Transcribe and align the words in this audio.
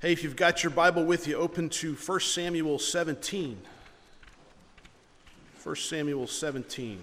Hey, 0.00 0.12
if 0.12 0.22
you've 0.22 0.36
got 0.36 0.62
your 0.62 0.70
Bible 0.70 1.04
with 1.04 1.26
you, 1.26 1.34
open 1.34 1.68
to 1.70 1.96
1 1.96 2.20
Samuel 2.20 2.78
17. 2.78 3.60
1 5.64 5.74
Samuel 5.74 6.28
17. 6.28 7.02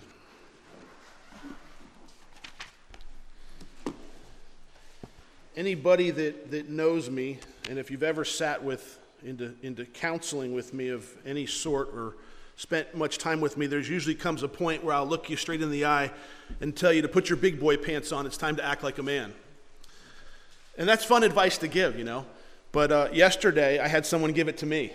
Anybody 5.58 6.12
that, 6.12 6.52
that 6.52 6.70
knows 6.70 7.10
me, 7.10 7.40
and 7.70 7.78
if 7.78 7.92
you've 7.92 8.02
ever 8.02 8.24
sat 8.24 8.64
with 8.64 8.98
into, 9.26 9.54
into 9.62 9.84
counseling 9.84 10.54
with 10.54 10.74
me 10.74 10.88
of 10.88 11.06
any 11.26 11.46
sort 11.46 11.90
or 11.90 12.16
spent 12.56 12.96
much 12.96 13.18
time 13.18 13.42
with 13.42 13.58
me, 13.58 13.68
there's 13.68 13.90
usually 13.90 14.16
comes 14.16 14.42
a 14.42 14.48
point 14.48 14.86
where 14.86 14.96
I'll 14.96 15.06
look 15.06 15.30
you 15.30 15.36
straight 15.36 15.62
in 15.62 15.70
the 15.70 15.84
eye 15.84 16.14
and 16.62 16.74
tell 16.74 16.94
you 16.94 17.02
to 17.02 17.10
put 17.10 17.28
your 17.28 17.36
big 17.36 17.60
boy 17.60 17.76
pants 17.76 18.14
on. 18.14 18.26
It's 18.26 18.38
time 18.38 18.56
to 18.56 18.64
act 18.64 18.84
like 18.84 19.00
a 19.00 19.04
man. 19.04 19.34
And 20.78 20.88
that's 20.88 21.04
fun 21.04 21.24
advice 21.24 21.58
to 21.58 21.68
give, 21.68 21.98
you 21.98 22.06
know. 22.06 22.26
But 22.76 22.92
uh, 22.92 23.08
yesterday, 23.14 23.80
I 23.80 23.88
had 23.88 24.06
someone 24.06 24.34
give 24.34 24.50
it 24.50 24.58
to 24.58 24.66
me. 24.66 24.92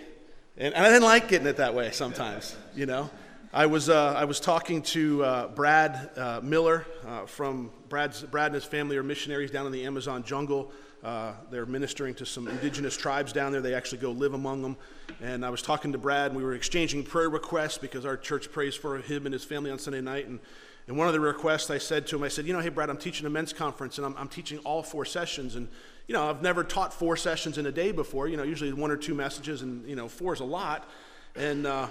And, 0.55 0.71
and, 0.75 0.85
I 0.85 0.89
didn't 0.89 1.01
like 1.01 1.27
getting 1.27 1.47
it 1.47 1.57
that 1.57 1.73
way 1.73 1.89
sometimes, 1.91 2.55
you 2.75 2.85
know. 2.85 3.09
I 3.51 3.65
was, 3.65 3.89
uh, 3.89 4.13
I 4.15 4.25
was 4.25 4.39
talking 4.39 4.83
to 4.83 5.23
uh, 5.23 5.47
Brad 5.47 6.11
uh, 6.15 6.41
Miller 6.43 6.85
uh, 7.07 7.25
from 7.25 7.71
Brad's, 7.89 8.21
Brad 8.21 8.45
and 8.45 8.53
his 8.53 8.65
family 8.65 8.97
are 8.97 9.03
missionaries 9.03 9.49
down 9.49 9.65
in 9.65 9.71
the 9.71 9.83
Amazon 9.83 10.21
jungle. 10.21 10.71
Uh, 11.03 11.33
they're 11.49 11.65
ministering 11.65 12.13
to 12.15 12.25
some 12.25 12.47
indigenous 12.47 12.95
tribes 12.95 13.33
down 13.33 13.51
there. 13.51 13.61
They 13.61 13.73
actually 13.73 13.97
go 13.97 14.11
live 14.11 14.35
among 14.35 14.61
them. 14.61 14.77
And 15.19 15.43
I 15.43 15.49
was 15.49 15.63
talking 15.63 15.91
to 15.93 15.97
Brad, 15.97 16.27
and 16.27 16.37
we 16.37 16.43
were 16.43 16.53
exchanging 16.53 17.03
prayer 17.03 17.31
requests 17.31 17.79
because 17.79 18.05
our 18.05 18.15
church 18.15 18.51
prays 18.51 18.75
for 18.75 18.99
him 18.99 19.25
and 19.25 19.33
his 19.33 19.43
family 19.43 19.71
on 19.71 19.79
Sunday 19.79 20.01
night. 20.01 20.27
And, 20.27 20.39
and 20.87 20.97
one 20.97 21.07
of 21.07 21.13
the 21.13 21.19
requests 21.19 21.71
I 21.71 21.79
said 21.79 22.05
to 22.07 22.17
him, 22.17 22.21
I 22.21 22.27
said, 22.27 22.45
You 22.45 22.53
know, 22.53 22.59
hey, 22.59 22.69
Brad, 22.69 22.91
I'm 22.91 22.97
teaching 22.97 23.25
a 23.25 23.31
men's 23.31 23.53
conference, 23.53 23.97
and 23.97 24.05
I'm, 24.05 24.15
I'm 24.17 24.27
teaching 24.27 24.59
all 24.59 24.83
four 24.83 25.03
sessions. 25.03 25.55
And, 25.55 25.67
you 26.07 26.13
know, 26.13 26.29
I've 26.29 26.41
never 26.41 26.63
taught 26.63 26.93
four 26.93 27.15
sessions 27.15 27.57
in 27.57 27.65
a 27.65 27.71
day 27.71 27.91
before. 27.91 28.27
You 28.27 28.37
know, 28.37 28.43
usually 28.43 28.73
one 28.73 28.91
or 28.91 28.97
two 28.97 29.13
messages, 29.13 29.61
and, 29.61 29.87
you 29.87 29.95
know, 29.95 30.07
four 30.07 30.33
is 30.33 30.39
a 30.39 30.45
lot. 30.45 30.87
And, 31.35 31.65
uh, 31.65 31.87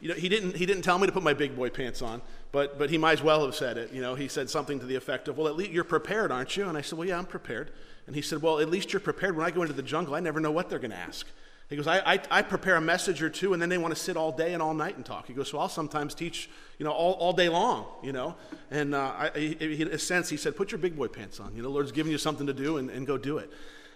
you 0.00 0.08
know, 0.08 0.14
he 0.14 0.28
didn't, 0.28 0.56
he 0.56 0.66
didn't 0.66 0.82
tell 0.82 0.98
me 0.98 1.06
to 1.06 1.12
put 1.12 1.22
my 1.22 1.32
big 1.32 1.56
boy 1.56 1.70
pants 1.70 2.02
on, 2.02 2.20
but, 2.52 2.78
but 2.78 2.90
he 2.90 2.98
might 2.98 3.12
as 3.12 3.22
well 3.22 3.44
have 3.44 3.54
said 3.54 3.78
it. 3.78 3.92
You 3.92 4.02
know, 4.02 4.14
he 4.14 4.28
said 4.28 4.50
something 4.50 4.78
to 4.80 4.86
the 4.86 4.96
effect 4.96 5.28
of, 5.28 5.38
well, 5.38 5.48
at 5.48 5.56
least 5.56 5.70
you're 5.70 5.84
prepared, 5.84 6.30
aren't 6.30 6.56
you? 6.56 6.68
And 6.68 6.76
I 6.76 6.82
said, 6.82 6.98
well, 6.98 7.08
yeah, 7.08 7.18
I'm 7.18 7.26
prepared. 7.26 7.70
And 8.06 8.14
he 8.14 8.22
said, 8.22 8.42
well, 8.42 8.60
at 8.60 8.68
least 8.68 8.92
you're 8.92 9.00
prepared. 9.00 9.36
When 9.36 9.46
I 9.46 9.50
go 9.50 9.62
into 9.62 9.74
the 9.74 9.82
jungle, 9.82 10.14
I 10.14 10.20
never 10.20 10.38
know 10.38 10.50
what 10.50 10.68
they're 10.68 10.78
going 10.78 10.90
to 10.90 10.96
ask. 10.96 11.26
He 11.68 11.74
goes, 11.74 11.88
I, 11.88 11.98
I, 11.98 12.20
I, 12.30 12.42
prepare 12.42 12.76
a 12.76 12.80
message 12.80 13.22
or 13.22 13.28
two, 13.28 13.52
and 13.52 13.60
then 13.60 13.68
they 13.68 13.78
want 13.78 13.92
to 13.92 14.00
sit 14.00 14.16
all 14.16 14.30
day 14.30 14.52
and 14.54 14.62
all 14.62 14.72
night 14.72 14.94
and 14.96 15.04
talk. 15.04 15.26
He 15.26 15.32
goes, 15.32 15.50
so 15.50 15.58
I'll 15.58 15.68
sometimes 15.68 16.14
teach, 16.14 16.48
you 16.78 16.84
know, 16.84 16.92
all, 16.92 17.14
all 17.14 17.32
day 17.32 17.48
long, 17.48 17.86
you 18.04 18.12
know. 18.12 18.36
And 18.70 18.94
uh, 18.94 19.12
I, 19.18 19.30
he, 19.36 19.82
in 19.82 19.88
a 19.88 19.98
sense, 19.98 20.28
he 20.28 20.36
said, 20.36 20.54
put 20.54 20.70
your 20.70 20.78
big 20.78 20.96
boy 20.96 21.08
pants 21.08 21.40
on. 21.40 21.56
You 21.56 21.62
know, 21.62 21.68
the 21.68 21.74
Lord's 21.74 21.90
giving 21.90 22.12
you 22.12 22.18
something 22.18 22.46
to 22.46 22.52
do, 22.52 22.76
and, 22.76 22.88
and 22.88 23.04
go 23.04 23.18
do 23.18 23.38
it. 23.38 23.52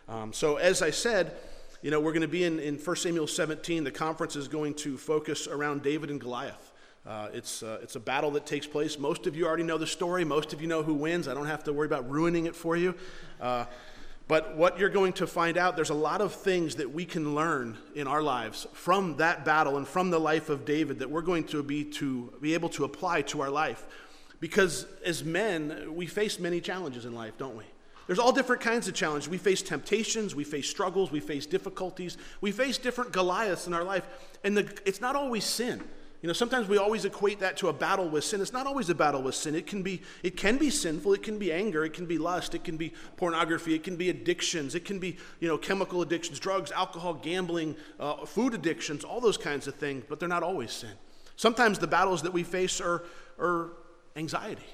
Um, 0.08 0.32
so 0.32 0.56
as 0.56 0.82
I 0.82 0.90
said, 0.90 1.36
you 1.80 1.92
know, 1.92 2.00
we're 2.00 2.12
going 2.12 2.22
to 2.22 2.28
be 2.28 2.42
in, 2.42 2.58
in 2.58 2.76
1 2.76 2.96
Samuel 2.96 3.28
17. 3.28 3.84
The 3.84 3.90
conference 3.92 4.34
is 4.34 4.48
going 4.48 4.74
to 4.74 4.98
focus 4.98 5.46
around 5.46 5.84
David 5.84 6.10
and 6.10 6.20
Goliath. 6.20 6.72
Uh, 7.06 7.28
it's, 7.32 7.62
uh, 7.62 7.78
it's 7.82 7.96
a 7.96 8.00
battle 8.00 8.32
that 8.32 8.46
takes 8.46 8.66
place. 8.66 8.98
Most 8.98 9.26
of 9.26 9.34
you 9.34 9.46
already 9.46 9.62
know 9.62 9.78
the 9.78 9.86
story. 9.86 10.24
Most 10.24 10.52
of 10.52 10.60
you 10.60 10.66
know 10.66 10.82
who 10.82 10.92
wins. 10.92 11.28
I 11.28 11.34
don't 11.34 11.46
have 11.46 11.64
to 11.64 11.72
worry 11.72 11.86
about 11.86 12.10
ruining 12.10 12.46
it 12.46 12.54
for 12.54 12.76
you. 12.76 12.94
But 14.30 14.56
what 14.56 14.78
you're 14.78 14.90
going 14.90 15.14
to 15.14 15.26
find 15.26 15.58
out, 15.58 15.74
there's 15.74 15.90
a 15.90 15.94
lot 15.94 16.20
of 16.20 16.32
things 16.32 16.76
that 16.76 16.92
we 16.92 17.04
can 17.04 17.34
learn 17.34 17.76
in 17.96 18.06
our 18.06 18.22
lives 18.22 18.64
from 18.72 19.16
that 19.16 19.44
battle 19.44 19.76
and 19.76 19.88
from 19.88 20.10
the 20.10 20.20
life 20.20 20.50
of 20.50 20.64
David 20.64 21.00
that 21.00 21.10
we're 21.10 21.20
going 21.20 21.42
to 21.48 21.64
be, 21.64 21.82
to 21.94 22.32
be 22.40 22.54
able 22.54 22.68
to 22.68 22.84
apply 22.84 23.22
to 23.22 23.40
our 23.40 23.50
life. 23.50 23.84
Because 24.38 24.86
as 25.04 25.24
men, 25.24 25.96
we 25.96 26.06
face 26.06 26.38
many 26.38 26.60
challenges 26.60 27.06
in 27.06 27.12
life, 27.12 27.38
don't 27.38 27.56
we? 27.56 27.64
There's 28.06 28.20
all 28.20 28.30
different 28.30 28.62
kinds 28.62 28.86
of 28.86 28.94
challenges. 28.94 29.28
We 29.28 29.36
face 29.36 29.62
temptations, 29.62 30.32
we 30.32 30.44
face 30.44 30.70
struggles, 30.70 31.10
we 31.10 31.18
face 31.18 31.44
difficulties, 31.44 32.16
we 32.40 32.52
face 32.52 32.78
different 32.78 33.10
Goliaths 33.10 33.66
in 33.66 33.74
our 33.74 33.82
life. 33.82 34.06
And 34.44 34.56
the, 34.56 34.80
it's 34.86 35.00
not 35.00 35.16
always 35.16 35.42
sin. 35.42 35.82
You 36.22 36.26
know, 36.26 36.34
sometimes 36.34 36.68
we 36.68 36.76
always 36.76 37.06
equate 37.06 37.40
that 37.40 37.56
to 37.58 37.68
a 37.68 37.72
battle 37.72 38.06
with 38.08 38.24
sin. 38.24 38.42
It's 38.42 38.52
not 38.52 38.66
always 38.66 38.90
a 38.90 38.94
battle 38.94 39.22
with 39.22 39.34
sin. 39.34 39.54
It 39.54 39.66
can 39.66 39.82
be, 39.82 40.02
it 40.22 40.36
can 40.36 40.58
be 40.58 40.68
sinful. 40.68 41.14
It 41.14 41.22
can 41.22 41.38
be 41.38 41.50
anger. 41.50 41.82
It 41.82 41.94
can 41.94 42.04
be 42.04 42.18
lust. 42.18 42.54
It 42.54 42.62
can 42.62 42.76
be 42.76 42.92
pornography. 43.16 43.74
It 43.74 43.82
can 43.82 43.96
be 43.96 44.10
addictions. 44.10 44.74
It 44.74 44.84
can 44.84 44.98
be, 44.98 45.16
you 45.40 45.48
know, 45.48 45.56
chemical 45.56 46.02
addictions, 46.02 46.38
drugs, 46.38 46.72
alcohol, 46.72 47.14
gambling, 47.14 47.74
uh, 47.98 48.26
food 48.26 48.52
addictions, 48.52 49.02
all 49.02 49.20
those 49.20 49.38
kinds 49.38 49.66
of 49.66 49.76
things. 49.76 50.04
But 50.08 50.20
they're 50.20 50.28
not 50.28 50.42
always 50.42 50.72
sin. 50.72 50.92
Sometimes 51.36 51.78
the 51.78 51.86
battles 51.86 52.20
that 52.22 52.34
we 52.34 52.42
face 52.42 52.82
are, 52.82 53.02
are 53.38 53.70
anxiety. 54.14 54.66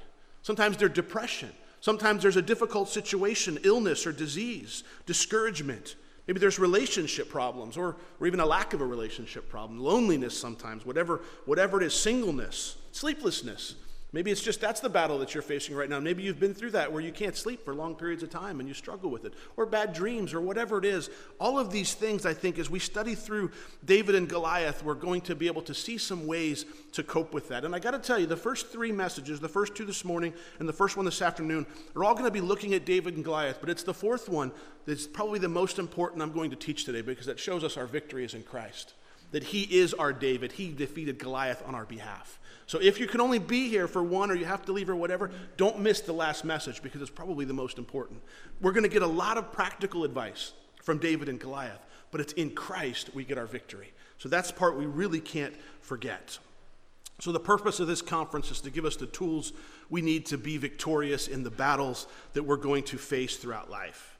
Sometimes 0.42 0.76
they're 0.76 0.88
depression. 0.88 1.52
Sometimes 1.80 2.22
there's 2.22 2.36
a 2.36 2.42
difficult 2.42 2.88
situation, 2.88 3.60
illness 3.62 4.04
or 4.04 4.10
disease, 4.10 4.82
discouragement. 5.06 5.94
Maybe 6.26 6.40
there's 6.40 6.58
relationship 6.58 7.28
problems 7.28 7.76
or, 7.76 7.96
or 8.20 8.26
even 8.26 8.40
a 8.40 8.46
lack 8.46 8.74
of 8.74 8.80
a 8.80 8.86
relationship 8.86 9.48
problem, 9.48 9.78
loneliness 9.78 10.38
sometimes, 10.38 10.84
whatever, 10.84 11.22
whatever 11.44 11.80
it 11.80 11.86
is, 11.86 11.94
singleness, 11.94 12.76
sleeplessness. 12.92 13.76
Maybe 14.16 14.30
it's 14.30 14.40
just 14.40 14.62
that's 14.62 14.80
the 14.80 14.88
battle 14.88 15.18
that 15.18 15.34
you're 15.34 15.42
facing 15.42 15.76
right 15.76 15.90
now. 15.90 16.00
Maybe 16.00 16.22
you've 16.22 16.40
been 16.40 16.54
through 16.54 16.70
that 16.70 16.90
where 16.90 17.02
you 17.02 17.12
can't 17.12 17.36
sleep 17.36 17.62
for 17.62 17.74
long 17.74 17.94
periods 17.94 18.22
of 18.22 18.30
time 18.30 18.60
and 18.60 18.66
you 18.66 18.72
struggle 18.72 19.10
with 19.10 19.26
it, 19.26 19.34
or 19.58 19.66
bad 19.66 19.92
dreams, 19.92 20.32
or 20.32 20.40
whatever 20.40 20.78
it 20.78 20.86
is. 20.86 21.10
All 21.38 21.58
of 21.58 21.70
these 21.70 21.92
things, 21.92 22.24
I 22.24 22.32
think, 22.32 22.58
as 22.58 22.70
we 22.70 22.78
study 22.78 23.14
through 23.14 23.50
David 23.84 24.14
and 24.14 24.26
Goliath, 24.26 24.82
we're 24.82 24.94
going 24.94 25.20
to 25.20 25.34
be 25.34 25.48
able 25.48 25.60
to 25.60 25.74
see 25.74 25.98
some 25.98 26.26
ways 26.26 26.64
to 26.92 27.02
cope 27.02 27.34
with 27.34 27.48
that. 27.48 27.66
And 27.66 27.74
I 27.74 27.78
got 27.78 27.90
to 27.90 27.98
tell 27.98 28.18
you, 28.18 28.24
the 28.24 28.38
first 28.38 28.72
three 28.72 28.90
messages, 28.90 29.38
the 29.38 29.50
first 29.50 29.74
two 29.74 29.84
this 29.84 30.02
morning 30.02 30.32
and 30.60 30.66
the 30.66 30.72
first 30.72 30.96
one 30.96 31.04
this 31.04 31.20
afternoon, 31.20 31.66
are 31.94 32.02
all 32.02 32.14
going 32.14 32.24
to 32.24 32.30
be 32.30 32.40
looking 32.40 32.72
at 32.72 32.86
David 32.86 33.16
and 33.16 33.22
Goliath. 33.22 33.58
But 33.60 33.68
it's 33.68 33.82
the 33.82 33.92
fourth 33.92 34.30
one 34.30 34.50
that's 34.86 35.06
probably 35.06 35.40
the 35.40 35.50
most 35.50 35.78
important 35.78 36.22
I'm 36.22 36.32
going 36.32 36.48
to 36.48 36.56
teach 36.56 36.86
today 36.86 37.02
because 37.02 37.26
that 37.26 37.38
shows 37.38 37.62
us 37.62 37.76
our 37.76 37.86
victory 37.86 38.24
is 38.24 38.32
in 38.32 38.44
Christ. 38.44 38.94
That 39.32 39.42
he 39.42 39.62
is 39.62 39.92
our 39.94 40.12
David. 40.12 40.52
He 40.52 40.72
defeated 40.72 41.18
Goliath 41.18 41.62
on 41.66 41.74
our 41.74 41.84
behalf. 41.84 42.38
So 42.66 42.80
if 42.80 42.98
you 42.98 43.06
can 43.06 43.20
only 43.20 43.38
be 43.38 43.68
here 43.68 43.86
for 43.86 44.02
one 44.02 44.30
or 44.30 44.34
you 44.34 44.44
have 44.44 44.64
to 44.66 44.72
leave 44.72 44.90
or 44.90 44.96
whatever, 44.96 45.30
don't 45.56 45.80
miss 45.80 46.00
the 46.00 46.12
last 46.12 46.44
message 46.44 46.82
because 46.82 47.00
it's 47.00 47.10
probably 47.10 47.44
the 47.44 47.54
most 47.54 47.78
important. 47.78 48.20
We're 48.60 48.72
going 48.72 48.82
to 48.82 48.88
get 48.88 49.02
a 49.02 49.06
lot 49.06 49.38
of 49.38 49.52
practical 49.52 50.04
advice 50.04 50.52
from 50.82 50.98
David 50.98 51.28
and 51.28 51.38
Goliath, 51.38 51.84
but 52.10 52.20
it's 52.20 52.32
in 52.32 52.50
Christ 52.50 53.10
we 53.14 53.24
get 53.24 53.38
our 53.38 53.46
victory. 53.46 53.92
So 54.18 54.28
that's 54.28 54.50
part 54.50 54.76
we 54.76 54.86
really 54.86 55.20
can't 55.20 55.54
forget. 55.80 56.38
So 57.20 57.32
the 57.32 57.40
purpose 57.40 57.80
of 57.80 57.86
this 57.86 58.02
conference 58.02 58.50
is 58.50 58.60
to 58.62 58.70
give 58.70 58.84
us 58.84 58.96
the 58.96 59.06
tools 59.06 59.52
we 59.88 60.02
need 60.02 60.26
to 60.26 60.38
be 60.38 60.58
victorious 60.58 61.28
in 61.28 61.44
the 61.44 61.50
battles 61.50 62.06
that 62.34 62.42
we're 62.42 62.56
going 62.56 62.82
to 62.84 62.98
face 62.98 63.36
throughout 63.36 63.70
life. 63.70 64.18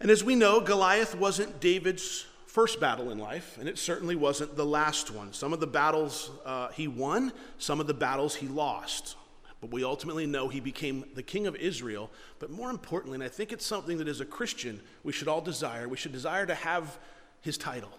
And 0.00 0.10
as 0.10 0.24
we 0.24 0.34
know, 0.34 0.60
Goliath 0.60 1.14
wasn't 1.14 1.60
David's 1.60 2.26
first 2.54 2.78
battle 2.78 3.10
in 3.10 3.18
life, 3.18 3.58
and 3.58 3.68
it 3.68 3.76
certainly 3.76 4.14
wasn't 4.14 4.54
the 4.54 4.64
last 4.64 5.10
one. 5.10 5.32
Some 5.32 5.52
of 5.52 5.58
the 5.58 5.66
battles 5.66 6.30
uh, 6.44 6.68
he 6.68 6.86
won, 6.86 7.32
some 7.58 7.80
of 7.80 7.88
the 7.88 7.94
battles 7.94 8.36
he 8.36 8.46
lost. 8.46 9.16
But 9.60 9.72
we 9.72 9.82
ultimately 9.82 10.24
know 10.24 10.46
he 10.46 10.60
became 10.60 11.04
the 11.16 11.22
king 11.22 11.48
of 11.48 11.56
Israel. 11.56 12.12
But 12.38 12.50
more 12.50 12.70
importantly, 12.70 13.16
and 13.16 13.24
I 13.24 13.28
think 13.28 13.50
it's 13.50 13.66
something 13.66 13.98
that 13.98 14.06
as 14.06 14.20
a 14.20 14.24
Christian 14.24 14.80
we 15.02 15.12
should 15.12 15.26
all 15.26 15.40
desire, 15.40 15.88
we 15.88 15.96
should 15.96 16.12
desire 16.12 16.46
to 16.46 16.54
have 16.54 16.96
his 17.40 17.58
title. 17.58 17.90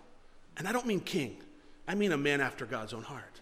And 0.56 0.70
I 0.70 0.72
don't 0.72 0.88
mean 0.88 1.02
king, 1.02 1.36
I 1.86 1.96
mean 1.96 2.14
a 2.14 2.18
man 2.18 2.40
after 2.40 2.66
God's 2.66 2.94
own 2.94 3.04
heart. 3.04 3.42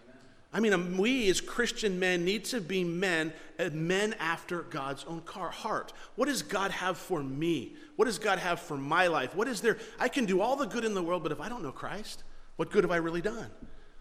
I 0.52 0.58
mean, 0.58 0.96
we 0.96 1.30
as 1.30 1.40
Christian 1.40 2.00
men 2.00 2.24
need 2.24 2.44
to 2.46 2.60
be 2.60 2.82
men, 2.82 3.32
uh, 3.60 3.70
men 3.72 4.16
after 4.18 4.62
God's 4.62 5.04
own 5.04 5.22
heart. 5.26 5.92
What 6.16 6.26
does 6.26 6.42
God 6.42 6.72
have 6.72 6.98
for 6.98 7.22
me? 7.22 7.76
What 7.96 8.06
does 8.06 8.18
God 8.18 8.38
have 8.38 8.60
for 8.60 8.76
my 8.76 9.06
life? 9.06 9.34
What 9.34 9.48
is 9.48 9.60
there? 9.60 9.78
I 9.98 10.08
can 10.08 10.24
do 10.24 10.40
all 10.40 10.56
the 10.56 10.66
good 10.66 10.84
in 10.84 10.94
the 10.94 11.02
world, 11.02 11.22
but 11.22 11.32
if 11.32 11.40
I 11.40 11.48
don't 11.48 11.62
know 11.62 11.72
Christ, 11.72 12.24
what 12.56 12.70
good 12.70 12.84
have 12.84 12.90
I 12.90 12.96
really 12.96 13.20
done? 13.20 13.50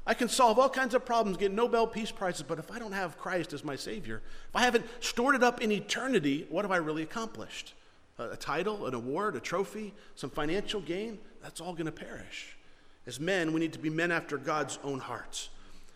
I 0.06 0.14
can 0.14 0.28
solve 0.28 0.60
all 0.60 0.70
kinds 0.70 0.94
of 0.94 1.06
problems, 1.06 1.38
get 1.38 1.54
Nobel 1.54 1.88
Peace 1.88 2.12
Prizes, 2.12 2.44
but 2.44 2.60
if 2.60 2.72
I 2.72 2.80
don't 2.80 2.92
have 2.92 3.18
Christ 3.18 3.54
as 3.54 3.64
my 3.64 3.76
Savior, 3.76 4.22
if 4.50 4.56
I 4.56 4.64
haven't 4.64 4.86
stored 5.00 5.36
it 5.36 5.44
up 5.44 5.62
in 5.62 5.72
eternity, 5.72 6.46
what 6.50 6.66
have 6.66 6.72
I 6.72 6.78
really 6.78 7.04
accomplished? 7.04 7.74
A, 8.18 8.32
a 8.32 8.36
title, 8.36 8.86
an 8.86 8.94
award, 8.94 9.36
a 9.36 9.40
trophy, 9.40 9.94
some 10.16 10.30
financial 10.30 10.82
gain? 10.82 11.20
That's 11.42 11.62
all 11.62 11.74
going 11.74 11.86
to 11.86 11.92
perish. 11.92 12.58
As 13.06 13.20
men, 13.20 13.54
we 13.54 13.60
need 13.60 13.74
to 13.74 13.80
be 13.80 13.90
men 13.90 14.12
after 14.12 14.38
God's 14.38 14.78
own 14.84 15.00
hearts. 15.00 15.50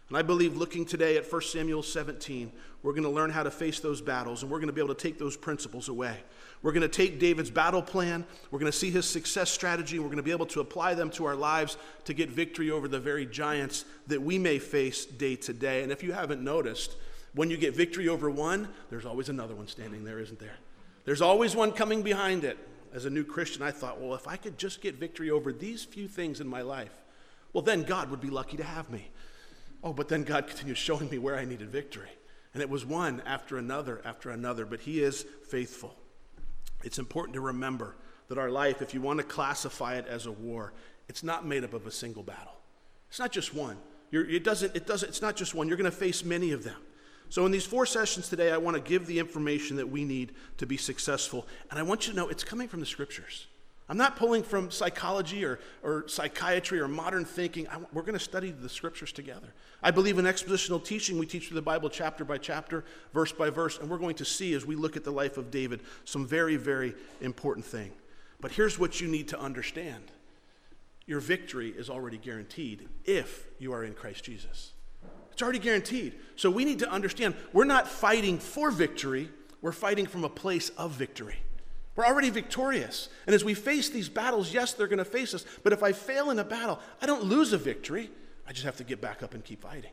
And 0.09 0.17
I 0.17 0.21
believe 0.21 0.55
looking 0.55 0.85
today 0.85 1.17
at 1.17 1.31
1 1.31 1.41
Samuel 1.41 1.83
17, 1.83 2.51
we're 2.81 2.93
going 2.93 3.03
to 3.03 3.09
learn 3.09 3.29
how 3.29 3.43
to 3.43 3.51
face 3.51 3.81
those 3.81 4.01
battles 4.01 4.41
and 4.41 4.51
we're 4.51 4.59
going 4.59 4.67
to 4.67 4.73
be 4.73 4.79
able 4.79 4.95
to 4.95 5.01
take 5.01 5.19
those 5.19 5.35
principles 5.35 5.89
away. 5.89 6.15
We're 6.61 6.71
going 6.71 6.81
to 6.81 6.87
take 6.87 7.19
David's 7.19 7.51
battle 7.51 7.81
plan, 7.81 8.25
we're 8.49 8.59
going 8.59 8.71
to 8.71 8.77
see 8.77 8.89
his 8.89 9.05
success 9.05 9.49
strategy, 9.51 9.97
and 9.97 10.03
we're 10.03 10.09
going 10.09 10.17
to 10.17 10.23
be 10.23 10.31
able 10.31 10.45
to 10.47 10.61
apply 10.61 10.93
them 10.93 11.09
to 11.11 11.25
our 11.25 11.35
lives 11.35 11.77
to 12.05 12.13
get 12.13 12.29
victory 12.29 12.71
over 12.71 12.87
the 12.87 12.99
very 12.99 13.25
giants 13.25 13.85
that 14.07 14.21
we 14.21 14.39
may 14.39 14.57
face 14.59 15.05
day 15.05 15.35
to 15.35 15.53
day. 15.53 15.83
And 15.83 15.91
if 15.91 16.01
you 16.01 16.13
haven't 16.13 16.41
noticed, 16.41 16.95
when 17.33 17.51
you 17.51 17.57
get 17.57 17.75
victory 17.75 18.07
over 18.07 18.29
one, 18.29 18.69
there's 18.89 19.05
always 19.05 19.29
another 19.29 19.53
one 19.53 19.67
standing 19.67 20.03
there, 20.03 20.19
isn't 20.19 20.39
there? 20.39 20.55
There's 21.05 21.21
always 21.21 21.55
one 21.55 21.71
coming 21.71 22.01
behind 22.01 22.43
it. 22.43 22.57
As 22.93 23.05
a 23.05 23.09
new 23.09 23.25
Christian, 23.25 23.61
I 23.61 23.71
thought, 23.71 23.99
well, 23.99 24.15
if 24.15 24.27
I 24.27 24.37
could 24.37 24.57
just 24.57 24.81
get 24.81 24.95
victory 24.95 25.29
over 25.29 25.51
these 25.51 25.83
few 25.83 26.07
things 26.07 26.39
in 26.39 26.47
my 26.47 26.61
life, 26.61 26.97
well, 27.53 27.61
then 27.61 27.83
God 27.83 28.09
would 28.09 28.21
be 28.21 28.29
lucky 28.29 28.57
to 28.57 28.63
have 28.63 28.89
me. 28.89 29.09
Oh, 29.87 29.93
but 29.93 30.09
then 30.09 30.23
God 30.23 30.47
continued 30.47 30.77
showing 30.77 31.09
me 31.09 31.17
where 31.17 31.37
I 31.37 31.45
needed 31.45 31.69
victory. 31.69 32.09
And 32.53 32.61
it 32.61 32.69
was 32.69 32.85
one 32.85 33.21
after 33.25 33.57
another 33.57 34.01
after 34.03 34.31
another, 34.31 34.65
but 34.65 34.81
He 34.81 35.01
is 35.01 35.25
faithful. 35.47 35.95
It's 36.83 36.99
important 36.99 37.35
to 37.35 37.39
remember 37.39 37.95
that 38.27 38.37
our 38.37 38.51
life, 38.51 38.81
if 38.81 38.93
you 38.93 38.99
want 38.99 39.19
to 39.19 39.23
classify 39.23 39.95
it 39.95 40.05
as 40.05 40.25
a 40.25 40.31
war, 40.31 40.73
it's 41.07 41.23
not 41.23 41.45
made 41.45 41.63
up 41.63 41.73
of 41.73 41.87
a 41.87 41.91
single 41.91 42.21
battle. 42.21 42.57
It's 43.07 43.17
not 43.17 43.31
just 43.31 43.53
one. 43.53 43.77
You're, 44.11 44.29
it 44.29 44.43
doesn't, 44.43 44.75
it 44.75 44.85
doesn't, 44.85 45.07
it's 45.07 45.21
not 45.21 45.37
just 45.37 45.55
one. 45.55 45.69
You're 45.69 45.77
going 45.77 45.89
to 45.89 45.97
face 45.97 46.21
many 46.21 46.51
of 46.51 46.65
them. 46.65 46.81
So, 47.29 47.45
in 47.45 47.53
these 47.53 47.65
four 47.65 47.85
sessions 47.85 48.27
today, 48.27 48.51
I 48.51 48.57
want 48.57 48.75
to 48.75 48.81
give 48.81 49.07
the 49.07 49.19
information 49.19 49.77
that 49.77 49.87
we 49.87 50.03
need 50.03 50.33
to 50.57 50.65
be 50.65 50.75
successful. 50.75 51.47
And 51.71 51.79
I 51.79 51.83
want 51.83 52.07
you 52.07 52.11
to 52.11 52.19
know 52.19 52.27
it's 52.27 52.43
coming 52.43 52.67
from 52.67 52.81
the 52.81 52.85
scriptures. 52.85 53.47
I'm 53.89 53.97
not 53.97 54.17
pulling 54.17 54.43
from 54.43 54.69
psychology 54.69 55.45
or, 55.45 55.59
or 55.81 56.07
psychiatry 56.07 56.79
or 56.79 56.89
modern 56.89 57.23
thinking. 57.23 57.67
I, 57.69 57.77
we're 57.93 58.01
going 58.01 58.17
to 58.17 58.19
study 58.19 58.51
the 58.51 58.67
scriptures 58.67 59.13
together. 59.13 59.53
I 59.81 59.91
believe 59.91 60.17
in 60.17 60.25
expositional 60.25 60.83
teaching. 60.83 61.17
We 61.17 61.25
teach 61.25 61.47
through 61.47 61.55
the 61.55 61.61
Bible 61.61 61.89
chapter 61.89 62.25
by 62.25 62.37
chapter, 62.37 62.83
verse 63.13 63.31
by 63.31 63.49
verse, 63.49 63.77
and 63.79 63.89
we're 63.89 63.97
going 63.97 64.15
to 64.15 64.25
see 64.25 64.53
as 64.53 64.65
we 64.65 64.75
look 64.75 64.97
at 64.97 65.05
the 65.05 65.11
life 65.11 65.37
of 65.37 65.51
David 65.51 65.81
some 66.03 66.25
very, 66.25 66.57
very 66.57 66.95
important 67.21 67.65
thing. 67.65 67.91
But 68.41 68.51
here's 68.51 68.77
what 68.77 68.99
you 68.99 69.07
need 69.07 69.29
to 69.29 69.39
understand 69.39 70.11
your 71.05 71.21
victory 71.21 71.69
is 71.69 71.89
already 71.89 72.17
guaranteed 72.17 72.89
if 73.05 73.47
you 73.59 73.71
are 73.71 73.85
in 73.85 73.93
Christ 73.93 74.25
Jesus. 74.25 74.73
It's 75.31 75.41
already 75.41 75.59
guaranteed. 75.59 76.15
So 76.35 76.49
we 76.49 76.65
need 76.65 76.79
to 76.79 76.89
understand 76.89 77.35
we're 77.53 77.63
not 77.63 77.87
fighting 77.87 78.37
for 78.39 78.69
victory, 78.69 79.29
we're 79.61 79.71
fighting 79.71 80.05
from 80.05 80.25
a 80.25 80.29
place 80.29 80.69
of 80.71 80.91
victory. 80.91 81.37
We're 81.97 82.05
already 82.05 82.29
victorious. 82.29 83.09
And 83.25 83.33
as 83.33 83.43
we 83.43 83.55
face 83.55 83.89
these 83.89 84.07
battles, 84.07 84.53
yes, 84.53 84.73
they're 84.73 84.87
going 84.87 84.99
to 84.99 85.05
face 85.05 85.33
us. 85.33 85.45
But 85.63 85.73
if 85.73 85.81
I 85.81 85.91
fail 85.91 86.29
in 86.29 86.37
a 86.37 86.43
battle, 86.43 86.79
I 87.01 87.07
don't 87.07 87.23
lose 87.23 87.51
a 87.53 87.57
victory. 87.57 88.11
I 88.47 88.53
just 88.53 88.65
have 88.65 88.77
to 88.77 88.83
get 88.85 89.01
back 89.01 89.23
up 89.23 89.33
and 89.33 89.43
keep 89.43 89.63
fighting. 89.63 89.91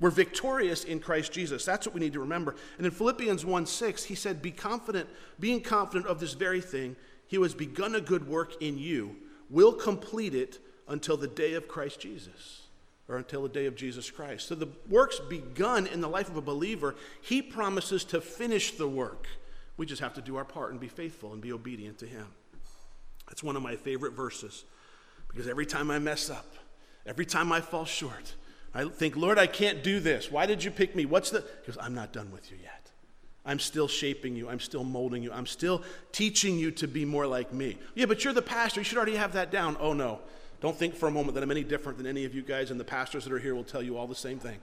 We're 0.00 0.10
victorious 0.10 0.82
in 0.82 0.98
Christ 0.98 1.30
Jesus. 1.30 1.64
That's 1.64 1.86
what 1.86 1.94
we 1.94 2.00
need 2.00 2.14
to 2.14 2.20
remember. 2.20 2.56
And 2.78 2.86
in 2.86 2.90
Philippians 2.90 3.44
1 3.44 3.66
6, 3.66 4.04
he 4.04 4.14
said, 4.14 4.40
Be 4.40 4.50
confident, 4.50 5.08
being 5.38 5.60
confident 5.60 6.06
of 6.06 6.18
this 6.18 6.32
very 6.32 6.62
thing, 6.62 6.96
he 7.26 7.36
who 7.36 7.42
has 7.42 7.54
begun 7.54 7.94
a 7.94 8.00
good 8.00 8.26
work 8.26 8.60
in 8.62 8.78
you 8.78 9.14
will 9.50 9.74
complete 9.74 10.34
it 10.34 10.58
until 10.88 11.18
the 11.18 11.28
day 11.28 11.52
of 11.52 11.68
Christ 11.68 12.00
Jesus 12.00 12.62
or 13.08 13.18
until 13.18 13.42
the 13.42 13.48
day 13.50 13.66
of 13.66 13.76
Jesus 13.76 14.10
Christ. 14.10 14.48
So 14.48 14.54
the 14.54 14.68
work's 14.88 15.20
begun 15.20 15.86
in 15.86 16.00
the 16.00 16.08
life 16.08 16.30
of 16.30 16.36
a 16.36 16.42
believer. 16.42 16.94
He 17.20 17.42
promises 17.42 18.04
to 18.04 18.22
finish 18.22 18.72
the 18.72 18.88
work. 18.88 19.28
We 19.76 19.86
just 19.86 20.02
have 20.02 20.14
to 20.14 20.20
do 20.20 20.36
our 20.36 20.44
part 20.44 20.70
and 20.70 20.80
be 20.80 20.88
faithful 20.88 21.32
and 21.32 21.40
be 21.40 21.52
obedient 21.52 21.98
to 21.98 22.06
Him. 22.06 22.26
That's 23.28 23.42
one 23.42 23.56
of 23.56 23.62
my 23.62 23.76
favorite 23.76 24.12
verses 24.12 24.64
because 25.28 25.48
every 25.48 25.66
time 25.66 25.90
I 25.90 25.98
mess 25.98 26.28
up, 26.30 26.54
every 27.06 27.24
time 27.24 27.52
I 27.52 27.60
fall 27.60 27.84
short, 27.84 28.34
I 28.74 28.84
think, 28.84 29.16
Lord, 29.16 29.38
I 29.38 29.46
can't 29.46 29.82
do 29.82 30.00
this. 30.00 30.30
Why 30.30 30.46
did 30.46 30.62
you 30.64 30.70
pick 30.70 30.96
me? 30.96 31.04
What's 31.04 31.30
the. 31.30 31.40
Because 31.40 31.78
I'm 31.80 31.94
not 31.94 32.12
done 32.12 32.30
with 32.30 32.50
you 32.50 32.58
yet. 32.62 32.90
I'm 33.44 33.58
still 33.58 33.88
shaping 33.88 34.36
you. 34.36 34.48
I'm 34.48 34.60
still 34.60 34.84
molding 34.84 35.22
you. 35.22 35.32
I'm 35.32 35.46
still 35.46 35.82
teaching 36.12 36.58
you 36.58 36.70
to 36.72 36.86
be 36.86 37.04
more 37.04 37.26
like 37.26 37.52
me. 37.52 37.76
Yeah, 37.94 38.06
but 38.06 38.24
you're 38.24 38.32
the 38.32 38.40
pastor. 38.40 38.80
You 38.80 38.84
should 38.84 38.96
already 38.96 39.16
have 39.16 39.32
that 39.32 39.50
down. 39.50 39.76
Oh, 39.80 39.92
no. 39.92 40.20
Don't 40.60 40.76
think 40.76 40.94
for 40.94 41.08
a 41.08 41.10
moment 41.10 41.34
that 41.34 41.42
I'm 41.42 41.50
any 41.50 41.64
different 41.64 41.98
than 41.98 42.06
any 42.06 42.24
of 42.24 42.34
you 42.34 42.42
guys, 42.42 42.70
and 42.70 42.78
the 42.78 42.84
pastors 42.84 43.24
that 43.24 43.32
are 43.32 43.38
here 43.40 43.54
will 43.54 43.64
tell 43.64 43.82
you 43.82 43.98
all 43.98 44.06
the 44.06 44.14
same 44.14 44.38
thing. 44.38 44.58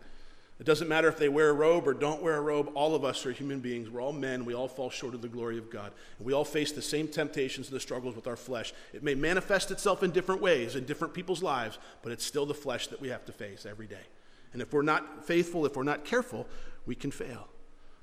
It 0.59 0.65
doesn't 0.65 0.89
matter 0.89 1.07
if 1.07 1.17
they 1.17 1.29
wear 1.29 1.49
a 1.49 1.53
robe 1.53 1.87
or 1.87 1.93
don't 1.93 2.21
wear 2.21 2.35
a 2.35 2.41
robe. 2.41 2.71
All 2.75 2.93
of 2.93 3.05
us 3.05 3.25
are 3.25 3.31
human 3.31 3.61
beings. 3.61 3.89
We're 3.89 4.01
all 4.01 4.11
men. 4.11 4.43
We 4.43 4.53
all 4.53 4.67
fall 4.67 4.89
short 4.89 5.13
of 5.13 5.21
the 5.21 5.29
glory 5.29 5.57
of 5.57 5.69
God. 5.69 5.93
And 6.17 6.27
we 6.27 6.33
all 6.33 6.43
face 6.43 6.73
the 6.73 6.81
same 6.81 7.07
temptations 7.07 7.67
and 7.67 7.75
the 7.75 7.79
struggles 7.79 8.13
with 8.13 8.27
our 8.27 8.35
flesh. 8.35 8.73
It 8.91 9.01
may 9.01 9.15
manifest 9.15 9.71
itself 9.71 10.03
in 10.03 10.11
different 10.11 10.41
ways 10.41 10.75
in 10.75 10.83
different 10.83 11.13
people's 11.13 11.41
lives, 11.41 11.79
but 12.03 12.11
it's 12.11 12.25
still 12.25 12.45
the 12.45 12.53
flesh 12.53 12.87
that 12.87 12.99
we 12.99 13.07
have 13.07 13.25
to 13.25 13.31
face 13.31 13.65
every 13.65 13.87
day. 13.87 14.03
And 14.51 14.61
if 14.61 14.73
we're 14.73 14.81
not 14.81 15.25
faithful, 15.25 15.65
if 15.65 15.77
we're 15.77 15.83
not 15.83 16.03
careful, 16.03 16.45
we 16.85 16.93
can 16.93 17.11
fail. 17.11 17.47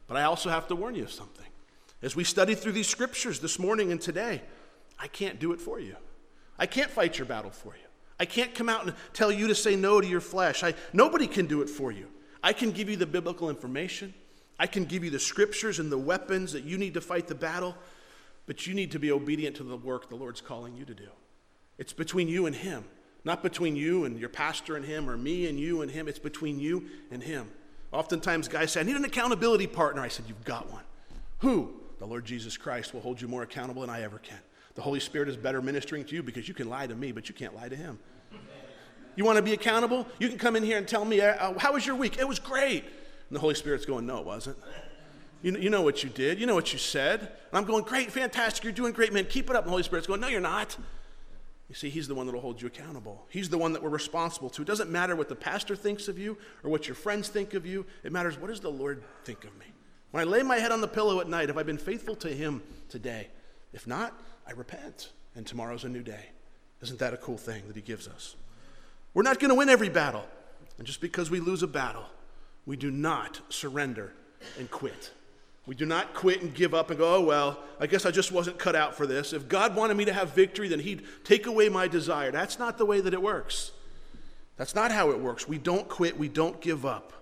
But 0.06 0.16
I 0.16 0.22
also 0.22 0.48
have 0.48 0.66
to 0.68 0.76
warn 0.76 0.94
you 0.94 1.02
of 1.02 1.12
something. 1.12 1.46
As 2.00 2.16
we 2.16 2.24
study 2.24 2.54
through 2.54 2.72
these 2.72 2.88
scriptures 2.88 3.40
this 3.40 3.58
morning 3.58 3.92
and 3.92 4.00
today, 4.00 4.40
I 4.98 5.08
can't 5.08 5.38
do 5.38 5.52
it 5.52 5.60
for 5.60 5.78
you. 5.78 5.96
I 6.58 6.64
can't 6.64 6.90
fight 6.90 7.18
your 7.18 7.26
battle 7.26 7.50
for 7.50 7.74
you. 7.74 7.86
I 8.18 8.24
can't 8.24 8.54
come 8.54 8.70
out 8.70 8.86
and 8.86 8.94
tell 9.12 9.30
you 9.30 9.48
to 9.48 9.54
say 9.54 9.76
no 9.76 10.00
to 10.00 10.06
your 10.06 10.22
flesh. 10.22 10.62
I, 10.62 10.72
nobody 10.94 11.26
can 11.26 11.46
do 11.46 11.60
it 11.60 11.68
for 11.68 11.92
you. 11.92 12.06
I 12.46 12.52
can 12.52 12.70
give 12.70 12.88
you 12.88 12.94
the 12.94 13.06
biblical 13.06 13.50
information, 13.50 14.14
I 14.56 14.68
can 14.68 14.84
give 14.84 15.02
you 15.02 15.10
the 15.10 15.18
scriptures 15.18 15.80
and 15.80 15.90
the 15.90 15.98
weapons 15.98 16.52
that 16.52 16.62
you 16.62 16.78
need 16.78 16.94
to 16.94 17.00
fight 17.00 17.26
the 17.26 17.34
battle, 17.34 17.74
but 18.46 18.68
you 18.68 18.72
need 18.72 18.92
to 18.92 19.00
be 19.00 19.10
obedient 19.10 19.56
to 19.56 19.64
the 19.64 19.76
work 19.76 20.08
the 20.08 20.14
Lord's 20.14 20.40
calling 20.40 20.76
you 20.76 20.84
to 20.84 20.94
do. 20.94 21.08
It's 21.76 21.92
between 21.92 22.28
you 22.28 22.46
and 22.46 22.54
Him, 22.54 22.84
not 23.24 23.42
between 23.42 23.74
you 23.74 24.04
and 24.04 24.16
your 24.16 24.28
pastor 24.28 24.76
and 24.76 24.84
Him, 24.84 25.10
or 25.10 25.16
me 25.16 25.48
and 25.48 25.58
you 25.58 25.82
and 25.82 25.90
Him. 25.90 26.06
It's 26.06 26.20
between 26.20 26.60
you 26.60 26.86
and 27.10 27.20
Him. 27.20 27.50
Oftentimes, 27.90 28.46
guys 28.46 28.70
say, 28.70 28.78
I 28.78 28.84
need 28.84 28.94
an 28.94 29.04
accountability 29.04 29.66
partner. 29.66 30.02
I 30.02 30.08
said, 30.08 30.26
You've 30.28 30.44
got 30.44 30.70
one. 30.70 30.84
Who? 31.38 31.74
The 31.98 32.06
Lord 32.06 32.24
Jesus 32.24 32.56
Christ 32.56 32.94
will 32.94 33.00
hold 33.00 33.20
you 33.20 33.26
more 33.26 33.42
accountable 33.42 33.80
than 33.80 33.90
I 33.90 34.02
ever 34.02 34.18
can. 34.18 34.38
The 34.76 34.82
Holy 34.82 35.00
Spirit 35.00 35.28
is 35.28 35.36
better 35.36 35.60
ministering 35.60 36.04
to 36.04 36.14
you 36.14 36.22
because 36.22 36.46
you 36.46 36.54
can 36.54 36.68
lie 36.68 36.86
to 36.86 36.94
me, 36.94 37.10
but 37.10 37.28
you 37.28 37.34
can't 37.34 37.56
lie 37.56 37.68
to 37.68 37.76
Him. 37.76 37.98
You 39.16 39.24
want 39.24 39.36
to 39.36 39.42
be 39.42 39.54
accountable? 39.54 40.06
You 40.18 40.28
can 40.28 40.38
come 40.38 40.56
in 40.56 40.62
here 40.62 40.78
and 40.78 40.86
tell 40.86 41.04
me, 41.04 41.20
uh, 41.20 41.58
How 41.58 41.72
was 41.72 41.86
your 41.86 41.96
week? 41.96 42.18
It 42.18 42.28
was 42.28 42.38
great. 42.38 42.84
And 42.84 43.36
the 43.36 43.40
Holy 43.40 43.54
Spirit's 43.54 43.86
going, 43.86 44.06
No, 44.06 44.18
it 44.18 44.26
wasn't. 44.26 44.58
You, 45.42 45.56
you 45.56 45.70
know 45.70 45.82
what 45.82 46.04
you 46.04 46.10
did. 46.10 46.38
You 46.38 46.46
know 46.46 46.54
what 46.54 46.72
you 46.72 46.78
said. 46.78 47.20
And 47.20 47.30
I'm 47.52 47.64
going, 47.64 47.84
Great, 47.84 48.12
fantastic. 48.12 48.62
You're 48.62 48.72
doing 48.72 48.92
great, 48.92 49.12
man. 49.12 49.24
Keep 49.24 49.50
it 49.50 49.56
up. 49.56 49.64
And 49.64 49.68
the 49.68 49.70
Holy 49.70 49.82
Spirit's 49.82 50.06
going, 50.06 50.20
No, 50.20 50.28
you're 50.28 50.40
not. 50.40 50.76
You 51.68 51.74
see, 51.74 51.88
He's 51.88 52.06
the 52.06 52.14
one 52.14 52.26
that 52.26 52.32
will 52.32 52.40
hold 52.40 52.60
you 52.60 52.68
accountable. 52.68 53.26
He's 53.30 53.48
the 53.48 53.58
one 53.58 53.72
that 53.72 53.82
we're 53.82 53.88
responsible 53.88 54.50
to. 54.50 54.62
It 54.62 54.68
doesn't 54.68 54.90
matter 54.90 55.16
what 55.16 55.28
the 55.28 55.34
pastor 55.34 55.74
thinks 55.74 56.08
of 56.08 56.18
you 56.18 56.36
or 56.62 56.70
what 56.70 56.86
your 56.86 56.94
friends 56.94 57.28
think 57.28 57.54
of 57.54 57.66
you. 57.66 57.86
It 58.04 58.12
matters 58.12 58.38
what 58.38 58.48
does 58.48 58.60
the 58.60 58.70
Lord 58.70 59.02
think 59.24 59.44
of 59.44 59.56
me? 59.58 59.66
When 60.12 60.20
I 60.20 60.30
lay 60.30 60.42
my 60.42 60.58
head 60.58 60.72
on 60.72 60.80
the 60.80 60.88
pillow 60.88 61.20
at 61.20 61.28
night, 61.28 61.48
have 61.48 61.58
I 61.58 61.62
been 61.62 61.78
faithful 61.78 62.14
to 62.16 62.28
Him 62.28 62.62
today? 62.88 63.28
If 63.72 63.86
not, 63.86 64.18
I 64.46 64.52
repent, 64.52 65.10
and 65.34 65.46
tomorrow's 65.46 65.84
a 65.84 65.88
new 65.88 66.02
day. 66.02 66.26
Isn't 66.82 67.00
that 67.00 67.12
a 67.12 67.16
cool 67.16 67.36
thing 67.36 67.64
that 67.66 67.76
He 67.76 67.82
gives 67.82 68.06
us? 68.06 68.36
We're 69.16 69.22
not 69.22 69.40
going 69.40 69.48
to 69.48 69.54
win 69.54 69.70
every 69.70 69.88
battle. 69.88 70.26
And 70.76 70.86
just 70.86 71.00
because 71.00 71.30
we 71.30 71.40
lose 71.40 71.62
a 71.62 71.66
battle, 71.66 72.04
we 72.66 72.76
do 72.76 72.90
not 72.90 73.40
surrender 73.48 74.12
and 74.58 74.70
quit. 74.70 75.10
We 75.64 75.74
do 75.74 75.86
not 75.86 76.12
quit 76.12 76.42
and 76.42 76.52
give 76.52 76.74
up 76.74 76.90
and 76.90 76.98
go, 76.98 77.14
oh, 77.14 77.22
well, 77.22 77.58
I 77.80 77.86
guess 77.86 78.04
I 78.04 78.10
just 78.10 78.30
wasn't 78.30 78.58
cut 78.58 78.76
out 78.76 78.94
for 78.94 79.06
this. 79.06 79.32
If 79.32 79.48
God 79.48 79.74
wanted 79.74 79.96
me 79.96 80.04
to 80.04 80.12
have 80.12 80.34
victory, 80.34 80.68
then 80.68 80.80
He'd 80.80 81.02
take 81.24 81.46
away 81.46 81.70
my 81.70 81.88
desire. 81.88 82.30
That's 82.30 82.58
not 82.58 82.76
the 82.76 82.84
way 82.84 83.00
that 83.00 83.14
it 83.14 83.22
works. 83.22 83.72
That's 84.58 84.74
not 84.74 84.92
how 84.92 85.10
it 85.12 85.18
works. 85.18 85.48
We 85.48 85.56
don't 85.56 85.88
quit, 85.88 86.18
we 86.18 86.28
don't 86.28 86.60
give 86.60 86.84
up. 86.84 87.14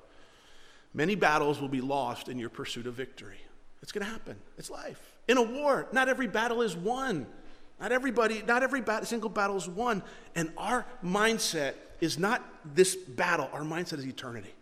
Many 0.94 1.14
battles 1.14 1.60
will 1.60 1.68
be 1.68 1.80
lost 1.80 2.28
in 2.28 2.40
your 2.40 2.50
pursuit 2.50 2.88
of 2.88 2.94
victory. 2.94 3.38
It's 3.82 3.92
going 3.92 4.04
to 4.04 4.10
happen. 4.10 4.34
It's 4.58 4.68
life. 4.68 5.12
In 5.28 5.36
a 5.36 5.42
war, 5.42 5.86
not 5.92 6.08
every 6.08 6.26
battle 6.26 6.60
is 6.60 6.74
won. 6.74 7.28
Not 7.80 7.92
everybody, 7.92 8.42
not 8.42 8.62
every 8.62 8.80
bat, 8.80 9.06
single 9.06 9.30
battle 9.30 9.56
is 9.56 9.68
won. 9.68 10.02
And 10.34 10.52
our 10.56 10.86
mindset 11.04 11.74
is 12.00 12.18
not 12.18 12.42
this 12.74 12.94
battle, 12.94 13.48
our 13.52 13.62
mindset 13.62 13.98
is 13.98 14.06
eternity. 14.06 14.54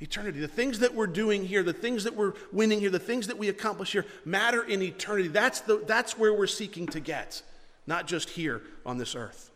Eternity. 0.00 0.40
The 0.40 0.48
things 0.48 0.80
that 0.80 0.94
we're 0.94 1.06
doing 1.06 1.46
here, 1.46 1.62
the 1.62 1.72
things 1.72 2.04
that 2.04 2.14
we're 2.14 2.34
winning 2.52 2.80
here, 2.80 2.90
the 2.90 2.98
things 2.98 3.28
that 3.28 3.38
we 3.38 3.48
accomplish 3.48 3.92
here 3.92 4.04
matter 4.24 4.62
in 4.62 4.82
eternity. 4.82 5.28
That's, 5.28 5.60
the, 5.60 5.82
that's 5.86 6.18
where 6.18 6.34
we're 6.34 6.46
seeking 6.46 6.86
to 6.88 7.00
get, 7.00 7.42
not 7.86 8.06
just 8.06 8.30
here 8.30 8.62
on 8.84 8.98
this 8.98 9.14
earth. 9.14 9.50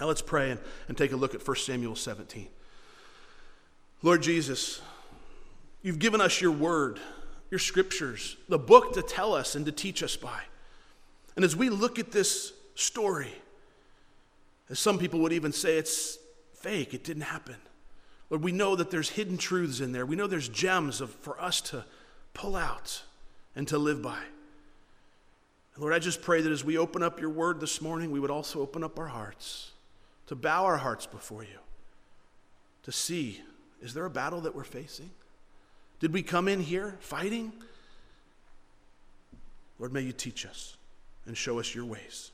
Now 0.00 0.06
let's 0.06 0.22
pray 0.22 0.52
and, 0.52 0.60
and 0.86 0.96
take 0.96 1.12
a 1.12 1.16
look 1.16 1.34
at 1.34 1.46
1 1.46 1.56
Samuel 1.56 1.96
17. 1.96 2.46
Lord 4.02 4.22
Jesus, 4.22 4.80
you've 5.82 5.98
given 5.98 6.20
us 6.20 6.40
your 6.40 6.52
word, 6.52 7.00
your 7.50 7.58
scriptures, 7.58 8.36
the 8.48 8.58
book 8.58 8.92
to 8.92 9.02
tell 9.02 9.34
us 9.34 9.56
and 9.56 9.66
to 9.66 9.72
teach 9.72 10.04
us 10.04 10.16
by. 10.16 10.40
And 11.34 11.44
as 11.44 11.56
we 11.56 11.68
look 11.68 11.98
at 11.98 12.12
this 12.12 12.52
story, 12.76 13.32
as 14.70 14.78
some 14.78 14.98
people 14.98 15.18
would 15.20 15.32
even 15.32 15.52
say 15.52 15.78
it's 15.78 16.18
fake, 16.68 16.92
it 16.92 17.02
didn't 17.02 17.22
happen. 17.22 17.56
Lord, 18.28 18.44
we 18.44 18.52
know 18.52 18.76
that 18.76 18.90
there's 18.90 19.08
hidden 19.08 19.38
truths 19.38 19.80
in 19.80 19.92
there. 19.92 20.04
We 20.04 20.16
know 20.16 20.26
there's 20.26 20.50
gems 20.50 21.00
of, 21.00 21.10
for 21.10 21.40
us 21.40 21.62
to 21.62 21.86
pull 22.34 22.56
out 22.56 23.02
and 23.56 23.66
to 23.68 23.78
live 23.78 24.02
by. 24.02 24.20
Lord, 25.78 25.94
I 25.94 25.98
just 25.98 26.20
pray 26.20 26.42
that 26.42 26.52
as 26.52 26.64
we 26.64 26.76
open 26.76 27.02
up 27.02 27.20
your 27.20 27.30
word 27.30 27.58
this 27.58 27.80
morning, 27.80 28.10
we 28.10 28.20
would 28.20 28.30
also 28.30 28.60
open 28.60 28.84
up 28.84 28.98
our 28.98 29.06
hearts, 29.06 29.70
to 30.26 30.34
bow 30.34 30.66
our 30.66 30.76
hearts 30.76 31.06
before 31.06 31.42
you, 31.42 31.58
to 32.82 32.92
see 32.92 33.40
is 33.80 33.94
there 33.94 34.04
a 34.04 34.10
battle 34.10 34.40
that 34.40 34.56
we're 34.56 34.64
facing? 34.64 35.08
Did 36.00 36.12
we 36.12 36.22
come 36.22 36.48
in 36.48 36.60
here 36.60 36.96
fighting? 36.98 37.52
Lord, 39.78 39.92
may 39.92 40.00
you 40.00 40.12
teach 40.12 40.44
us 40.44 40.76
and 41.26 41.36
show 41.36 41.60
us 41.60 41.76
your 41.76 41.84
ways. 41.84 42.32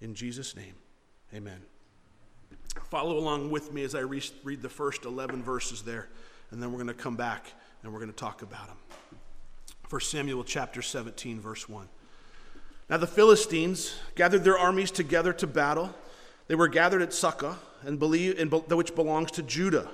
In 0.00 0.14
Jesus' 0.14 0.54
name, 0.54 0.74
amen. 1.34 1.62
Follow 2.90 3.18
along 3.18 3.50
with 3.50 3.72
me 3.72 3.84
as 3.84 3.94
I 3.94 4.00
re- 4.00 4.22
read 4.44 4.62
the 4.62 4.68
first 4.68 5.04
11 5.04 5.42
verses 5.42 5.82
there, 5.82 6.08
and 6.50 6.62
then 6.62 6.70
we're 6.70 6.78
going 6.78 6.88
to 6.88 6.94
come 6.94 7.16
back 7.16 7.46
and 7.82 7.92
we're 7.92 7.98
going 7.98 8.12
to 8.12 8.16
talk 8.16 8.42
about 8.42 8.68
them. 8.68 8.76
1 9.88 10.00
Samuel 10.00 10.44
chapter 10.44 10.80
17, 10.80 11.40
verse 11.40 11.68
1. 11.68 11.88
Now 12.88 12.96
the 12.96 13.06
Philistines 13.06 13.94
gathered 14.14 14.44
their 14.44 14.58
armies 14.58 14.90
together 14.90 15.32
to 15.34 15.46
battle. 15.46 15.94
They 16.46 16.54
were 16.54 16.68
gathered 16.68 17.02
at 17.02 17.12
Succah, 17.12 17.58
and 17.84 17.98
believe, 17.98 18.38
in, 18.38 18.48
which 18.48 18.94
belongs 18.94 19.30
to 19.32 19.42
Judah. 19.42 19.88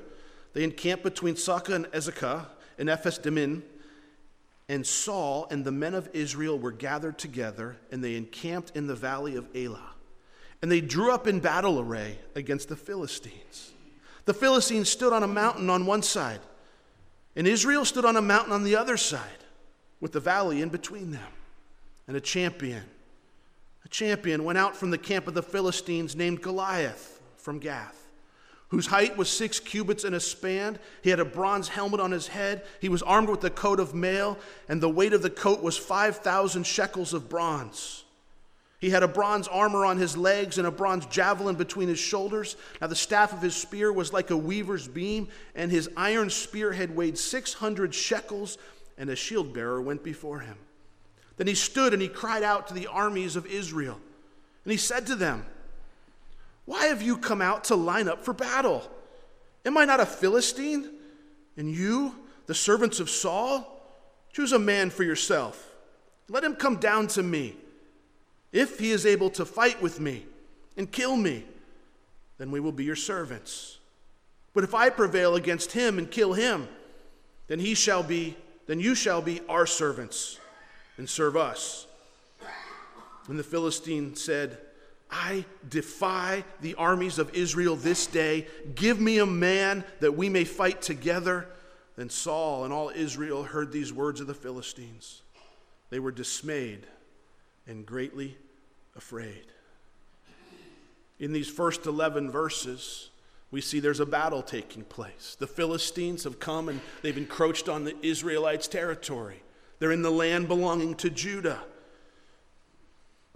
They 0.53 0.65
encamped 0.65 1.05
between 1.05 1.37
Succah 1.37 1.75
and 1.75 1.87
Azekah 1.87 2.47
in 2.79 2.89
Ephes 2.89 3.19
Dammim. 3.19 3.63
And 4.69 4.87
Saul 4.87 5.47
and 5.51 5.65
the 5.65 5.73
men 5.73 5.95
of 5.95 6.11
Israel 6.13 6.59
were 6.59 6.73
gathered 6.73 7.19
together, 7.19 7.77
and 7.91 8.05
they 8.05 8.17
encamped 8.17 8.77
in 8.77 8.87
the 8.87 8.95
valley 8.95 9.37
of 9.37 9.49
Elah. 9.55 9.93
And 10.61 10.71
they 10.71 10.81
drew 10.81 11.13
up 11.13 11.27
in 11.27 11.41
battle 11.41 11.81
array 11.81 12.19
against 12.35 12.69
the 12.69 12.77
Philistines. 12.77 13.73
The 14.25 14.35
Philistines 14.35 14.89
stood 14.89 15.13
on 15.13 15.23
a 15.23 15.29
mountain 15.29 15.71
on 15.71 15.87
one 15.87 16.03
side, 16.03 16.41
and 17.37 17.47
Israel 17.47 17.85
stood 17.85 18.05
on 18.05 18.17
a 18.17 18.23
mountain 18.23 18.53
on 18.53 18.65
the 18.65 18.77
other 18.77 18.97
side, 18.97 19.23
with 20.01 20.13
the 20.13 20.21
valley 20.21 20.61
in 20.61 20.69
between 20.69 21.13
them. 21.13 21.33
And 22.07 22.17
a 22.17 22.21
champion, 22.21 22.85
a 23.85 23.89
champion 23.89 24.45
went 24.45 24.59
out 24.59 24.77
from 24.77 24.91
the 24.91 24.99
camp 24.99 25.29
of 25.29 25.35
the 25.35 25.43
Philistines 25.43 26.17
named 26.17 26.43
Goliath 26.43 27.21
from 27.37 27.59
Gath 27.59 27.99
whose 28.69 28.87
height 28.87 29.17
was 29.17 29.31
six 29.31 29.59
cubits 29.59 30.05
and 30.05 30.15
a 30.15 30.21
span. 30.21 30.79
He 31.03 31.11
had 31.11 31.21
a 31.21 31.25
bronze 31.25 31.69
helmet 31.69 32.01
on 32.01 32.11
his 32.11 32.29
head. 32.29 32.65
He 32.81 32.89
was 32.89 33.03
armed 33.03 33.29
with 33.29 33.43
a 33.45 33.51
coat 33.51 33.81
of 33.81 33.95
mail, 33.95 34.39
and 34.69 34.81
the 34.81 34.91
weight 34.91 35.15
of 35.15 35.23
the 35.23 35.31
coat 35.31 35.63
was 35.63 35.77
5,000 35.77 36.65
shekels 36.67 37.15
of 37.15 37.29
bronze. 37.29 38.05
He 38.79 38.91
had 38.91 39.03
a 39.03 39.09
bronze 39.09 39.49
armor 39.49 39.85
on 39.85 39.99
his 39.99 40.17
legs 40.17 40.59
and 40.59 40.67
a 40.67 40.71
bronze 40.71 41.07
javelin 41.07 41.57
between 41.57 41.89
his 41.89 41.99
shoulders. 41.99 42.57
Now, 42.81 42.87
the 42.87 42.95
staff 42.95 43.33
of 43.33 43.43
his 43.43 43.57
spear 43.57 43.93
was 43.93 44.13
like 44.13 44.31
a 44.31 44.37
weaver's 44.37 44.87
beam, 44.87 45.29
and 45.55 45.71
his 45.71 45.91
iron 45.97 46.31
spearhead 46.31 46.95
weighed 46.95 47.19
600 47.19 47.93
shekels, 47.93 48.57
and 48.97 49.11
a 49.11 49.17
shield 49.17 49.53
bearer 49.53 49.83
went 49.83 50.05
before 50.05 50.41
him. 50.41 50.57
Then 51.37 51.49
he 51.49 51.55
stood 51.55 51.93
and 51.93 52.03
he 52.03 52.09
cried 52.09 52.43
out 52.43 52.69
to 52.69 52.75
the 52.75 52.87
armies 52.87 53.37
of 53.37 53.47
Israel. 53.47 53.99
And 54.65 54.73
he 54.73 54.77
said 54.77 55.07
to 55.07 55.17
them, 55.17 55.45
why 56.69 56.89
have 56.89 57.01
you 57.01 57.17
come 57.17 57.41
out 57.41 57.65
to 57.65 57.77
line 57.77 58.09
up 58.09 58.23
for 58.27 58.35
battle? 58.35 58.83
Am 59.65 59.79
I 59.79 59.87
not 59.87 60.01
a 60.01 60.07
Philistine? 60.07 60.91
And 61.57 61.71
you, 61.71 62.15
the 62.45 62.55
servants 62.55 63.01
of 63.01 63.09
Saul? 63.09 63.81
Choose 64.35 64.53
a 64.53 64.59
man 64.59 64.91
for 64.91 65.03
yourself. 65.03 65.75
Let 66.29 66.45
him 66.45 66.55
come 66.55 66.77
down 66.77 67.07
to 67.09 67.23
me. 67.23 67.57
If 68.53 68.79
he 68.79 68.91
is 68.91 69.05
able 69.05 69.31
to 69.31 69.45
fight 69.45 69.83
with 69.83 70.01
me 70.01 70.25
and 70.77 70.91
kill 70.91 71.17
me, 71.17 71.45
then 72.39 72.51
we 72.51 72.61
will 72.61 72.73
be 72.73 72.85
your 72.85 72.97
servants. 72.97 73.79
But 74.55 74.65
if 74.65 74.75
I 74.75 74.91
prevail 74.91 75.35
against 75.37 75.73
him 75.73 75.99
and 75.99 76.11
kill 76.11 76.33
him, 76.33 76.69
then 77.49 77.59
he 77.59 77.75
shall 77.75 78.03
be, 78.03 78.37
then 78.67 78.81
you 78.81 78.95
shall 78.95 79.21
be 79.21 79.41
our 79.49 79.67
servants 79.67 80.39
and 80.97 81.09
serve 81.09 81.37
us. 81.37 81.87
And 83.29 83.39
the 83.39 83.45
Philistine 83.45 84.17
said, 84.17 84.59
I 85.11 85.45
defy 85.69 86.45
the 86.61 86.75
armies 86.75 87.19
of 87.19 87.35
Israel 87.35 87.77
this 87.77 88.07
day. 88.07 88.47
Give 88.75 89.01
me 89.01 89.19
a 89.19 89.27
man 89.27 89.85
that 90.01 90.17
we 90.17 90.29
may 90.29 90.45
fight 90.45 90.83
together. 90.83 91.47
Then 91.97 92.11
Saul 92.11 92.65
and 92.65 92.73
all 92.73 92.91
Israel 92.91 93.43
heard 93.43 93.73
these 93.73 93.93
words 93.93 94.21
of 94.21 94.27
the 94.27 94.35
Philistines. 94.35 95.23
They 95.91 95.99
were 95.99 96.13
dismayed 96.13 96.87
and 97.69 97.87
greatly 97.87 98.37
afraid. 98.97 99.45
In 101.21 101.33
these 101.33 101.49
first 101.49 101.87
11 101.87 102.31
verses, 102.31 103.11
we 103.51 103.61
see 103.61 103.79
there's 103.79 104.01
a 104.01 104.07
battle 104.07 104.43
taking 104.43 104.85
place. 104.85 105.37
The 105.39 105.47
Philistines 105.47 106.25
have 106.25 106.41
come 106.41 106.69
and 106.69 106.81
they've 107.03 107.17
encroached 107.17 107.69
on 107.69 107.85
the 107.85 107.95
Israelites' 108.05 108.69
territory. 108.69 109.43
They're 109.79 109.93
in 109.93 110.03
the 110.03 110.11
land 110.11 110.49
belonging 110.49 110.97
to 110.97 111.11
Judah. 111.11 111.61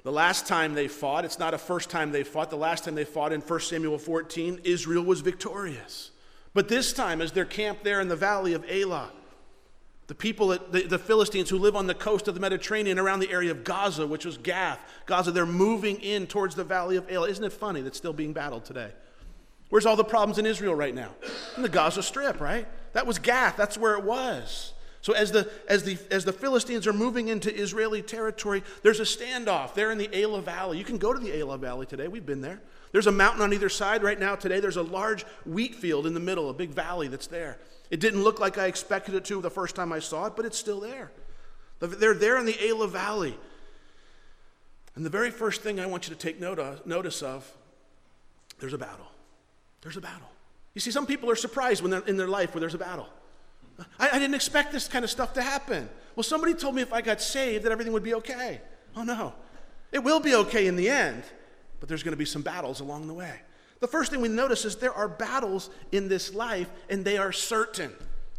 The 0.02 0.12
last 0.12 0.46
time 0.46 0.74
they 0.74 0.88
fought, 0.88 1.24
it's 1.24 1.38
not 1.38 1.54
a 1.54 1.58
first 1.58 1.88
time 1.88 2.10
they 2.10 2.24
fought, 2.24 2.50
the 2.50 2.56
last 2.56 2.84
time 2.84 2.96
they 2.96 3.04
fought 3.04 3.32
in 3.32 3.40
1 3.40 3.60
Samuel 3.60 3.98
14, 3.98 4.60
Israel 4.64 5.04
was 5.04 5.20
victorious. 5.20 6.10
But 6.54 6.68
this 6.68 6.92
time, 6.92 7.20
as 7.20 7.32
they're 7.32 7.44
camped 7.44 7.84
there 7.84 8.00
in 8.00 8.08
the 8.08 8.16
valley 8.16 8.52
of 8.54 8.64
Elah, 8.68 9.12
the 10.08 10.14
people, 10.14 10.48
the, 10.48 10.82
the 10.82 10.98
Philistines 10.98 11.48
who 11.48 11.58
live 11.58 11.76
on 11.76 11.86
the 11.86 11.94
coast 11.94 12.28
of 12.28 12.34
the 12.34 12.40
Mediterranean 12.40 12.98
around 12.98 13.20
the 13.20 13.30
area 13.30 13.50
of 13.50 13.64
Gaza, 13.64 14.06
which 14.06 14.24
was 14.24 14.36
Gath, 14.36 14.80
Gaza, 15.06 15.30
they're 15.30 15.46
moving 15.46 16.00
in 16.00 16.26
towards 16.26 16.54
the 16.54 16.64
valley 16.64 16.96
of 16.96 17.10
Elah. 17.10 17.28
Isn't 17.28 17.44
it 17.44 17.52
funny 17.52 17.80
that's 17.80 17.98
still 17.98 18.12
being 18.12 18.32
battled 18.32 18.64
today? 18.64 18.90
Where's 19.70 19.86
all 19.86 19.96
the 19.96 20.04
problems 20.04 20.38
in 20.38 20.44
Israel 20.44 20.74
right 20.74 20.94
now? 20.94 21.10
In 21.56 21.62
the 21.62 21.68
Gaza 21.68 22.02
Strip, 22.02 22.40
right? 22.40 22.66
That 22.92 23.06
was 23.06 23.18
Gath, 23.18 23.56
that's 23.56 23.78
where 23.78 23.94
it 23.94 24.04
was. 24.04 24.74
So 25.00 25.14
as 25.14 25.32
the, 25.32 25.50
as, 25.66 25.82
the, 25.82 25.98
as 26.10 26.24
the 26.24 26.32
Philistines 26.32 26.86
are 26.86 26.92
moving 26.92 27.28
into 27.28 27.52
Israeli 27.54 28.02
territory, 28.02 28.62
there's 28.82 29.00
a 29.00 29.04
standoff 29.04 29.74
there 29.74 29.90
in 29.90 29.98
the 29.98 30.08
Elah 30.16 30.42
Valley. 30.42 30.78
You 30.78 30.84
can 30.84 30.98
go 30.98 31.12
to 31.12 31.18
the 31.18 31.36
Elah 31.36 31.58
Valley 31.58 31.86
today. 31.86 32.06
We've 32.06 32.26
been 32.26 32.40
there. 32.40 32.60
There's 32.92 33.06
a 33.06 33.12
mountain 33.12 33.42
on 33.42 33.52
either 33.52 33.68
side 33.68 34.02
right 34.02 34.20
now 34.20 34.36
today. 34.36 34.60
There's 34.60 34.76
a 34.76 34.82
large 34.82 35.24
wheat 35.44 35.74
field 35.74 36.06
in 36.06 36.14
the 36.14 36.20
middle, 36.20 36.50
a 36.50 36.54
big 36.54 36.70
valley 36.70 37.08
that's 37.08 37.26
there. 37.26 37.58
It 37.92 38.00
didn't 38.00 38.24
look 38.24 38.40
like 38.40 38.56
I 38.56 38.68
expected 38.68 39.14
it 39.14 39.26
to 39.26 39.42
the 39.42 39.50
first 39.50 39.76
time 39.76 39.92
I 39.92 39.98
saw 39.98 40.24
it, 40.24 40.32
but 40.34 40.46
it's 40.46 40.58
still 40.58 40.80
there. 40.80 41.12
They're 41.78 42.14
there 42.14 42.38
in 42.38 42.46
the 42.46 42.56
Elah 42.66 42.88
Valley. 42.88 43.38
And 44.94 45.04
the 45.04 45.10
very 45.10 45.30
first 45.30 45.60
thing 45.60 45.78
I 45.78 45.84
want 45.84 46.08
you 46.08 46.14
to 46.14 46.18
take 46.18 46.40
notice 46.40 47.22
of, 47.22 47.52
there's 48.60 48.72
a 48.72 48.78
battle. 48.78 49.08
There's 49.82 49.98
a 49.98 50.00
battle. 50.00 50.28
You 50.72 50.80
see, 50.80 50.90
some 50.90 51.04
people 51.04 51.30
are 51.30 51.36
surprised 51.36 51.82
when 51.82 51.90
they're 51.90 52.06
in 52.06 52.16
their 52.16 52.28
life 52.28 52.54
where 52.54 52.60
there's 52.60 52.72
a 52.72 52.78
battle. 52.78 53.08
I, 53.98 54.08
I 54.08 54.18
didn't 54.18 54.36
expect 54.36 54.72
this 54.72 54.88
kind 54.88 55.04
of 55.04 55.10
stuff 55.10 55.34
to 55.34 55.42
happen. 55.42 55.90
Well, 56.16 56.24
somebody 56.24 56.54
told 56.54 56.74
me 56.74 56.80
if 56.80 56.94
I 56.94 57.02
got 57.02 57.20
saved 57.20 57.64
that 57.66 57.72
everything 57.72 57.92
would 57.92 58.02
be 58.02 58.14
okay. 58.14 58.62
Oh, 58.96 59.02
no. 59.02 59.34
It 59.90 60.02
will 60.02 60.20
be 60.20 60.34
okay 60.34 60.66
in 60.66 60.76
the 60.76 60.88
end, 60.88 61.24
but 61.78 61.90
there's 61.90 62.02
going 62.02 62.12
to 62.12 62.18
be 62.18 62.24
some 62.24 62.40
battles 62.40 62.80
along 62.80 63.06
the 63.06 63.14
way. 63.14 63.40
The 63.82 63.88
first 63.88 64.12
thing 64.12 64.20
we 64.20 64.28
notice 64.28 64.64
is 64.64 64.76
there 64.76 64.94
are 64.94 65.08
battles 65.08 65.68
in 65.90 66.06
this 66.06 66.32
life, 66.32 66.70
and 66.88 67.04
they 67.04 67.18
are 67.18 67.32
certain. 67.32 67.90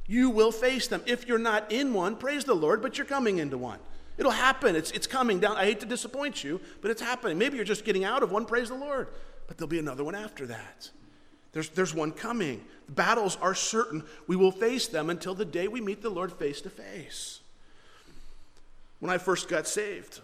You 0.08 0.30
will 0.30 0.54
face 0.54 0.88
them. 0.88 1.02
If 1.06 1.28
you're 1.28 1.38
not 1.38 1.70
in 1.70 1.94
one, 1.94 2.16
praise 2.16 2.46
the 2.46 2.54
Lord, 2.54 2.82
but 2.82 2.98
you're 2.98 3.06
coming 3.06 3.40
into 3.40 3.58
one. 3.58 3.80
It'll 4.18 4.32
happen. 4.32 4.78
It's, 4.78 4.92
it's 4.92 5.06
coming 5.06 5.42
down. 5.42 5.58
I 5.58 5.66
hate 5.66 5.82
to 5.82 5.86
disappoint 5.86 6.46
you, 6.46 6.62
but 6.80 6.92
it's 6.92 7.02
happening. 7.02 7.38
Maybe 7.38 7.58
you're 7.58 7.66
just 7.66 7.84
getting 7.84 8.06
out 8.06 8.24
of 8.24 8.32
one, 8.32 8.46
praise 8.46 8.70
the 8.70 8.76
Lord, 8.76 9.10
but 9.48 9.58
there'll 9.58 9.68
be 9.68 9.80
another 9.80 10.06
one 10.06 10.16
after 10.16 10.48
that. 10.48 10.90
There's, 11.52 11.68
there's 11.68 11.94
one 11.94 12.14
coming. 12.14 12.64
The 12.86 12.94
battles 12.94 13.38
are 13.42 13.54
certain. 13.54 14.06
We 14.28 14.38
will 14.38 14.50
face 14.54 14.88
them 14.88 15.10
until 15.10 15.36
the 15.36 15.44
day 15.44 15.68
we 15.68 15.82
meet 15.82 16.02
the 16.02 16.10
Lord 16.10 16.32
face 16.32 16.62
to 16.62 16.70
face. 16.70 17.42
When 19.02 19.12
I 19.12 19.18
first 19.18 19.50
got 19.50 19.68
saved, 19.68 20.22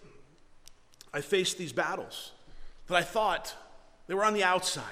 I 1.13 1.19
faced 1.19 1.57
these 1.57 1.73
battles 1.73 2.31
that 2.87 2.95
I 2.95 3.01
thought 3.01 3.53
they 4.07 4.13
were 4.13 4.23
on 4.23 4.33
the 4.33 4.45
outside. 4.45 4.85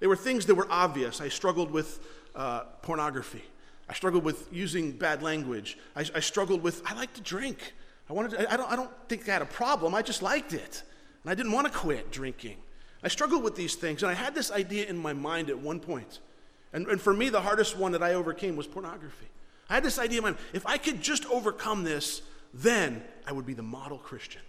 They 0.00 0.06
were 0.06 0.16
things 0.16 0.46
that 0.46 0.54
were 0.54 0.66
obvious. 0.70 1.20
I 1.20 1.28
struggled 1.28 1.70
with 1.70 2.00
uh, 2.34 2.64
pornography. 2.82 3.42
I 3.88 3.94
struggled 3.94 4.24
with 4.24 4.52
using 4.52 4.92
bad 4.92 5.22
language. 5.22 5.78
I, 5.94 6.04
I, 6.14 6.20
struggled 6.20 6.62
with, 6.62 6.82
I 6.86 6.94
like 6.94 7.12
to 7.14 7.20
drink. 7.20 7.74
I, 8.08 8.12
wanted 8.12 8.32
to, 8.32 8.52
I, 8.52 8.56
don't, 8.56 8.72
I 8.72 8.76
don't 8.76 8.90
think 9.08 9.28
I 9.28 9.32
had 9.32 9.42
a 9.42 9.46
problem. 9.46 9.94
I 9.94 10.02
just 10.02 10.22
liked 10.22 10.52
it. 10.52 10.82
And 11.22 11.30
I 11.30 11.34
didn't 11.34 11.52
want 11.52 11.70
to 11.70 11.78
quit 11.78 12.10
drinking. 12.10 12.56
I 13.02 13.08
struggled 13.08 13.42
with 13.42 13.54
these 13.54 13.74
things, 13.74 14.02
and 14.02 14.10
I 14.10 14.14
had 14.14 14.34
this 14.34 14.50
idea 14.50 14.86
in 14.86 14.96
my 14.96 15.12
mind 15.12 15.50
at 15.50 15.58
one 15.58 15.78
point. 15.78 16.20
And, 16.72 16.86
and 16.86 17.00
for 17.00 17.12
me, 17.12 17.28
the 17.28 17.40
hardest 17.40 17.76
one 17.76 17.92
that 17.92 18.02
I 18.02 18.14
overcame 18.14 18.56
was 18.56 18.66
pornography. 18.66 19.26
I 19.68 19.74
had 19.74 19.82
this 19.82 19.98
idea 19.98 20.18
in 20.18 20.24
mind 20.24 20.36
if 20.52 20.66
I 20.66 20.78
could 20.78 21.02
just 21.02 21.26
overcome 21.26 21.84
this, 21.84 22.22
then 22.52 23.02
I 23.26 23.32
would 23.32 23.46
be 23.46 23.54
the 23.54 23.62
model 23.62 23.98
Christian. 23.98 24.42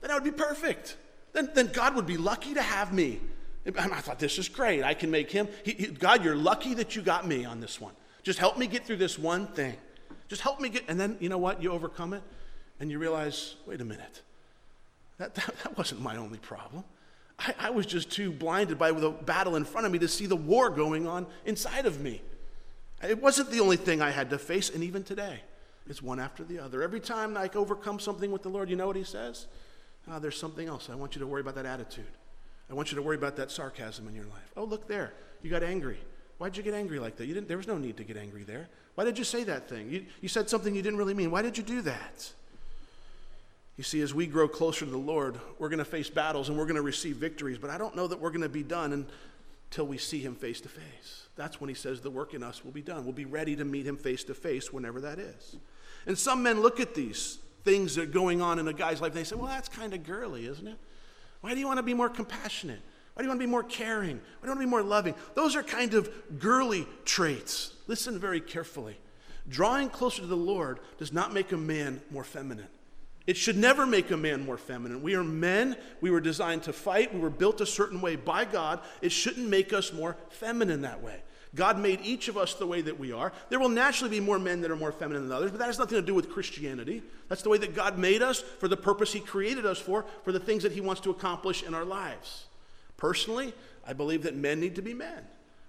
Then 0.00 0.10
I 0.10 0.14
would 0.14 0.24
be 0.24 0.30
perfect. 0.30 0.96
Then, 1.32 1.50
then 1.54 1.68
God 1.68 1.94
would 1.96 2.06
be 2.06 2.16
lucky 2.16 2.54
to 2.54 2.62
have 2.62 2.92
me. 2.92 3.20
And 3.66 3.92
I 3.92 4.00
thought, 4.00 4.20
this 4.20 4.38
is 4.38 4.48
great. 4.48 4.84
I 4.84 4.94
can 4.94 5.10
make 5.10 5.30
him. 5.30 5.48
He, 5.64 5.72
he, 5.72 5.86
God, 5.88 6.24
you're 6.24 6.36
lucky 6.36 6.74
that 6.74 6.94
you 6.94 7.02
got 7.02 7.26
me 7.26 7.44
on 7.44 7.60
this 7.60 7.80
one. 7.80 7.92
Just 8.22 8.38
help 8.38 8.56
me 8.56 8.66
get 8.66 8.86
through 8.86 8.96
this 8.96 9.18
one 9.18 9.48
thing. 9.48 9.74
Just 10.28 10.42
help 10.42 10.60
me 10.60 10.68
get. 10.68 10.84
And 10.88 10.98
then, 10.98 11.16
you 11.20 11.28
know 11.28 11.38
what? 11.38 11.62
You 11.62 11.72
overcome 11.72 12.12
it, 12.12 12.22
and 12.78 12.90
you 12.90 12.98
realize, 12.98 13.56
wait 13.66 13.80
a 13.80 13.84
minute. 13.84 14.22
That, 15.18 15.34
that, 15.34 15.54
that 15.64 15.78
wasn't 15.78 16.00
my 16.00 16.16
only 16.16 16.38
problem. 16.38 16.84
I, 17.38 17.54
I 17.58 17.70
was 17.70 17.86
just 17.86 18.10
too 18.10 18.30
blinded 18.30 18.78
by 18.78 18.92
the 18.92 19.10
battle 19.10 19.56
in 19.56 19.64
front 19.64 19.86
of 19.86 19.92
me 19.92 19.98
to 19.98 20.08
see 20.08 20.26
the 20.26 20.36
war 20.36 20.70
going 20.70 21.06
on 21.06 21.26
inside 21.44 21.86
of 21.86 22.00
me. 22.00 22.22
It 23.02 23.20
wasn't 23.20 23.50
the 23.50 23.60
only 23.60 23.76
thing 23.76 24.00
I 24.00 24.10
had 24.10 24.30
to 24.30 24.38
face, 24.38 24.70
and 24.70 24.82
even 24.82 25.02
today, 25.02 25.40
it's 25.88 26.02
one 26.02 26.18
after 26.18 26.44
the 26.44 26.58
other. 26.58 26.82
Every 26.82 27.00
time 27.00 27.36
I 27.36 27.50
overcome 27.54 28.00
something 28.00 28.30
with 28.30 28.42
the 28.42 28.48
Lord, 28.48 28.70
you 28.70 28.76
know 28.76 28.86
what 28.86 28.96
He 28.96 29.04
says? 29.04 29.46
Oh, 30.10 30.18
there's 30.18 30.38
something 30.38 30.68
else. 30.68 30.88
I 30.90 30.94
want 30.94 31.14
you 31.14 31.20
to 31.20 31.26
worry 31.26 31.40
about 31.40 31.56
that 31.56 31.66
attitude. 31.66 32.06
I 32.70 32.74
want 32.74 32.90
you 32.90 32.96
to 32.96 33.02
worry 33.02 33.16
about 33.16 33.36
that 33.36 33.50
sarcasm 33.50 34.08
in 34.08 34.14
your 34.14 34.24
life. 34.24 34.52
Oh, 34.56 34.64
look 34.64 34.88
there. 34.88 35.12
You 35.42 35.50
got 35.50 35.62
angry. 35.62 35.98
Why'd 36.38 36.56
you 36.56 36.62
get 36.62 36.74
angry 36.74 36.98
like 36.98 37.16
that? 37.16 37.26
You 37.26 37.34
didn't, 37.34 37.48
there 37.48 37.56
was 37.56 37.66
no 37.66 37.78
need 37.78 37.96
to 37.96 38.04
get 38.04 38.16
angry 38.16 38.42
there. 38.42 38.68
Why 38.94 39.04
did 39.04 39.18
you 39.18 39.24
say 39.24 39.44
that 39.44 39.68
thing? 39.68 39.90
You, 39.90 40.06
you 40.20 40.28
said 40.28 40.50
something 40.50 40.74
you 40.74 40.82
didn't 40.82 40.98
really 40.98 41.14
mean. 41.14 41.30
Why 41.30 41.42
did 41.42 41.56
you 41.56 41.62
do 41.62 41.82
that? 41.82 42.32
You 43.76 43.84
see, 43.84 44.00
as 44.00 44.14
we 44.14 44.26
grow 44.26 44.48
closer 44.48 44.84
to 44.84 44.90
the 44.90 44.96
Lord, 44.96 45.38
we're 45.58 45.68
going 45.68 45.78
to 45.78 45.84
face 45.84 46.08
battles 46.08 46.48
and 46.48 46.56
we're 46.58 46.64
going 46.64 46.76
to 46.76 46.82
receive 46.82 47.16
victories, 47.16 47.58
but 47.58 47.70
I 47.70 47.76
don't 47.78 47.94
know 47.94 48.06
that 48.06 48.20
we're 48.20 48.30
going 48.30 48.40
to 48.40 48.48
be 48.48 48.62
done 48.62 49.06
until 49.70 49.86
we 49.86 49.98
see 49.98 50.20
Him 50.20 50.34
face 50.34 50.60
to 50.62 50.68
face. 50.68 51.26
That's 51.36 51.60
when 51.60 51.68
He 51.68 51.74
says 51.74 52.00
the 52.00 52.10
work 52.10 52.32
in 52.32 52.42
us 52.42 52.64
will 52.64 52.72
be 52.72 52.82
done. 52.82 53.04
We'll 53.04 53.12
be 53.12 53.26
ready 53.26 53.54
to 53.56 53.64
meet 53.64 53.86
Him 53.86 53.96
face 53.96 54.24
to 54.24 54.34
face 54.34 54.72
whenever 54.72 55.00
that 55.02 55.18
is. 55.18 55.56
And 56.06 56.16
some 56.16 56.42
men 56.42 56.62
look 56.62 56.80
at 56.80 56.94
these 56.94 57.38
things 57.64 57.96
that 57.96 58.02
are 58.02 58.06
going 58.06 58.40
on 58.40 58.58
in 58.58 58.66
a 58.68 58.72
guy's 58.72 59.02
life 59.02 59.10
and 59.10 59.20
they 59.20 59.24
say, 59.24 59.36
well, 59.36 59.48
that's 59.48 59.68
kind 59.68 59.92
of 59.92 60.04
girly, 60.04 60.46
isn't 60.46 60.66
it? 60.66 60.78
Why 61.40 61.54
do 61.54 61.60
you 61.60 61.66
want 61.66 61.78
to 61.78 61.82
be 61.82 61.94
more 61.94 62.08
compassionate? 62.08 62.80
Why 63.14 63.22
do 63.22 63.24
you 63.24 63.28
want 63.30 63.40
to 63.40 63.46
be 63.46 63.50
more 63.50 63.62
caring? 63.62 64.16
Why 64.16 64.42
do 64.42 64.46
you 64.46 64.48
want 64.48 64.60
to 64.60 64.66
be 64.66 64.70
more 64.70 64.82
loving? 64.82 65.14
Those 65.34 65.56
are 65.56 65.62
kind 65.62 65.94
of 65.94 66.10
girly 66.38 66.86
traits. 67.04 67.72
Listen 67.86 68.18
very 68.18 68.40
carefully. 68.40 68.98
drawing 69.48 69.88
closer 69.88 70.22
to 70.22 70.26
the 70.26 70.36
Lord 70.36 70.80
does 70.98 71.12
not 71.12 71.32
make 71.32 71.52
a 71.52 71.56
man 71.56 72.02
more 72.10 72.24
feminine. 72.24 72.66
It 73.26 73.36
should 73.36 73.56
never 73.56 73.86
make 73.86 74.10
a 74.10 74.16
man 74.16 74.44
more 74.44 74.56
feminine. 74.56 75.02
We 75.02 75.14
are 75.14 75.24
men. 75.24 75.76
We 76.00 76.10
were 76.10 76.20
designed 76.20 76.62
to 76.64 76.72
fight. 76.72 77.12
We 77.12 77.20
were 77.20 77.30
built 77.30 77.60
a 77.60 77.66
certain 77.66 78.00
way 78.00 78.16
by 78.16 78.44
God. 78.44 78.80
It 79.02 79.10
shouldn't 79.10 79.48
make 79.48 79.72
us 79.72 79.92
more 79.92 80.16
feminine 80.28 80.82
that 80.82 81.02
way. 81.02 81.22
God 81.56 81.78
made 81.78 82.00
each 82.02 82.28
of 82.28 82.36
us 82.36 82.54
the 82.54 82.66
way 82.66 82.82
that 82.82 82.98
we 82.98 83.12
are. 83.12 83.32
There 83.48 83.58
will 83.58 83.70
naturally 83.70 84.10
be 84.10 84.20
more 84.20 84.38
men 84.38 84.60
that 84.60 84.70
are 84.70 84.76
more 84.76 84.92
feminine 84.92 85.22
than 85.22 85.32
others, 85.32 85.50
but 85.50 85.58
that 85.58 85.66
has 85.66 85.78
nothing 85.78 85.96
to 85.96 86.06
do 86.06 86.14
with 86.14 86.30
Christianity. 86.30 87.02
That's 87.28 87.42
the 87.42 87.48
way 87.48 87.58
that 87.58 87.74
God 87.74 87.98
made 87.98 88.22
us 88.22 88.40
for 88.40 88.68
the 88.68 88.76
purpose 88.76 89.12
He 89.12 89.20
created 89.20 89.66
us 89.66 89.78
for, 89.78 90.04
for 90.22 90.30
the 90.30 90.38
things 90.38 90.62
that 90.62 90.72
He 90.72 90.80
wants 90.80 91.00
to 91.02 91.10
accomplish 91.10 91.62
in 91.62 91.74
our 91.74 91.84
lives. 91.84 92.44
Personally, 92.96 93.54
I 93.86 93.94
believe 93.94 94.22
that 94.22 94.36
men 94.36 94.60
need 94.60 94.76
to 94.76 94.82
be 94.82 94.94
men. 94.94 95.24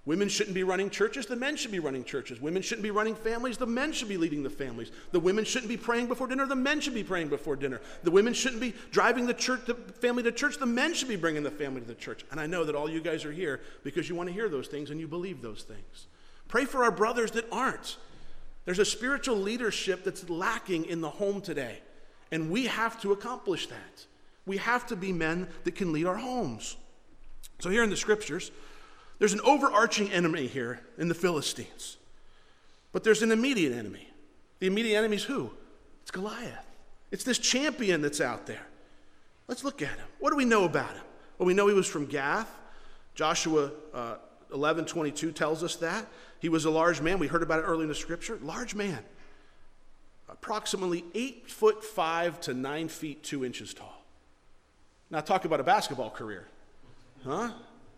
Women 0.08 0.30
shouldn't 0.30 0.54
be 0.54 0.64
running 0.64 0.88
churches, 0.88 1.26
the 1.26 1.36
men 1.36 1.54
should 1.54 1.70
be 1.70 1.80
running 1.80 2.02
churches. 2.02 2.40
Women 2.40 2.62
shouldn't 2.62 2.82
be 2.82 2.90
running 2.90 3.14
families, 3.14 3.58
the 3.58 3.66
men 3.66 3.92
should 3.92 4.08
be 4.08 4.16
leading 4.16 4.42
the 4.42 4.48
families. 4.48 4.90
The 5.12 5.20
women 5.20 5.44
shouldn't 5.44 5.68
be 5.68 5.76
praying 5.76 6.06
before 6.06 6.26
dinner, 6.26 6.46
the 6.46 6.56
men 6.56 6.80
should 6.80 6.94
be 6.94 7.04
praying 7.04 7.28
before 7.28 7.56
dinner. 7.56 7.82
The 8.04 8.10
women 8.10 8.32
shouldn't 8.32 8.62
be 8.62 8.72
driving 8.90 9.26
the 9.26 9.34
church, 9.34 9.66
the 9.66 9.74
family 9.74 10.22
to 10.22 10.32
church, 10.32 10.56
the 10.56 10.64
men 10.64 10.94
should 10.94 11.10
be 11.10 11.16
bringing 11.16 11.42
the 11.42 11.50
family 11.50 11.82
to 11.82 11.86
the 11.86 11.94
church. 11.94 12.24
And 12.30 12.40
I 12.40 12.46
know 12.46 12.64
that 12.64 12.74
all 12.74 12.88
you 12.88 13.02
guys 13.02 13.26
are 13.26 13.32
here 13.32 13.60
because 13.84 14.08
you 14.08 14.14
want 14.14 14.30
to 14.30 14.32
hear 14.32 14.48
those 14.48 14.66
things 14.66 14.88
and 14.88 14.98
you 14.98 15.06
believe 15.06 15.42
those 15.42 15.62
things. 15.62 16.06
Pray 16.48 16.64
for 16.64 16.84
our 16.84 16.90
brothers 16.90 17.32
that 17.32 17.44
aren't. 17.52 17.98
There's 18.64 18.78
a 18.78 18.86
spiritual 18.86 19.36
leadership 19.36 20.04
that's 20.04 20.30
lacking 20.30 20.86
in 20.86 21.02
the 21.02 21.10
home 21.10 21.42
today, 21.42 21.80
and 22.32 22.50
we 22.50 22.64
have 22.64 22.98
to 23.02 23.12
accomplish 23.12 23.66
that. 23.66 24.06
We 24.46 24.56
have 24.56 24.86
to 24.86 24.96
be 24.96 25.12
men 25.12 25.48
that 25.64 25.74
can 25.74 25.92
lead 25.92 26.06
our 26.06 26.16
homes. 26.16 26.78
So, 27.58 27.68
here 27.68 27.82
in 27.82 27.90
the 27.90 27.96
scriptures, 27.96 28.50
there's 29.18 29.32
an 29.32 29.40
overarching 29.44 30.10
enemy 30.12 30.46
here 30.46 30.80
in 30.96 31.08
the 31.08 31.14
Philistines, 31.14 31.96
but 32.92 33.04
there's 33.04 33.22
an 33.22 33.32
immediate 33.32 33.72
enemy. 33.72 34.08
The 34.60 34.66
immediate 34.66 34.98
enemy 34.98 35.16
is 35.16 35.24
who? 35.24 35.50
It's 36.02 36.10
Goliath. 36.10 36.66
It's 37.10 37.24
this 37.24 37.38
champion 37.38 38.00
that's 38.00 38.20
out 38.20 38.46
there. 38.46 38.66
Let's 39.46 39.64
look 39.64 39.82
at 39.82 39.90
him. 39.96 40.06
What 40.18 40.30
do 40.30 40.36
we 40.36 40.44
know 40.44 40.64
about 40.64 40.90
him? 40.90 41.02
Well, 41.38 41.46
we 41.46 41.54
know 41.54 41.68
he 41.68 41.74
was 41.74 41.86
from 41.86 42.06
Gath. 42.06 42.50
Joshua 43.14 43.70
uh, 43.94 44.16
11 44.52 44.84
22 44.84 45.32
tells 45.32 45.64
us 45.64 45.76
that. 45.76 46.06
He 46.40 46.48
was 46.48 46.64
a 46.64 46.70
large 46.70 47.00
man. 47.00 47.18
We 47.18 47.26
heard 47.26 47.42
about 47.42 47.60
it 47.60 47.62
early 47.62 47.82
in 47.82 47.88
the 47.88 47.94
scripture. 47.94 48.38
Large 48.42 48.74
man. 48.74 48.98
Approximately 50.28 51.04
8 51.14 51.50
foot 51.50 51.84
5 51.84 52.40
to 52.42 52.54
9 52.54 52.88
feet 52.88 53.22
2 53.22 53.44
inches 53.44 53.74
tall. 53.74 54.04
Now, 55.10 55.20
talk 55.20 55.46
about 55.46 55.58
a 55.58 55.64
basketball 55.64 56.10
career. 56.10 56.46
Huh? 57.24 57.52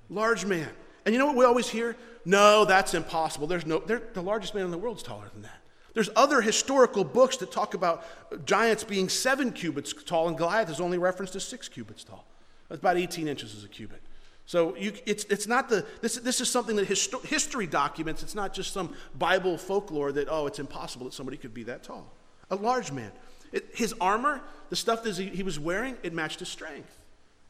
Large 0.09 0.47
man. 0.47 0.69
And 1.11 1.15
you 1.17 1.19
know 1.19 1.27
what 1.27 1.35
we 1.35 1.45
always 1.45 1.69
hear? 1.69 1.97
No, 2.25 2.65
that's 2.65 2.95
impossible. 2.95 3.49
There's 3.49 3.67
no, 3.67 3.81
the 3.81 4.23
largest 4.23 4.55
man 4.55 4.65
in 4.65 4.71
the 4.71 4.79
world 4.79 4.99
is 4.99 5.03
taller 5.03 5.29
than 5.33 5.43
that. 5.43 5.61
There's 5.93 6.09
other 6.15 6.41
historical 6.41 7.03
books 7.03 7.37
that 7.39 7.51
talk 7.51 7.75
about 7.75 8.07
giants 8.47 8.85
being 8.85 9.09
seven 9.09 9.51
cubits 9.51 9.93
tall, 9.93 10.29
and 10.29 10.39
Goliath 10.39 10.71
is 10.71 10.81
only 10.81 10.99
referenced 10.99 11.35
as 11.35 11.43
six 11.43 11.69
cubits 11.69 12.05
tall. 12.05 12.29
That's 12.69 12.79
about 12.79 12.97
18 12.97 13.27
inches 13.27 13.57
as 13.57 13.65
a 13.65 13.69
cubit. 13.69 14.01
So 14.47 14.77
you, 14.77 14.93
it's, 15.05 15.25
it's 15.25 15.49
not 15.49 15.69
the, 15.69 15.85
this, 16.01 16.15
this 16.15 16.41
is 16.41 16.49
something 16.49 16.77
that 16.77 16.89
histo- 16.89 17.27
history 17.27 17.67
documents. 17.67 18.23
It's 18.23 18.37
not 18.37 18.55
just 18.55 18.73
some 18.73 18.95
Bible 19.19 19.59
folklore 19.59 20.13
that, 20.13 20.29
oh, 20.31 20.47
it's 20.47 20.61
impossible 20.61 21.07
that 21.07 21.13
somebody 21.13 21.39
could 21.39 21.53
be 21.53 21.65
that 21.65 21.83
tall. 21.83 22.07
A 22.53 22.55
large 22.55 22.93
man. 22.93 23.11
It, 23.51 23.67
his 23.75 23.97
armor, 24.01 24.43
the 24.69 24.77
stuff 24.77 25.03
that 25.03 25.17
he, 25.17 25.27
he 25.27 25.43
was 25.43 25.59
wearing, 25.59 25.97
it 26.05 26.15
matched 26.15 26.39
his 26.39 26.49
strength. 26.49 27.00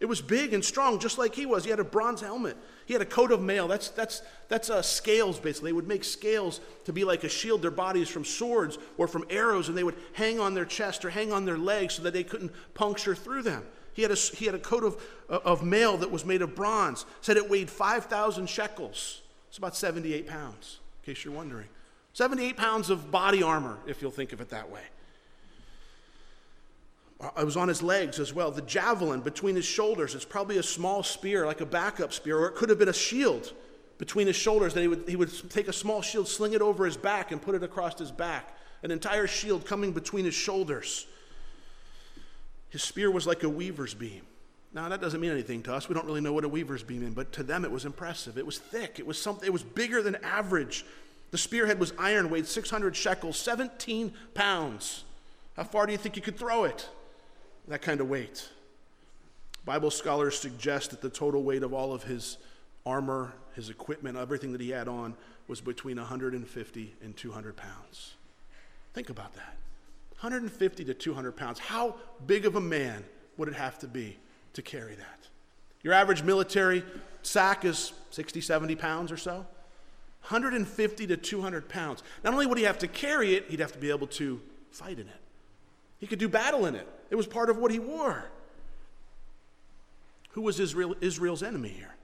It 0.01 0.07
was 0.07 0.23
big 0.23 0.55
and 0.55 0.65
strong, 0.65 0.99
just 0.99 1.19
like 1.19 1.35
he 1.35 1.45
was. 1.45 1.65
He 1.65 1.71
had 1.71 1.79
a 1.79 1.85
bronze 1.85 2.23
helmet. 2.23 2.57
He 2.87 2.95
had 2.95 3.03
a 3.03 3.07
coat 3.07 3.31
of 3.31 3.43
mail. 3.43 3.69
That's, 3.69 3.91
that's, 3.91 4.23
that's 4.49 4.71
uh, 4.71 4.81
scales, 4.81 5.39
basically. 5.39 5.69
They 5.69 5.75
would 5.75 5.87
make 5.87 6.05
scales 6.05 6.61
to 6.87 6.93
be 6.93 7.05
like 7.05 7.23
a 7.23 7.29
shield 7.29 7.61
their 7.61 7.71
bodies 7.71 8.09
from 8.09 8.25
swords 8.25 8.79
or 8.97 9.07
from 9.07 9.27
arrows, 9.29 9.69
and 9.69 9.77
they 9.77 9.85
would 9.85 9.97
hang 10.15 10.41
on 10.41 10.55
their 10.55 10.65
chest 10.65 11.05
or 11.05 11.11
hang 11.11 11.33
on 11.33 11.45
their 11.45 11.59
legs 11.59 11.95
so 11.95 12.03
that 12.03 12.15
they 12.15 12.25
couldn't 12.25 12.51
puncture 12.73 13.15
through 13.15 13.43
them. 13.43 13.63
He 13.93 14.01
had 14.01 14.11
a, 14.11 14.15
he 14.15 14.47
had 14.47 14.55
a 14.55 14.59
coat 14.59 14.85
of, 14.85 15.03
uh, 15.29 15.41
of 15.45 15.63
mail 15.63 15.99
that 15.99 16.11
was 16.11 16.25
made 16.25 16.41
of 16.41 16.55
bronze. 16.55 17.05
Said 17.21 17.37
it 17.37 17.51
weighed 17.51 17.69
5,000 17.69 18.49
shekels. 18.49 19.21
It's 19.49 19.59
about 19.59 19.77
78 19.77 20.27
pounds, 20.27 20.79
in 21.03 21.13
case 21.13 21.25
you're 21.27 21.35
wondering. 21.35 21.69
78 22.15 22.57
pounds 22.57 22.89
of 22.89 23.11
body 23.11 23.43
armor, 23.43 23.79
if 23.87 24.01
you'll 24.01 24.11
think 24.11 24.33
of 24.33 24.41
it 24.41 24.49
that 24.49 24.71
way. 24.71 24.83
It 27.39 27.45
was 27.45 27.57
on 27.57 27.69
his 27.69 27.83
legs 27.83 28.19
as 28.19 28.33
well. 28.33 28.51
The 28.51 28.63
javelin 28.63 29.21
between 29.21 29.55
his 29.55 29.67
shoulders, 29.67 30.15
it's 30.15 30.25
probably 30.25 30.57
a 30.57 30.63
small 30.63 31.03
spear, 31.03 31.45
like 31.45 31.61
a 31.61 31.67
backup 31.67 32.13
spear, 32.13 32.39
or 32.39 32.47
it 32.47 32.55
could 32.55 32.71
have 32.71 32.79
been 32.79 32.89
a 32.89 32.95
shield 32.95 33.53
between 33.99 34.27
his 34.27 34.37
shoulders 34.37 34.73
that 34.73 34.81
he 34.81 34.89
would, 34.89 35.05
he 35.07 35.17
would 35.17 35.51
take 35.51 35.69
a 35.69 35.73
small 35.73 36.01
shield, 36.01 36.27
sling 36.27 36.55
it 36.55 36.63
over 36.63 36.87
his 36.87 36.97
back, 36.97 37.33
and 37.33 37.43
put 37.43 37.55
it 37.55 37.63
across 37.63 37.99
his 37.99 38.11
back. 38.11 38.57
An 38.83 38.91
entire 38.91 39.27
shield 39.27 39.67
coming 39.67 39.93
between 39.93 40.25
his 40.25 40.33
shoulders. 40.33 41.07
His 42.71 42.83
spear 42.83 43.11
was 43.11 43.27
like 43.27 43.43
a 43.43 43.49
weaver's 43.49 43.93
beam. 43.93 44.23
Now 44.73 44.89
that 44.89 45.03
doesn't 45.03 45.21
mean 45.21 45.33
anything 45.33 45.63
to 45.65 45.75
us. 45.75 45.89
We 45.89 45.95
don't 45.95 46.07
really 46.07 46.23
know 46.23 46.33
what 46.33 46.45
a 46.45 46.49
weaver's 46.49 46.83
beam 46.83 47.03
is, 47.03 47.13
but 47.13 47.33
to 47.33 47.43
them 47.43 47.67
it 47.67 47.71
was 47.71 47.85
impressive. 47.85 48.39
It 48.39 48.47
was 48.47 48.59
thick. 48.59 48.99
It 48.99 49.07
was 49.07 49.21
something. 49.21 49.45
It 49.45 49.53
was 49.53 49.63
bigger 49.63 50.01
than 50.01 50.17
average. 50.25 50.87
The 51.33 51.39
spearhead 51.39 51.79
was 51.79 51.93
iron, 51.99 52.31
weighed 52.31 52.47
600 52.47 52.97
shekels, 52.97 53.37
17 53.37 54.15
pounds. 54.33 55.05
How 55.57 55.65
far 55.65 55.85
do 55.85 55.93
you 55.93 55.99
think 55.99 56.17
you 56.17 56.23
could 56.23 56.39
throw 56.39 56.65
it? 56.65 56.89
That 57.69 57.83
kind 57.83 58.01
of 58.01 58.09
weight. 58.09 58.49
Bible 59.65 59.91
scholars 59.91 60.39
suggest 60.39 60.91
that 60.91 61.01
the 61.01 61.11
total 61.11 61.43
weight 61.43 61.63
of 61.63 61.73
all 61.73 61.93
of 61.93 62.05
his 62.05 62.39
armor, 62.87 63.35
his 63.55 63.69
equipment, 63.71 64.17
everything 64.17 64.53
that 64.53 64.61
he 64.61 64.71
had 64.71 64.89
on 64.89 65.15
was 65.49 65.61
between 65.61 65.97
150 65.97 66.95
and 67.03 67.17
200 67.17 67.57
pounds. 67.57 68.15
Think 68.95 69.11
about 69.11 69.35
that 69.35 69.57
150 70.21 70.85
to 70.85 70.93
200 70.93 71.33
pounds. 71.33 71.59
How 71.59 71.95
big 72.27 72.45
of 72.45 72.55
a 72.55 72.61
man 72.61 73.05
would 73.39 73.49
it 73.49 73.55
have 73.55 73.79
to 73.79 73.89
be 73.89 74.19
to 74.53 74.61
carry 74.61 74.95
that? 74.95 75.29
Your 75.83 75.95
average 75.95 76.23
military 76.23 76.85
sack 77.23 77.65
is 77.65 77.93
60, 78.11 78.43
70 78.43 78.77
pounds 78.77 79.11
or 79.11 79.17
so. 79.17 79.47
150 80.23 81.07
to 81.07 81.17
200 81.17 81.69
pounds. 81.71 82.03
Not 82.23 82.35
only 82.35 82.45
would 82.45 82.59
he 82.59 82.65
have 82.65 82.79
to 82.81 82.89
carry 82.89 83.35
it, 83.35 83.47
he'd 83.49 83.61
have 83.61 83.73
to 83.73 83.79
be 83.79 83.89
able 83.89 84.07
to 84.09 84.41
fight 84.71 84.99
in 84.99 85.09
it. 85.09 85.21
He 86.01 86.07
could 86.07 86.19
do 86.19 86.29
battle 86.29 86.67
in 86.67 86.75
it. 86.75 86.89
It 87.11 87.15
was 87.15 87.27
part 87.27 87.51
of 87.51 87.59
what 87.59 87.71
he 87.71 87.79
wore. 87.79 88.25
Who 90.33 90.43
was 90.43 90.59
Israel, 90.59 90.97
Israel's 91.01 91.43
enemy 91.43 91.69
here? 91.69 91.95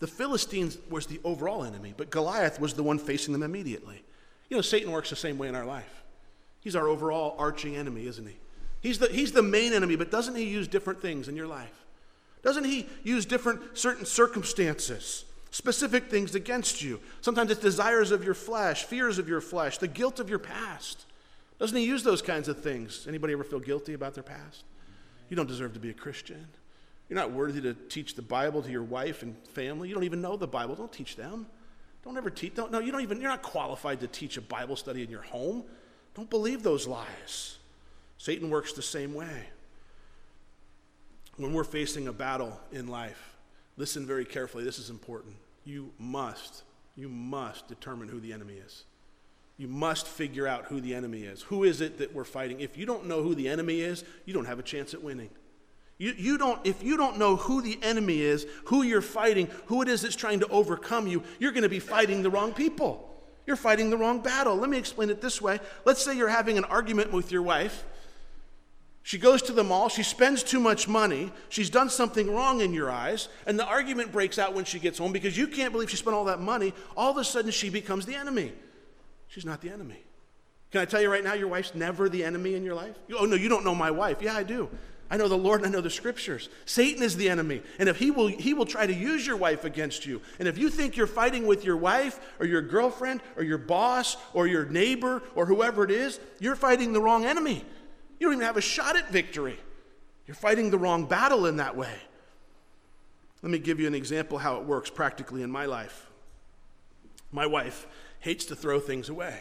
The 0.00 0.06
Philistines 0.06 0.78
was 0.90 1.06
the 1.06 1.20
overall 1.24 1.64
enemy, 1.64 1.94
but 1.96 2.10
Goliath 2.10 2.60
was 2.60 2.74
the 2.74 2.82
one 2.82 2.98
facing 2.98 3.32
them 3.32 3.42
immediately. 3.42 4.02
You 4.48 4.56
know, 4.56 4.62
Satan 4.62 4.90
works 4.90 5.10
the 5.10 5.16
same 5.16 5.38
way 5.38 5.48
in 5.48 5.54
our 5.54 5.64
life. 5.64 6.02
He's 6.60 6.76
our 6.76 6.88
overall 6.88 7.36
arching 7.38 7.76
enemy, 7.76 8.06
isn't 8.06 8.26
he? 8.26 8.36
He's 8.80 8.98
the, 8.98 9.08
he's 9.08 9.32
the 9.32 9.42
main 9.42 9.72
enemy, 9.72 9.96
but 9.96 10.10
doesn't 10.10 10.34
he 10.34 10.44
use 10.44 10.68
different 10.68 11.00
things 11.00 11.28
in 11.28 11.36
your 11.36 11.46
life? 11.46 11.84
Doesn't 12.42 12.64
he 12.64 12.86
use 13.02 13.24
different 13.24 13.78
certain 13.78 14.04
circumstances, 14.04 15.24
specific 15.50 16.10
things 16.10 16.34
against 16.34 16.82
you? 16.82 17.00
Sometimes 17.22 17.50
it's 17.50 17.60
desires 17.60 18.10
of 18.10 18.24
your 18.24 18.34
flesh, 18.34 18.84
fears 18.84 19.18
of 19.18 19.28
your 19.28 19.40
flesh, 19.40 19.78
the 19.78 19.88
guilt 19.88 20.20
of 20.20 20.28
your 20.28 20.38
past. 20.38 21.06
Doesn't 21.58 21.76
he 21.76 21.84
use 21.84 22.02
those 22.02 22.22
kinds 22.22 22.48
of 22.48 22.62
things? 22.62 23.06
Anybody 23.08 23.32
ever 23.32 23.44
feel 23.44 23.60
guilty 23.60 23.94
about 23.94 24.14
their 24.14 24.22
past? 24.22 24.64
You 25.28 25.36
don't 25.36 25.46
deserve 25.46 25.72
to 25.74 25.80
be 25.80 25.90
a 25.90 25.94
Christian. 25.94 26.46
You're 27.08 27.18
not 27.18 27.32
worthy 27.32 27.60
to 27.62 27.74
teach 27.74 28.14
the 28.14 28.22
Bible 28.22 28.62
to 28.62 28.70
your 28.70 28.82
wife 28.82 29.22
and 29.22 29.36
family. 29.48 29.88
You 29.88 29.94
don't 29.94 30.04
even 30.04 30.20
know 30.20 30.36
the 30.36 30.46
Bible. 30.46 30.74
Don't 30.74 30.92
teach 30.92 31.16
them. 31.16 31.46
Don't 32.02 32.16
ever 32.16 32.30
teach. 32.30 32.54
Don't, 32.54 32.70
no, 32.70 32.80
you 32.80 32.92
don't 32.92 33.02
even. 33.02 33.20
You're 33.20 33.30
not 33.30 33.42
qualified 33.42 34.00
to 34.00 34.06
teach 34.06 34.36
a 34.36 34.42
Bible 34.42 34.76
study 34.76 35.02
in 35.02 35.10
your 35.10 35.22
home. 35.22 35.64
Don't 36.14 36.30
believe 36.30 36.62
those 36.62 36.86
lies. 36.86 37.58
Satan 38.18 38.50
works 38.50 38.72
the 38.72 38.82
same 38.82 39.14
way. 39.14 39.48
When 41.36 41.52
we're 41.52 41.64
facing 41.64 42.08
a 42.08 42.12
battle 42.12 42.60
in 42.72 42.86
life, 42.86 43.36
listen 43.76 44.06
very 44.06 44.24
carefully. 44.24 44.64
This 44.64 44.78
is 44.78 44.90
important. 44.90 45.34
You 45.64 45.92
must, 45.98 46.62
you 46.94 47.08
must 47.08 47.66
determine 47.68 48.08
who 48.08 48.20
the 48.20 48.32
enemy 48.32 48.54
is. 48.54 48.84
You 49.56 49.68
must 49.68 50.08
figure 50.08 50.48
out 50.48 50.66
who 50.66 50.80
the 50.80 50.94
enemy 50.94 51.22
is. 51.22 51.42
Who 51.42 51.62
is 51.62 51.80
it 51.80 51.98
that 51.98 52.12
we're 52.12 52.24
fighting? 52.24 52.60
If 52.60 52.76
you 52.76 52.86
don't 52.86 53.06
know 53.06 53.22
who 53.22 53.34
the 53.34 53.48
enemy 53.48 53.80
is, 53.80 54.04
you 54.24 54.34
don't 54.34 54.46
have 54.46 54.58
a 54.58 54.64
chance 54.64 54.94
at 54.94 55.02
winning. 55.02 55.30
You, 55.96 56.12
you 56.16 56.38
don't, 56.38 56.60
if 56.64 56.82
you 56.82 56.96
don't 56.96 57.18
know 57.18 57.36
who 57.36 57.62
the 57.62 57.78
enemy 57.80 58.20
is, 58.20 58.46
who 58.64 58.82
you're 58.82 59.00
fighting, 59.00 59.48
who 59.66 59.80
it 59.82 59.88
is 59.88 60.02
that's 60.02 60.16
trying 60.16 60.40
to 60.40 60.48
overcome 60.48 61.06
you, 61.06 61.22
you're 61.38 61.52
going 61.52 61.62
to 61.62 61.68
be 61.68 61.78
fighting 61.78 62.22
the 62.22 62.30
wrong 62.30 62.52
people. 62.52 63.10
You're 63.46 63.56
fighting 63.56 63.90
the 63.90 63.96
wrong 63.96 64.20
battle. 64.20 64.56
Let 64.56 64.70
me 64.70 64.78
explain 64.78 65.10
it 65.10 65.20
this 65.20 65.40
way. 65.40 65.60
Let's 65.84 66.04
say 66.04 66.16
you're 66.16 66.28
having 66.28 66.58
an 66.58 66.64
argument 66.64 67.12
with 67.12 67.30
your 67.30 67.42
wife. 67.42 67.84
She 69.04 69.18
goes 69.18 69.42
to 69.42 69.52
the 69.52 69.62
mall, 69.62 69.90
she 69.90 70.02
spends 70.02 70.42
too 70.42 70.58
much 70.58 70.88
money, 70.88 71.30
she's 71.50 71.68
done 71.68 71.90
something 71.90 72.34
wrong 72.34 72.62
in 72.62 72.72
your 72.72 72.90
eyes, 72.90 73.28
and 73.46 73.58
the 73.58 73.66
argument 73.66 74.12
breaks 74.12 74.38
out 74.38 74.54
when 74.54 74.64
she 74.64 74.78
gets 74.78 74.96
home 74.96 75.12
because 75.12 75.36
you 75.36 75.46
can't 75.46 75.72
believe 75.72 75.90
she 75.90 75.98
spent 75.98 76.16
all 76.16 76.24
that 76.24 76.40
money. 76.40 76.72
All 76.96 77.10
of 77.10 77.18
a 77.18 77.24
sudden, 77.24 77.50
she 77.50 77.68
becomes 77.68 78.06
the 78.06 78.14
enemy. 78.14 78.52
She's 79.34 79.44
not 79.44 79.60
the 79.60 79.68
enemy. 79.68 80.00
Can 80.70 80.80
I 80.80 80.84
tell 80.84 81.02
you 81.02 81.10
right 81.10 81.24
now, 81.24 81.34
your 81.34 81.48
wife's 81.48 81.74
never 81.74 82.08
the 82.08 82.22
enemy 82.22 82.54
in 82.54 82.62
your 82.62 82.76
life? 82.76 82.94
Oh, 83.18 83.24
no, 83.24 83.34
you 83.34 83.48
don't 83.48 83.64
know 83.64 83.74
my 83.74 83.90
wife. 83.90 84.22
Yeah, 84.22 84.36
I 84.36 84.44
do. 84.44 84.70
I 85.10 85.16
know 85.16 85.26
the 85.26 85.36
Lord 85.36 85.60
and 85.60 85.66
I 85.66 85.72
know 85.72 85.80
the 85.80 85.90
scriptures. 85.90 86.48
Satan 86.66 87.02
is 87.02 87.16
the 87.16 87.28
enemy. 87.28 87.60
And 87.80 87.88
if 87.88 87.98
he 87.98 88.12
will, 88.12 88.28
he 88.28 88.54
will 88.54 88.64
try 88.64 88.86
to 88.86 88.94
use 88.94 89.26
your 89.26 89.36
wife 89.36 89.64
against 89.64 90.06
you. 90.06 90.22
And 90.38 90.46
if 90.46 90.56
you 90.56 90.70
think 90.70 90.96
you're 90.96 91.08
fighting 91.08 91.48
with 91.48 91.64
your 91.64 91.76
wife 91.76 92.20
or 92.38 92.46
your 92.46 92.62
girlfriend 92.62 93.22
or 93.36 93.42
your 93.42 93.58
boss 93.58 94.16
or 94.34 94.46
your 94.46 94.66
neighbor 94.66 95.20
or 95.34 95.46
whoever 95.46 95.82
it 95.82 95.90
is, 95.90 96.20
you're 96.38 96.54
fighting 96.54 96.92
the 96.92 97.00
wrong 97.00 97.24
enemy. 97.24 97.64
You 98.20 98.28
don't 98.28 98.34
even 98.34 98.46
have 98.46 98.56
a 98.56 98.60
shot 98.60 98.94
at 98.94 99.10
victory. 99.10 99.58
You're 100.28 100.36
fighting 100.36 100.70
the 100.70 100.78
wrong 100.78 101.06
battle 101.06 101.46
in 101.46 101.56
that 101.56 101.76
way. 101.76 101.94
Let 103.42 103.50
me 103.50 103.58
give 103.58 103.80
you 103.80 103.88
an 103.88 103.96
example 103.96 104.38
how 104.38 104.58
it 104.58 104.64
works 104.64 104.90
practically 104.90 105.42
in 105.42 105.50
my 105.50 105.66
life. 105.66 106.08
My 107.32 107.46
wife 107.46 107.88
hates 108.24 108.46
to 108.46 108.56
throw 108.56 108.80
things 108.80 109.10
away. 109.10 109.38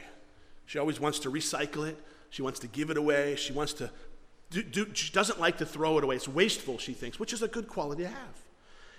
She 0.65 0.77
always 0.77 0.99
wants 0.99 1.19
to 1.19 1.31
recycle 1.31 1.87
it. 1.87 1.97
She 2.29 2.41
wants 2.41 2.59
to 2.59 2.67
give 2.67 2.89
it 2.89 2.97
away. 2.97 3.37
She 3.37 3.53
wants 3.53 3.71
to 3.73 3.89
do, 4.49 4.61
do, 4.61 4.87
she 4.93 5.11
doesn't 5.11 5.39
like 5.39 5.57
to 5.59 5.65
throw 5.65 5.97
it 5.97 6.03
away. 6.03 6.17
It's 6.17 6.27
wasteful, 6.27 6.77
she 6.77 6.93
thinks, 6.93 7.17
which 7.17 7.31
is 7.31 7.41
a 7.41 7.47
good 7.47 7.67
quality 7.67 8.03
to 8.03 8.09
have. 8.09 8.41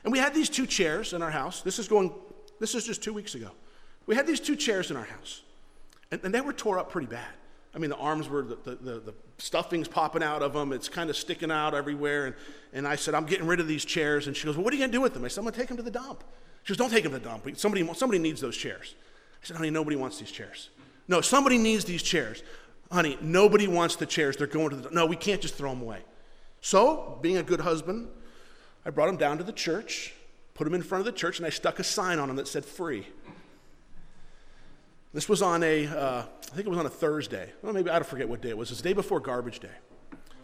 And 0.02 0.10
we 0.10 0.18
had 0.18 0.34
these 0.34 0.48
two 0.48 0.66
chairs 0.66 1.12
in 1.12 1.20
our 1.20 1.30
house. 1.30 1.60
This 1.60 1.78
is 1.78 1.86
going, 1.86 2.12
this 2.60 2.74
is 2.74 2.86
just 2.86 3.02
two 3.02 3.12
weeks 3.12 3.34
ago. 3.34 3.50
We 4.06 4.14
had 4.14 4.26
these 4.26 4.40
two 4.40 4.56
chairs 4.56 4.90
in 4.90 4.96
our 4.96 5.04
house, 5.04 5.42
and, 6.10 6.20
and 6.24 6.34
they 6.34 6.40
were 6.40 6.52
tore 6.54 6.78
up 6.78 6.90
pretty 6.90 7.06
bad. 7.06 7.28
I 7.74 7.78
mean, 7.78 7.90
the 7.90 7.96
arms 7.96 8.28
were, 8.28 8.42
the, 8.42 8.56
the, 8.56 8.74
the, 8.76 9.00
the 9.00 9.14
stuffing's 9.38 9.88
popping 9.88 10.22
out 10.22 10.42
of 10.42 10.54
them. 10.54 10.72
It's 10.72 10.88
kind 10.88 11.10
of 11.10 11.16
sticking 11.16 11.50
out 11.50 11.74
everywhere. 11.74 12.26
And, 12.26 12.34
and 12.72 12.88
I 12.88 12.96
said, 12.96 13.14
I'm 13.14 13.26
getting 13.26 13.46
rid 13.46 13.60
of 13.60 13.66
these 13.66 13.84
chairs. 13.84 14.28
And 14.28 14.36
she 14.36 14.44
goes, 14.44 14.56
Well, 14.56 14.64
what 14.64 14.72
are 14.72 14.76
you 14.76 14.82
going 14.82 14.92
to 14.92 14.96
do 14.96 15.00
with 15.00 15.12
them? 15.12 15.24
I 15.24 15.28
said, 15.28 15.40
I'm 15.40 15.44
going 15.44 15.54
to 15.54 15.58
take 15.58 15.68
them 15.68 15.76
to 15.78 15.82
the 15.82 15.90
dump. 15.90 16.22
She 16.62 16.72
goes, 16.72 16.76
Don't 16.76 16.90
take 16.90 17.02
them 17.02 17.12
to 17.12 17.18
the 17.18 17.24
dump. 17.24 17.48
Somebody, 17.58 17.88
somebody 17.94 18.20
needs 18.20 18.40
those 18.40 18.56
chairs. 18.56 18.94
I 19.44 19.46
said, 19.46 19.56
Honey, 19.58 19.70
nobody 19.70 19.96
wants 19.96 20.18
these 20.18 20.30
chairs. 20.30 20.70
No, 21.06 21.20
somebody 21.20 21.58
needs 21.58 21.84
these 21.84 22.02
chairs. 22.02 22.42
Honey, 22.90 23.18
nobody 23.20 23.68
wants 23.68 23.96
the 23.96 24.06
chairs. 24.06 24.38
They're 24.38 24.46
going 24.46 24.70
to 24.70 24.76
the. 24.76 24.90
No, 24.90 25.04
we 25.04 25.16
can't 25.16 25.40
just 25.40 25.54
throw 25.54 25.68
them 25.68 25.82
away. 25.82 26.00
So, 26.62 27.18
being 27.20 27.36
a 27.36 27.42
good 27.42 27.60
husband, 27.60 28.08
I 28.86 28.90
brought 28.90 29.06
them 29.06 29.18
down 29.18 29.36
to 29.36 29.44
the 29.44 29.52
church, 29.52 30.14
put 30.54 30.64
them 30.64 30.72
in 30.72 30.82
front 30.82 31.00
of 31.00 31.04
the 31.06 31.12
church, 31.12 31.38
and 31.38 31.46
I 31.46 31.50
stuck 31.50 31.78
a 31.78 31.84
sign 31.84 32.18
on 32.18 32.28
them 32.28 32.38
that 32.38 32.48
said 32.48 32.64
free. 32.64 33.06
This 35.12 35.28
was 35.28 35.42
on 35.42 35.62
a, 35.62 35.86
uh, 35.86 36.22
I 36.22 36.54
think 36.54 36.66
it 36.66 36.70
was 36.70 36.78
on 36.78 36.86
a 36.86 36.90
Thursday. 36.90 37.52
Well, 37.62 37.74
maybe 37.74 37.90
I 37.90 37.94
don't 37.94 38.06
forget 38.06 38.28
what 38.28 38.40
day 38.40 38.48
it 38.48 38.56
was. 38.56 38.70
It 38.70 38.72
was 38.72 38.82
the 38.82 38.88
day 38.88 38.92
before 38.94 39.20
garbage 39.20 39.60
day. 39.60 39.68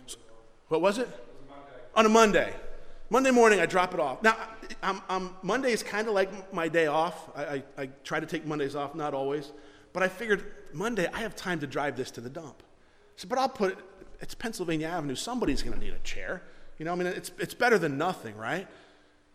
So, 0.07 0.19
what 0.69 0.83
was 0.83 0.99
it? 0.99 1.09
On 1.95 2.05
a 2.05 2.11
Monday. 2.11 2.53
Monday 3.09 3.31
morning, 3.31 3.61
I 3.61 3.67
drop 3.67 3.95
it 3.95 4.01
off. 4.01 4.23
Now, 4.23 4.37
I'm, 4.83 5.01
I'm, 5.09 5.31
Monday 5.43 5.73
is 5.73 5.83
kind 5.83 6.09
of 6.09 6.15
like 6.15 6.53
my 6.53 6.69
day 6.69 6.87
off. 6.87 7.31
I, 7.37 7.43
I, 7.43 7.63
I 7.79 7.87
try 8.05 8.21
to 8.21 8.27
take 8.27 8.47
Mondays 8.47 8.75
off, 8.75 8.95
not 8.95 9.15
always. 9.15 9.53
But 9.93 10.03
I 10.03 10.09
figured 10.09 10.45
Monday, 10.73 11.09
I 11.13 11.21
have 11.21 11.35
time 11.35 11.61
to 11.61 11.67
drive 11.67 11.97
this 11.97 12.11
to 12.13 12.21
the 12.21 12.31
dump. 12.31 12.63
So, 13.17 13.29
but 13.29 13.39
I'll 13.39 13.49
put 13.49 13.73
it, 13.73 13.79
it's 14.21 14.35
Pennsylvania 14.35 14.89
Avenue. 14.89 15.15
Somebody's 15.15 15.63
going 15.63 15.79
to 15.79 15.85
need 15.85 15.95
a 15.95 15.99
chair. 15.99 16.43
You 16.79 16.85
know, 16.85 16.93
I 16.93 16.95
mean, 16.95 17.07
it's, 17.07 17.33
it's 17.39 17.55
better 17.55 17.79
than 17.79 17.99
nothing, 17.99 18.37
right? 18.37 18.67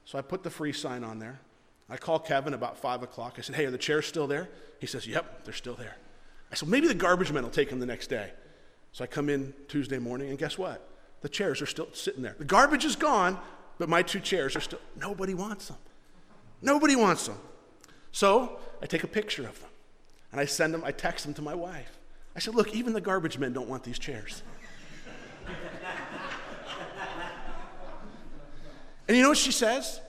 So 0.05 0.17
I 0.17 0.21
put 0.21 0.43
the 0.43 0.49
free 0.49 0.73
sign 0.73 1.03
on 1.03 1.19
there. 1.19 1.39
I 1.89 1.97
call 1.97 2.19
Kevin 2.19 2.53
about 2.53 2.77
5 2.77 3.03
o'clock. 3.03 3.35
I 3.37 3.41
said, 3.41 3.55
Hey, 3.55 3.65
are 3.65 3.71
the 3.71 3.77
chairs 3.77 4.05
still 4.05 4.27
there? 4.27 4.49
He 4.79 4.87
says, 4.87 5.05
Yep, 5.05 5.43
they're 5.43 5.53
still 5.53 5.75
there. 5.75 5.97
I 6.51 6.55
said, 6.55 6.69
Maybe 6.69 6.87
the 6.87 6.95
garbage 6.95 7.31
men 7.31 7.43
will 7.43 7.51
take 7.51 7.69
them 7.69 7.79
the 7.79 7.85
next 7.85 8.07
day. 8.07 8.31
So 8.91 9.03
I 9.03 9.07
come 9.07 9.29
in 9.29 9.53
Tuesday 9.67 9.99
morning, 9.99 10.29
and 10.29 10.39
guess 10.39 10.57
what? 10.57 10.87
The 11.21 11.29
chairs 11.29 11.61
are 11.61 11.65
still 11.65 11.89
sitting 11.91 12.21
there. 12.21 12.35
The 12.37 12.45
garbage 12.45 12.85
is 12.85 12.95
gone, 12.95 13.37
but 13.77 13.89
my 13.89 14.01
two 14.01 14.19
chairs 14.19 14.55
are 14.55 14.61
still, 14.61 14.79
nobody 14.95 15.33
wants 15.33 15.67
them. 15.67 15.77
Nobody 16.61 16.95
wants 16.95 17.27
them. 17.27 17.37
So 18.11 18.59
I 18.81 18.85
take 18.85 19.03
a 19.03 19.07
picture 19.07 19.47
of 19.47 19.59
them. 19.59 19.69
And 20.31 20.41
I 20.41 20.45
send 20.45 20.73
them, 20.73 20.83
I 20.83 20.91
text 20.91 21.25
them 21.25 21.33
to 21.35 21.41
my 21.41 21.55
wife. 21.55 21.97
I 22.35 22.39
said, 22.39 22.55
Look, 22.55 22.75
even 22.75 22.93
the 22.93 23.01
garbage 23.01 23.37
men 23.37 23.53
don't 23.53 23.69
want 23.69 23.83
these 23.83 23.97
chairs. 23.97 24.43
and 29.07 29.15
you 29.15 29.23
know 29.23 29.29
what 29.29 29.37
she 29.37 29.51
says? 29.53 30.01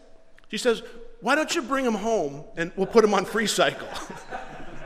She 0.51 0.59
says, 0.59 0.83
Why 1.21 1.35
don't 1.37 1.55
you 1.55 1.63
bring 1.63 1.85
them 1.85 1.95
home 1.95 2.45
and 2.57 2.73
we'll 2.75 2.87
put 2.87 3.03
them 3.03 3.15
on 3.15 3.25
free 3.25 3.47
cycle? 3.47 3.89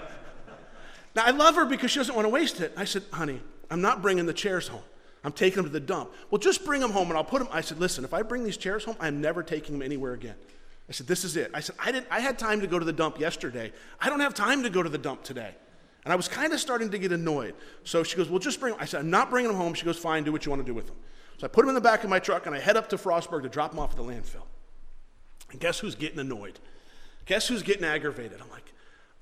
now, 1.14 1.24
I 1.24 1.30
love 1.30 1.54
her 1.54 1.64
because 1.64 1.90
she 1.90 2.00
doesn't 2.00 2.14
want 2.14 2.26
to 2.26 2.30
waste 2.30 2.60
it. 2.60 2.74
I 2.76 2.84
said, 2.84 3.04
Honey, 3.12 3.40
I'm 3.70 3.80
not 3.80 4.02
bringing 4.02 4.26
the 4.26 4.34
chairs 4.34 4.68
home. 4.68 4.82
I'm 5.22 5.32
taking 5.32 5.56
them 5.56 5.66
to 5.66 5.70
the 5.70 5.80
dump. 5.80 6.12
Well, 6.30 6.38
just 6.38 6.64
bring 6.64 6.80
them 6.80 6.92
home 6.92 7.08
and 7.08 7.16
I'll 7.16 7.24
put 7.24 7.40
them. 7.40 7.48
I 7.52 7.60
said, 7.60 7.78
Listen, 7.78 8.04
if 8.04 8.14
I 8.14 8.22
bring 8.22 8.44
these 8.44 8.56
chairs 8.56 8.84
home, 8.84 8.96
I'm 9.00 9.20
never 9.20 9.42
taking 9.42 9.74
them 9.74 9.82
anywhere 9.82 10.14
again. 10.14 10.36
I 10.88 10.92
said, 10.92 11.06
This 11.06 11.24
is 11.24 11.36
it. 11.36 11.50
I 11.52 11.60
said, 11.60 11.76
I, 11.78 11.92
didn't, 11.92 12.06
I 12.10 12.20
had 12.20 12.38
time 12.38 12.60
to 12.60 12.66
go 12.66 12.78
to 12.78 12.84
the 12.84 12.92
dump 12.92 13.20
yesterday. 13.20 13.72
I 14.00 14.08
don't 14.08 14.20
have 14.20 14.34
time 14.34 14.62
to 14.62 14.70
go 14.70 14.82
to 14.82 14.88
the 14.88 14.98
dump 14.98 15.22
today. 15.22 15.54
And 16.04 16.12
I 16.12 16.16
was 16.16 16.28
kind 16.28 16.52
of 16.54 16.60
starting 16.60 16.90
to 16.90 16.98
get 16.98 17.12
annoyed. 17.12 17.54
So 17.84 18.02
she 18.02 18.16
goes, 18.16 18.30
Well, 18.30 18.38
just 18.38 18.60
bring 18.60 18.72
them. 18.72 18.82
I 18.82 18.86
said, 18.86 19.00
I'm 19.00 19.10
not 19.10 19.30
bringing 19.30 19.50
them 19.50 19.60
home. 19.60 19.74
She 19.74 19.84
goes, 19.84 19.98
Fine, 19.98 20.24
do 20.24 20.32
what 20.32 20.46
you 20.46 20.50
want 20.50 20.60
to 20.60 20.66
do 20.66 20.74
with 20.74 20.86
them. 20.86 20.96
So 21.38 21.46
I 21.46 21.48
put 21.48 21.62
them 21.62 21.70
in 21.70 21.74
the 21.74 21.80
back 21.80 22.04
of 22.04 22.10
my 22.10 22.18
truck 22.18 22.46
and 22.46 22.54
I 22.54 22.60
head 22.60 22.76
up 22.76 22.88
to 22.90 22.96
Frostburg 22.96 23.42
to 23.42 23.48
drop 23.48 23.70
them 23.70 23.80
off 23.80 23.90
at 23.90 23.96
the 23.96 24.02
landfill. 24.02 24.44
And 25.50 25.60
guess 25.60 25.78
who's 25.78 25.94
getting 25.94 26.18
annoyed? 26.18 26.58
Guess 27.26 27.48
who's 27.48 27.62
getting 27.62 27.84
aggravated? 27.84 28.40
I'm 28.40 28.50
like, 28.50 28.72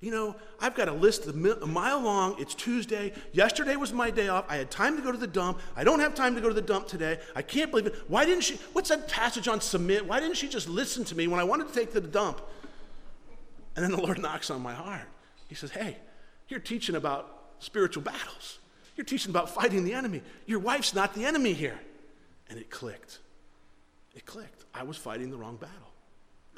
you 0.00 0.12
know, 0.12 0.37
I've 0.61 0.76
got 0.76 0.87
a 0.87 0.92
list 0.92 1.26
a 1.26 1.32
mile 1.32 2.00
long. 2.00 2.37
It's 2.38 2.54
Tuesday. 2.54 3.12
Yesterday 3.32 3.74
was 3.74 3.92
my 3.92 4.11
day 4.11 4.28
off. 4.28 4.44
I 4.48 4.56
had 4.56 4.70
time 4.70 4.96
to 4.96 5.02
go 5.02 5.11
to 5.11 5.18
the 5.18 5.26
dump. 5.26 5.58
I 5.74 5.82
don't 5.82 5.98
have 5.98 6.14
time 6.14 6.37
to 6.37 6.40
go 6.40 6.46
to 6.46 6.54
the 6.54 6.62
dump 6.62 6.87
today. 6.87 7.18
I 7.34 7.42
can't 7.42 7.70
believe 7.70 7.87
it. 7.87 7.96
Why 8.06 8.24
didn't 8.24 8.44
she? 8.44 8.56
What's 8.72 8.90
that 8.90 9.08
passage 9.08 9.48
on 9.48 9.61
submit? 9.61 10.06
Why 10.06 10.20
didn't 10.20 10.37
she 10.37 10.48
just 10.48 10.68
listen 10.68 11.04
to 11.06 11.16
me 11.16 11.26
when 11.26 11.40
I 11.40 11.44
wanted 11.44 11.66
to 11.68 11.74
take 11.74 11.92
to 11.94 12.00
the 12.00 12.08
dump? 12.08 12.40
And 13.74 13.84
then 13.84 13.90
the 13.90 14.00
Lord 14.00 14.18
knocks 14.22 14.50
on 14.50 14.62
my 14.62 14.74
heart. 14.74 15.08
He 15.48 15.56
says, 15.56 15.72
Hey, 15.72 15.96
you're 16.48 16.61
teaching 16.61 16.94
about 16.94 17.34
spiritual 17.58 18.04
battles. 18.04 18.61
You're 18.94 19.04
teaching 19.04 19.30
about 19.30 19.50
fighting 19.50 19.82
the 19.82 19.94
enemy. 19.94 20.22
Your 20.46 20.61
wife's 20.61 20.94
not 20.94 21.14
the 21.14 21.24
enemy 21.24 21.54
here. 21.54 21.78
And 22.48 22.58
it 22.58 22.70
clicked. 22.70 23.18
It 24.14 24.26
clicked. 24.26 24.64
I 24.72 24.84
was 24.84 24.96
fighting 24.96 25.30
the 25.30 25.37
wrong 25.37 25.56
battle. 25.56 25.88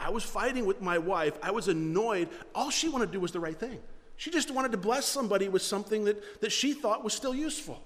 I 0.00 0.10
was 0.10 0.24
fighting 0.24 0.64
with 0.64 0.80
my 0.80 0.98
wife. 0.98 1.38
I 1.42 1.50
was 1.50 1.68
annoyed. 1.68 2.30
All 2.54 2.70
she 2.70 2.88
wanted 2.88 3.06
to 3.06 3.12
do 3.12 3.20
was 3.20 3.32
the 3.32 3.40
right 3.40 3.58
thing. 3.58 3.78
She 4.16 4.30
just 4.30 4.50
wanted 4.50 4.72
to 4.72 4.78
bless 4.78 5.06
somebody 5.06 5.48
with 5.48 5.62
something 5.62 6.04
that, 6.04 6.40
that 6.40 6.52
she 6.52 6.72
thought 6.72 7.04
was 7.04 7.14
still 7.14 7.34
useful. 7.34 7.82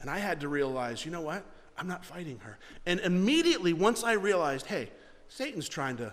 And 0.00 0.08
I 0.08 0.18
had 0.18 0.40
to 0.40 0.48
realize, 0.48 1.04
you 1.04 1.10
know 1.10 1.20
what? 1.20 1.44
I'm 1.76 1.88
not 1.88 2.04
fighting 2.04 2.38
her. 2.40 2.58
And 2.86 3.00
immediately, 3.00 3.72
once 3.72 4.04
I 4.04 4.12
realized, 4.12 4.66
hey, 4.66 4.90
Satan's 5.28 5.68
trying 5.68 5.96
to 5.96 6.12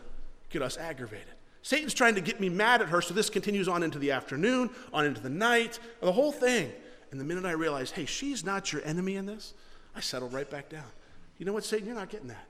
get 0.49 0.61
us 0.61 0.77
aggravated. 0.77 1.27
Satan's 1.61 1.93
trying 1.93 2.15
to 2.15 2.21
get 2.21 2.39
me 2.39 2.49
mad 2.49 2.81
at 2.81 2.89
her, 2.89 3.01
so 3.01 3.13
this 3.13 3.29
continues 3.29 3.67
on 3.67 3.83
into 3.83 3.99
the 3.99 4.11
afternoon, 4.11 4.71
on 4.91 5.05
into 5.05 5.21
the 5.21 5.29
night, 5.29 5.79
the 6.01 6.11
whole 6.11 6.31
thing. 6.31 6.71
And 7.11 7.19
the 7.19 7.25
minute 7.25 7.45
I 7.45 7.51
realized, 7.51 7.93
hey, 7.93 8.05
she's 8.05 8.43
not 8.43 8.73
your 8.73 8.81
enemy 8.83 9.15
in 9.15 9.25
this, 9.25 9.53
I 9.95 9.99
settled 9.99 10.33
right 10.33 10.49
back 10.49 10.69
down. 10.69 10.85
You 11.37 11.45
know 11.45 11.53
what, 11.53 11.63
Satan? 11.63 11.85
You're 11.85 11.95
not 11.95 12.09
getting 12.09 12.29
that. 12.29 12.45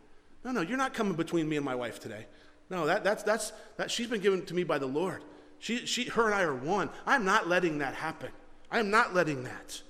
No, 0.45 0.51
no, 0.51 0.61
you're 0.61 0.77
not 0.77 0.93
coming 0.93 1.13
between 1.13 1.49
me 1.49 1.55
and 1.55 1.65
my 1.65 1.75
wife 1.75 1.99
today. 1.99 2.25
No, 2.71 2.85
that, 2.85 3.03
that's, 3.03 3.21
that's, 3.21 3.51
that, 3.75 3.91
she's 3.91 4.07
been 4.07 4.21
given 4.21 4.45
to 4.45 4.53
me 4.55 4.63
by 4.63 4.77
the 4.77 4.87
Lord. 4.87 5.21
She, 5.59 5.85
she, 5.85 6.05
her 6.05 6.25
and 6.25 6.33
I 6.33 6.43
are 6.43 6.55
one. 6.55 6.89
I'm 7.05 7.25
not 7.25 7.49
letting 7.49 7.79
that 7.79 7.93
happen. 7.93 8.29
I 8.71 8.79
am 8.79 8.89
not 8.89 9.13
letting 9.13 9.43
that. 9.43 9.81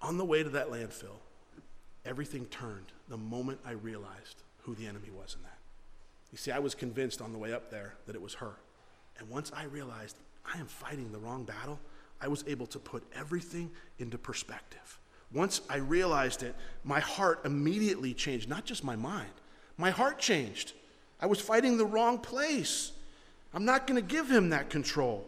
On 0.00 0.16
the 0.16 0.24
way 0.24 0.44
to 0.44 0.48
that 0.50 0.70
landfill, 0.70 1.18
everything 2.06 2.46
turned 2.46 2.92
the 3.08 3.16
moment 3.16 3.58
I 3.66 3.72
realized 3.72 4.44
who 4.62 4.76
the 4.76 4.86
enemy 4.86 5.10
was 5.10 5.34
in 5.34 5.42
that. 5.42 5.58
You 6.30 6.38
see, 6.38 6.52
I 6.52 6.60
was 6.60 6.76
convinced 6.76 7.20
on 7.20 7.32
the 7.32 7.38
way 7.38 7.52
up 7.52 7.72
there 7.72 7.94
that 8.06 8.14
it 8.14 8.22
was 8.22 8.34
her. 8.34 8.54
And 9.18 9.28
once 9.28 9.50
I 9.52 9.64
realized 9.64 10.16
I 10.46 10.60
am 10.60 10.66
fighting 10.66 11.10
the 11.10 11.18
wrong 11.18 11.42
battle, 11.42 11.80
I 12.20 12.28
was 12.28 12.44
able 12.46 12.68
to 12.68 12.78
put 12.78 13.02
everything 13.16 13.72
into 13.98 14.16
perspective. 14.16 15.00
Once 15.32 15.60
I 15.68 15.76
realized 15.76 16.42
it, 16.42 16.54
my 16.84 17.00
heart 17.00 17.40
immediately 17.44 18.14
changed, 18.14 18.48
not 18.48 18.64
just 18.64 18.82
my 18.82 18.96
mind. 18.96 19.30
My 19.76 19.90
heart 19.90 20.18
changed. 20.18 20.72
I 21.20 21.26
was 21.26 21.40
fighting 21.40 21.76
the 21.76 21.84
wrong 21.84 22.18
place. 22.18 22.92
I'm 23.52 23.64
not 23.64 23.86
going 23.86 24.00
to 24.00 24.06
give 24.06 24.30
him 24.30 24.50
that 24.50 24.70
control. 24.70 25.26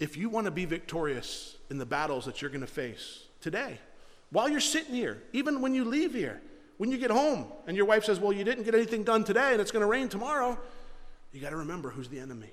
If 0.00 0.16
you 0.16 0.28
want 0.28 0.46
to 0.46 0.50
be 0.50 0.64
victorious 0.64 1.56
in 1.70 1.78
the 1.78 1.86
battles 1.86 2.24
that 2.24 2.40
you're 2.40 2.50
going 2.50 2.62
to 2.62 2.66
face 2.66 3.24
today, 3.40 3.78
while 4.30 4.48
you're 4.48 4.60
sitting 4.60 4.94
here, 4.94 5.22
even 5.32 5.60
when 5.60 5.74
you 5.74 5.84
leave 5.84 6.14
here, 6.14 6.40
when 6.76 6.90
you 6.90 6.98
get 6.98 7.10
home 7.10 7.46
and 7.66 7.76
your 7.76 7.86
wife 7.86 8.04
says, 8.04 8.20
Well, 8.20 8.32
you 8.32 8.44
didn't 8.44 8.64
get 8.64 8.74
anything 8.74 9.02
done 9.02 9.24
today 9.24 9.52
and 9.52 9.60
it's 9.60 9.70
going 9.70 9.82
to 9.82 9.88
rain 9.88 10.08
tomorrow, 10.08 10.58
you 11.32 11.40
got 11.40 11.50
to 11.50 11.56
remember 11.56 11.90
who's 11.90 12.08
the 12.08 12.20
enemy. 12.20 12.50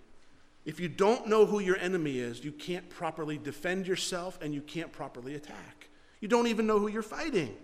If 0.65 0.79
you 0.79 0.87
don't 0.87 1.27
know 1.27 1.45
who 1.45 1.59
your 1.59 1.77
enemy 1.77 2.17
is, 2.17 2.43
you 2.43 2.51
can't 2.51 2.89
properly 2.89 3.37
defend 3.37 3.85
yourself 3.85 4.39
and 4.41 4.53
you 4.53 4.61
can't 4.61 4.91
properly 4.91 5.35
attack. 5.35 5.89
You 6.25 6.29
don't 6.29 6.47
even 6.47 6.65
know 6.65 6.79
who 6.79 6.87
you're 6.87 7.03
fighting. 7.03 7.55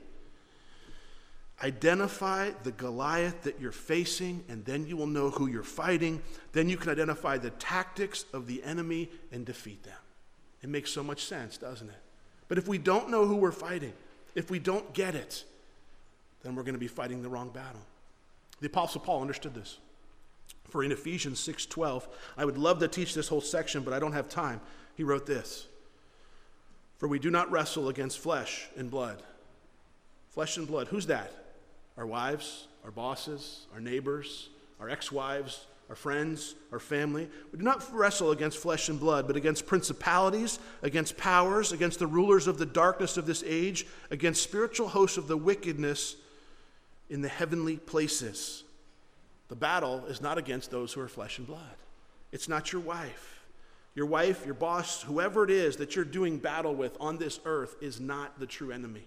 Identify 1.63 2.51
the 2.61 2.71
Goliath 2.71 3.41
that 3.41 3.59
you're 3.59 3.71
facing, 3.71 4.43
and 4.49 4.63
then 4.65 4.85
you 4.85 4.95
will 4.95 5.07
know 5.07 5.31
who 5.31 5.47
you're 5.47 5.63
fighting. 5.63 6.21
Then 6.51 6.69
you 6.69 6.77
can 6.77 6.91
identify 6.91 7.39
the 7.39 7.49
tactics 7.49 8.23
of 8.31 8.45
the 8.45 8.63
enemy 8.63 9.09
and 9.31 9.47
defeat 9.47 9.81
them. 9.81 9.97
It 10.61 10.69
makes 10.69 10.91
so 10.91 11.01
much 11.01 11.25
sense, 11.25 11.57
doesn't 11.57 11.89
it? 11.89 12.03
But 12.49 12.59
if 12.59 12.67
we 12.67 12.77
don't 12.77 13.09
know 13.09 13.25
who 13.25 13.37
we're 13.37 13.51
fighting, 13.51 13.93
if 14.35 14.51
we 14.51 14.59
don't 14.59 14.93
get 14.93 15.15
it, 15.15 15.43
then 16.43 16.53
we're 16.53 16.61
going 16.61 16.75
to 16.75 16.79
be 16.79 16.85
fighting 16.85 17.23
the 17.23 17.29
wrong 17.29 17.49
battle. 17.49 17.81
The 18.59 18.67
apostle 18.67 19.01
Paul 19.01 19.21
understood 19.21 19.55
this. 19.55 19.79
For 20.69 20.83
in 20.83 20.91
Ephesians 20.91 21.39
6:12, 21.39 22.07
I 22.37 22.45
would 22.45 22.59
love 22.59 22.77
to 22.81 22.87
teach 22.87 23.15
this 23.15 23.27
whole 23.27 23.41
section, 23.41 23.81
but 23.81 23.91
I 23.91 23.97
don't 23.97 24.13
have 24.13 24.29
time. 24.29 24.61
He 24.95 25.03
wrote 25.03 25.25
this. 25.25 25.65
For 27.01 27.07
we 27.07 27.17
do 27.17 27.31
not 27.31 27.49
wrestle 27.49 27.89
against 27.89 28.19
flesh 28.19 28.67
and 28.77 28.91
blood. 28.91 29.23
Flesh 30.29 30.57
and 30.57 30.67
blood. 30.67 30.87
Who's 30.89 31.07
that? 31.07 31.33
Our 31.97 32.05
wives, 32.05 32.67
our 32.83 32.91
bosses, 32.91 33.65
our 33.73 33.79
neighbors, 33.81 34.49
our 34.79 34.87
ex 34.87 35.11
wives, 35.11 35.65
our 35.89 35.95
friends, 35.95 36.53
our 36.71 36.77
family. 36.77 37.27
We 37.51 37.57
do 37.57 37.65
not 37.65 37.91
wrestle 37.91 38.29
against 38.29 38.59
flesh 38.59 38.87
and 38.87 38.99
blood, 38.99 39.25
but 39.25 39.35
against 39.35 39.65
principalities, 39.65 40.59
against 40.83 41.17
powers, 41.17 41.71
against 41.71 41.97
the 41.97 42.05
rulers 42.05 42.45
of 42.45 42.59
the 42.59 42.67
darkness 42.67 43.17
of 43.17 43.25
this 43.25 43.43
age, 43.47 43.87
against 44.11 44.43
spiritual 44.43 44.89
hosts 44.89 45.17
of 45.17 45.27
the 45.27 45.37
wickedness 45.37 46.17
in 47.09 47.23
the 47.23 47.29
heavenly 47.29 47.77
places. 47.77 48.63
The 49.47 49.55
battle 49.55 50.05
is 50.05 50.21
not 50.21 50.37
against 50.37 50.69
those 50.69 50.93
who 50.93 51.01
are 51.01 51.07
flesh 51.07 51.39
and 51.39 51.47
blood. 51.47 51.77
It's 52.31 52.47
not 52.47 52.71
your 52.71 52.81
wife. 52.83 53.40
Your 53.93 54.05
wife, 54.05 54.45
your 54.45 54.53
boss, 54.53 55.01
whoever 55.01 55.43
it 55.43 55.49
is 55.49 55.77
that 55.77 55.95
you're 55.95 56.05
doing 56.05 56.37
battle 56.37 56.73
with 56.73 56.95
on 56.99 57.17
this 57.17 57.39
earth 57.45 57.75
is 57.81 57.99
not 57.99 58.39
the 58.39 58.45
true 58.45 58.71
enemy. 58.71 59.05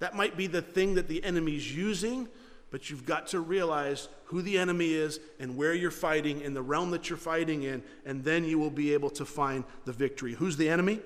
That 0.00 0.14
might 0.14 0.36
be 0.36 0.46
the 0.46 0.60
thing 0.60 0.94
that 0.94 1.08
the 1.08 1.24
enemy's 1.24 1.74
using, 1.74 2.28
but 2.70 2.90
you've 2.90 3.06
got 3.06 3.28
to 3.28 3.40
realize 3.40 4.08
who 4.24 4.42
the 4.42 4.58
enemy 4.58 4.92
is 4.92 5.20
and 5.38 5.56
where 5.56 5.74
you're 5.74 5.90
fighting 5.90 6.40
in 6.42 6.52
the 6.54 6.62
realm 6.62 6.90
that 6.90 7.08
you're 7.08 7.16
fighting 7.16 7.62
in, 7.62 7.82
and 8.04 8.22
then 8.22 8.44
you 8.44 8.58
will 8.58 8.70
be 8.70 8.92
able 8.92 9.10
to 9.10 9.24
find 9.24 9.64
the 9.84 9.92
victory. 9.92 10.34
Who's 10.34 10.56
the 10.56 10.68
enemy? 10.68 11.00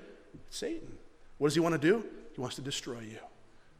Satan. 0.50 0.96
What 1.38 1.48
does 1.48 1.54
he 1.54 1.60
want 1.60 1.74
to 1.74 1.80
do? 1.80 2.04
He 2.32 2.40
wants 2.40 2.56
to 2.56 2.62
destroy 2.62 3.00
you, 3.00 3.18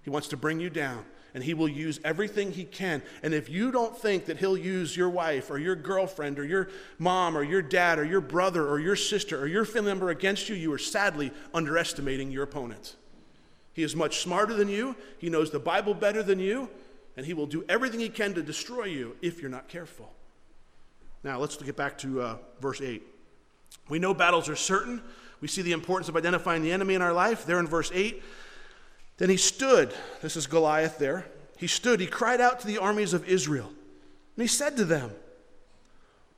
he 0.02 0.10
wants 0.10 0.28
to 0.28 0.36
bring 0.36 0.60
you 0.60 0.70
down 0.70 1.04
and 1.36 1.44
he 1.44 1.52
will 1.52 1.68
use 1.68 2.00
everything 2.02 2.50
he 2.50 2.64
can. 2.64 3.02
And 3.22 3.34
if 3.34 3.50
you 3.50 3.70
don't 3.70 3.94
think 3.94 4.24
that 4.24 4.38
he'll 4.38 4.56
use 4.56 4.96
your 4.96 5.10
wife 5.10 5.50
or 5.50 5.58
your 5.58 5.76
girlfriend 5.76 6.38
or 6.38 6.46
your 6.46 6.70
mom 6.98 7.36
or 7.36 7.42
your 7.42 7.60
dad 7.60 7.98
or 7.98 8.04
your 8.04 8.22
brother 8.22 8.66
or 8.66 8.78
your 8.80 8.96
sister 8.96 9.38
or 9.38 9.46
your 9.46 9.66
family 9.66 9.90
member 9.90 10.08
against 10.08 10.48
you, 10.48 10.54
you 10.54 10.72
are 10.72 10.78
sadly 10.78 11.30
underestimating 11.52 12.30
your 12.30 12.42
opponent. 12.42 12.96
He 13.74 13.82
is 13.82 13.94
much 13.94 14.20
smarter 14.20 14.54
than 14.54 14.68
you, 14.68 14.96
he 15.18 15.28
knows 15.28 15.50
the 15.50 15.58
Bible 15.58 15.92
better 15.92 16.22
than 16.22 16.38
you, 16.38 16.70
and 17.18 17.26
he 17.26 17.34
will 17.34 17.44
do 17.44 17.66
everything 17.68 18.00
he 18.00 18.08
can 18.08 18.32
to 18.32 18.42
destroy 18.42 18.84
you 18.84 19.14
if 19.20 19.42
you're 19.42 19.50
not 19.50 19.68
careful. 19.68 20.10
Now, 21.22 21.38
let's 21.38 21.58
get 21.58 21.76
back 21.76 21.98
to 21.98 22.22
uh, 22.22 22.36
verse 22.62 22.80
8. 22.80 23.02
We 23.90 23.98
know 23.98 24.14
battles 24.14 24.48
are 24.48 24.56
certain. 24.56 25.02
We 25.42 25.48
see 25.48 25.60
the 25.60 25.72
importance 25.72 26.08
of 26.08 26.16
identifying 26.16 26.62
the 26.62 26.72
enemy 26.72 26.94
in 26.94 27.02
our 27.02 27.12
life. 27.12 27.44
There 27.44 27.58
in 27.58 27.66
verse 27.66 27.90
8, 27.92 28.22
then 29.18 29.30
he 29.30 29.36
stood, 29.36 29.94
this 30.20 30.36
is 30.36 30.46
Goliath 30.46 30.98
there. 30.98 31.26
He 31.56 31.66
stood, 31.66 32.00
he 32.00 32.06
cried 32.06 32.40
out 32.40 32.60
to 32.60 32.66
the 32.66 32.78
armies 32.78 33.14
of 33.14 33.26
Israel, 33.28 33.66
and 33.68 34.42
he 34.42 34.46
said 34.46 34.76
to 34.76 34.84
them, 34.84 35.10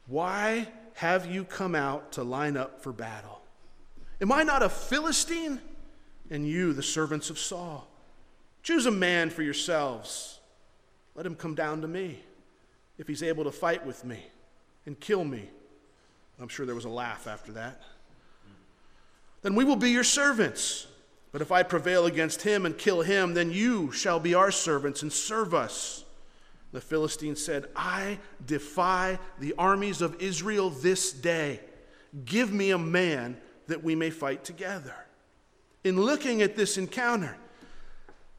Why 0.07 0.69
have 0.95 1.27
you 1.27 1.45
come 1.45 1.75
out 1.75 2.13
to 2.13 2.23
line 2.23 2.57
up 2.57 2.83
for 2.83 2.93
battle? 2.93 3.41
Am 4.21 4.33
I 4.33 4.43
not 4.43 4.63
a 4.63 4.69
Philistine? 4.69 5.61
And 6.31 6.47
you, 6.47 6.73
the 6.73 6.83
servants 6.83 7.31
of 7.31 7.39
Saul. 7.39 7.89
Choose 8.63 8.87
a 8.87 8.91
man 8.91 9.31
for 9.31 9.43
yourselves. 9.43 10.41
Let 11.15 11.25
him 11.25 11.35
come 11.35 11.55
down 11.55 11.81
to 11.81 11.89
me 11.89 12.21
if 12.99 13.09
he's 13.09 13.23
able 13.23 13.45
to 13.45 13.53
fight 13.53 13.87
with 13.87 14.05
me 14.05 14.23
and 14.87 14.99
kill 14.99 15.25
me. 15.25 15.49
I'm 16.41 16.49
sure 16.49 16.67
there 16.67 16.75
was 16.75 16.85
a 16.85 16.91
laugh 16.91 17.27
after 17.27 17.53
that. 17.53 17.83
Then 19.43 19.55
we 19.55 19.65
will 19.65 19.77
be 19.77 19.91
your 19.91 20.05
servants. 20.05 20.87
But 21.31 21.43
if 21.43 21.53
I 21.53 21.63
prevail 21.63 22.07
against 22.07 22.43
him 22.43 22.65
and 22.65 22.77
kill 22.77 23.03
him, 23.03 23.35
then 23.35 23.51
you 23.51 23.93
shall 23.93 24.19
be 24.19 24.35
our 24.35 24.51
servants 24.51 25.03
and 25.03 25.13
serve 25.13 25.55
us. 25.55 26.05
The 26.73 26.81
Philistine 26.81 27.37
said, 27.37 27.67
I 27.75 28.19
defy 28.45 29.19
the 29.39 29.55
armies 29.59 30.03
of 30.03 30.21
Israel 30.21 30.71
this 30.71 31.13
day. 31.13 31.61
Give 32.25 32.53
me 32.53 32.71
a 32.71 32.79
man 32.79 33.39
that 33.67 33.83
we 33.83 33.95
may 33.95 34.11
fight 34.11 34.45
together. 34.45 34.95
In 35.85 36.01
looking 36.01 36.43
at 36.43 36.57
this 36.57 36.77
encounter, 36.77 37.37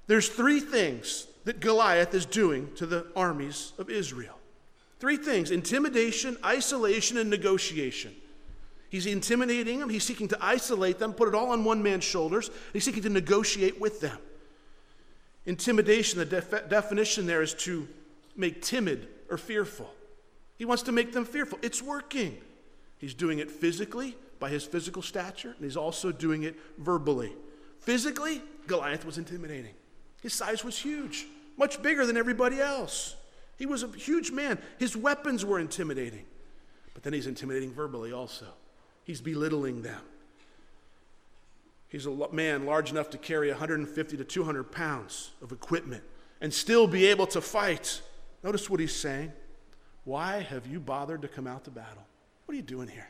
there's 0.07 0.29
three 0.29 0.59
things 0.59 1.27
that 1.45 1.59
Goliath 1.59 2.13
is 2.13 2.25
doing 2.25 2.73
to 2.75 2.85
the 2.85 3.07
armies 3.15 3.73
of 3.77 3.89
Israel. 3.89 4.37
Three 4.99 5.17
things 5.17 5.51
intimidation, 5.51 6.37
isolation, 6.43 7.17
and 7.17 7.29
negotiation. 7.29 8.15
He's 8.89 9.05
intimidating 9.05 9.79
them. 9.79 9.89
He's 9.89 10.03
seeking 10.03 10.27
to 10.29 10.37
isolate 10.41 10.97
them, 10.97 11.13
put 11.13 11.27
it 11.27 11.35
all 11.35 11.51
on 11.51 11.63
one 11.63 11.83
man's 11.83 12.03
shoulders. 12.03 12.49
He's 12.73 12.83
seeking 12.83 13.03
to 13.03 13.09
negotiate 13.09 13.79
with 13.79 14.01
them. 14.01 14.17
Intimidation, 15.45 16.19
the 16.19 16.25
def- 16.25 16.69
definition 16.69 17.25
there 17.25 17.41
is 17.41 17.53
to 17.55 17.87
make 18.35 18.61
timid 18.61 19.07
or 19.29 19.37
fearful. 19.37 19.89
He 20.57 20.65
wants 20.65 20.83
to 20.83 20.91
make 20.91 21.13
them 21.13 21.25
fearful. 21.25 21.59
It's 21.61 21.81
working. 21.81 22.37
He's 22.97 23.13
doing 23.13 23.39
it 23.39 23.49
physically 23.49 24.17
by 24.39 24.49
his 24.49 24.63
physical 24.63 25.01
stature, 25.01 25.53
and 25.55 25.63
he's 25.63 25.77
also 25.77 26.11
doing 26.11 26.43
it 26.43 26.55
verbally. 26.77 27.33
Physically, 27.81 28.41
Goliath 28.67 29.05
was 29.05 29.17
intimidating. 29.17 29.73
His 30.21 30.33
size 30.33 30.63
was 30.63 30.77
huge, 30.77 31.25
much 31.57 31.81
bigger 31.81 32.05
than 32.05 32.17
everybody 32.17 32.59
else. 32.59 33.15
He 33.57 33.65
was 33.65 33.83
a 33.83 33.87
huge 33.87 34.31
man. 34.31 34.57
His 34.77 34.97
weapons 34.97 35.45
were 35.45 35.59
intimidating. 35.59 36.25
But 36.93 37.03
then 37.03 37.13
he's 37.13 37.27
intimidating 37.27 37.73
verbally 37.73 38.11
also. 38.11 38.47
He's 39.09 39.21
belittling 39.21 39.81
them. 39.81 40.01
He's 41.87 42.05
a 42.05 42.31
man 42.31 42.67
large 42.67 42.91
enough 42.91 43.09
to 43.09 43.17
carry 43.17 43.49
150 43.49 44.17
to 44.17 44.23
200 44.23 44.71
pounds 44.71 45.31
of 45.41 45.51
equipment 45.51 46.03
and 46.41 46.53
still 46.53 46.85
be 46.85 47.07
able 47.07 47.25
to 47.25 47.41
fight. 47.41 48.03
Notice 48.43 48.69
what 48.69 48.79
he's 48.79 48.95
saying. 48.95 49.33
Why 50.03 50.41
have 50.41 50.67
you 50.67 50.79
bothered 50.79 51.23
to 51.23 51.27
come 51.27 51.47
out 51.47 51.63
to 51.63 51.71
battle? 51.71 52.05
What 52.45 52.53
are 52.53 52.55
you 52.57 52.61
doing 52.61 52.87
here? 52.87 53.09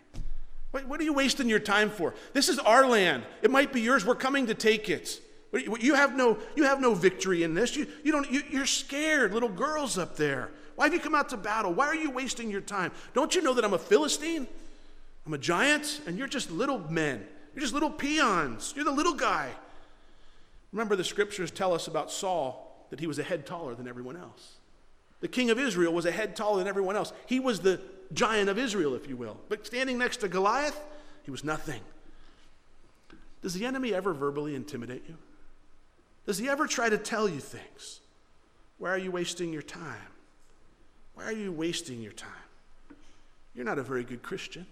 What, 0.72 0.88
what 0.88 1.02
are 1.02 1.04
you 1.04 1.12
wasting 1.12 1.50
your 1.50 1.60
time 1.60 1.90
for? 1.90 2.16
This 2.32 2.48
is 2.48 2.60
our 2.60 2.88
land. 2.88 3.24
It 3.42 3.52
might 3.52 3.74
be 3.74 3.82
yours. 3.82 4.06
We're 4.06 4.16
coming 4.16 4.48
to 4.48 4.54
take 4.54 4.90
it. 4.90 5.20
You 5.52 5.96
have 5.96 6.16
no, 6.16 6.38
you 6.56 6.64
have 6.64 6.80
no 6.80 6.94
victory 6.94 7.44
in 7.44 7.56
this. 7.56 7.76
You, 7.76 7.88
you 8.06 8.14
don't, 8.14 8.32
you, 8.32 8.42
you're 8.50 8.66
scared, 8.66 9.34
little 9.34 9.50
girls 9.50 9.98
up 9.98 10.16
there. 10.16 10.52
Why 10.78 10.86
have 10.86 10.94
you 10.94 11.02
come 11.02 11.14
out 11.14 11.28
to 11.28 11.38
battle? 11.38 11.74
Why 11.74 11.88
are 11.88 11.96
you 11.96 12.10
wasting 12.10 12.50
your 12.50 12.62
time? 12.62 12.94
Don't 13.14 13.36
you 13.36 13.42
know 13.42 13.54
that 13.54 13.66
I'm 13.66 13.74
a 13.74 13.78
Philistine? 13.78 14.48
I'm 15.30 15.36
a 15.36 15.38
giant, 15.38 16.02
and 16.08 16.18
you're 16.18 16.28
just 16.28 16.50
little 16.50 16.80
men. 16.90 17.24
You're 17.54 17.62
just 17.62 17.76
little 17.76 17.92
peons. 17.92 18.74
You're 18.76 18.84
the 18.84 18.90
little 18.90 19.14
guy. 19.14 19.52
Remember, 20.72 20.96
the 20.96 21.04
scriptures 21.04 21.52
tell 21.52 21.72
us 21.72 21.86
about 21.86 22.10
Saul 22.10 22.88
that 22.90 23.00
he 23.00 23.06
was 23.06 23.20
a 23.20 23.24
head 23.24 23.46
taller 23.46 23.76
than 23.76 23.88
everyone 23.88 24.18
else. 24.18 24.54
The 25.22 25.28
king 25.28 25.52
of 25.52 25.60
Israel 25.60 25.94
was 25.94 26.08
a 26.08 26.12
head 26.12 26.36
taller 26.36 26.58
than 26.58 26.68
everyone 26.68 26.96
else. 26.96 27.14
He 27.28 27.40
was 27.40 27.60
the 27.60 27.80
giant 28.12 28.50
of 28.50 28.58
Israel, 28.58 28.96
if 28.96 29.08
you 29.08 29.16
will. 29.16 29.38
But 29.50 29.68
standing 29.68 30.00
next 30.00 30.18
to 30.22 30.28
Goliath, 30.28 30.82
he 31.22 31.30
was 31.30 31.44
nothing. 31.44 31.82
Does 33.44 33.54
the 33.54 33.68
enemy 33.68 33.94
ever 33.94 34.16
verbally 34.16 34.56
intimidate 34.56 35.04
you? 35.08 35.16
Does 36.26 36.40
he 36.40 36.50
ever 36.50 36.66
try 36.66 36.90
to 36.90 36.98
tell 36.98 37.30
you 37.30 37.40
things? 37.40 38.00
Why 38.80 38.90
are 38.90 38.98
you 38.98 39.12
wasting 39.12 39.54
your 39.54 39.62
time? 39.62 40.10
Why 41.14 41.26
are 41.26 41.32
you 41.32 41.52
wasting 41.52 42.02
your 42.02 42.14
time? 42.14 42.32
You're 43.54 43.66
not 43.66 43.78
a 43.78 43.84
very 43.84 44.04
good 44.04 44.24
Christian. 44.24 44.66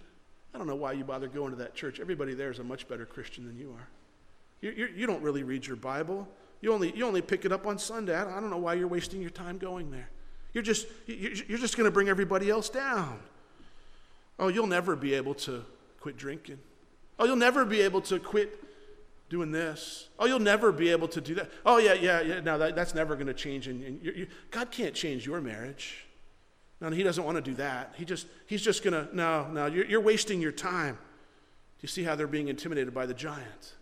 I 0.54 0.58
don't 0.58 0.68
know 0.68 0.76
why 0.76 0.94
you 0.94 1.04
bother 1.04 1.28
going 1.28 1.52
to 1.52 1.58
that 1.58 1.76
church. 1.76 2.00
Everybody 2.00 2.34
there 2.34 2.50
is 2.50 2.60
a 2.60 2.64
much 2.64 2.88
better 2.88 3.06
Christian 3.06 3.46
than 3.46 3.58
you 3.58 3.72
are. 3.78 3.88
You, 4.62 4.72
you, 4.72 4.90
you 4.96 5.08
don't 5.08 5.22
really 5.22 5.44
read 5.44 5.66
your 5.66 5.76
Bible. 5.76 6.28
You 6.62 6.74
only, 6.74 6.96
you 6.96 7.06
only 7.06 7.22
pick 7.22 7.46
it 7.46 7.52
up 7.52 7.68
on 7.68 7.78
Sunday. 7.78 8.16
I 8.16 8.40
don't, 8.40 8.50
know 8.50 8.58
why 8.58 8.74
you're 8.74 8.88
wasting 8.88 9.22
your 9.22 9.30
time 9.30 9.58
going 9.58 9.92
there. 9.92 10.10
You're 10.54 10.64
just, 10.64 10.88
you're 11.06 11.60
just 11.60 11.78
going 11.78 11.86
to 11.86 11.92
bring 11.92 12.10
everybody 12.10 12.50
else 12.50 12.70
down. 12.70 13.20
Oh, 14.40 14.48
you'll 14.48 14.68
never 14.68 14.96
be 14.96 15.14
able 15.14 15.36
to 15.36 15.64
quit 16.00 16.18
drinking. 16.18 16.60
Oh, 17.20 17.26
you'll 17.26 17.36
never 17.36 17.66
be 17.66 17.82
able 17.82 18.02
to 18.02 18.20
quit 18.20 18.64
doing 19.30 19.52
this. 19.52 20.08
Oh, 20.18 20.26
you'll 20.26 20.40
never 20.40 20.72
be 20.72 20.90
able 20.90 21.08
to 21.10 21.22
do 21.22 21.36
that. 21.36 21.52
Oh, 21.66 21.78
yeah, 21.78 21.94
yeah, 21.94 22.22
yeah. 22.22 22.40
Now 22.40 22.58
that, 22.58 22.76
that's 22.76 22.96
never 22.96 23.16
going 23.16 23.28
to 23.28 23.34
change. 23.34 23.68
And, 23.68 23.84
and 23.84 24.04
you, 24.04 24.28
God 24.50 24.72
can't 24.72 24.96
change 24.96 25.26
your 25.26 25.42
marriage. 25.42 26.07
No, 26.80 26.90
he 26.92 27.04
doesn't 27.04 27.24
want 27.24 27.38
to 27.38 27.42
do 27.42 27.56
that. 27.56 27.94
He 27.98 28.06
just, 28.06 28.28
he's 28.46 28.62
just 28.62 28.84
going 28.84 28.94
to, 28.94 29.16
no, 29.16 29.48
no, 29.48 29.66
you're, 29.66 29.86
you're 29.86 30.02
wasting 30.02 30.40
your 30.40 30.52
time. 30.52 30.94
Do 30.94 31.82
you 31.82 31.88
see 31.88 32.04
how 32.04 32.16
they're 32.16 32.28
being 32.28 32.50
intimidated 32.50 32.94
by 32.94 33.06
the 33.06 33.14
giant? 33.14 33.74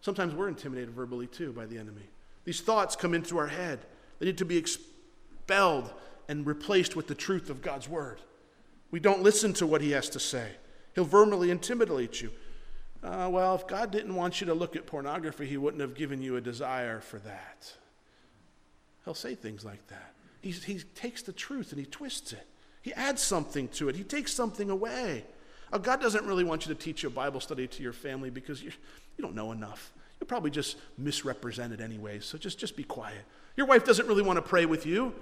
Sometimes 0.00 0.34
we're 0.34 0.48
intimidated 0.48 0.90
verbally 0.90 1.26
too 1.26 1.52
by 1.52 1.66
the 1.66 1.78
enemy. 1.78 2.08
These 2.44 2.60
thoughts 2.60 2.96
come 2.96 3.14
into 3.14 3.36
our 3.38 3.48
head. 3.48 3.80
They 4.18 4.26
need 4.26 4.38
to 4.38 4.44
be 4.44 4.56
expelled 4.56 5.92
and 6.28 6.46
replaced 6.46 6.96
with 6.96 7.06
the 7.06 7.14
truth 7.14 7.50
of 7.50 7.62
God's 7.62 7.88
word. 7.88 8.20
We 8.90 9.00
don't 9.00 9.22
listen 9.22 9.52
to 9.54 9.66
what 9.66 9.82
he 9.82 9.90
has 9.90 10.08
to 10.10 10.20
say. 10.20 10.52
He'll 10.94 11.04
verbally 11.04 11.50
intimidate 11.50 12.22
you. 12.22 12.30
Uh, 13.02 13.28
well, 13.30 13.54
if 13.54 13.66
God 13.66 13.90
didn't 13.90 14.14
want 14.14 14.40
you 14.40 14.46
to 14.48 14.54
look 14.54 14.74
at 14.74 14.86
pornography, 14.86 15.46
he 15.46 15.56
wouldn't 15.56 15.80
have 15.80 15.94
given 15.94 16.20
you 16.22 16.36
a 16.36 16.40
desire 16.40 17.00
for 17.00 17.18
that. 17.20 17.72
He'll 19.04 19.14
say 19.14 19.34
things 19.34 19.64
like 19.64 19.86
that. 19.88 20.14
He, 20.50 20.74
he 20.74 20.80
takes 20.94 21.22
the 21.22 21.32
truth 21.32 21.72
and 21.72 21.80
he 21.80 21.86
twists 21.86 22.32
it. 22.32 22.46
He 22.82 22.92
adds 22.94 23.22
something 23.22 23.68
to 23.68 23.88
it. 23.88 23.96
He 23.96 24.04
takes 24.04 24.32
something 24.32 24.70
away. 24.70 25.24
Now, 25.72 25.78
God 25.78 26.00
doesn't 26.00 26.24
really 26.24 26.44
want 26.44 26.66
you 26.66 26.74
to 26.74 26.80
teach 26.80 27.04
a 27.04 27.10
Bible 27.10 27.40
study 27.40 27.66
to 27.66 27.82
your 27.82 27.92
family 27.92 28.30
because 28.30 28.62
you 28.62 28.72
you 29.18 29.22
don't 29.22 29.34
know 29.34 29.52
enough. 29.52 29.92
You'll 30.18 30.28
probably 30.28 30.50
just 30.50 30.76
misrepresent 30.96 31.72
it 31.72 31.80
anyways, 31.80 32.24
so 32.24 32.38
just, 32.38 32.58
just 32.58 32.76
be 32.76 32.84
quiet. 32.84 33.24
Your 33.56 33.66
wife 33.66 33.84
doesn't 33.84 34.06
really 34.06 34.22
want 34.22 34.36
to 34.36 34.42
pray 34.42 34.64
with 34.64 34.86
you. 34.86 35.12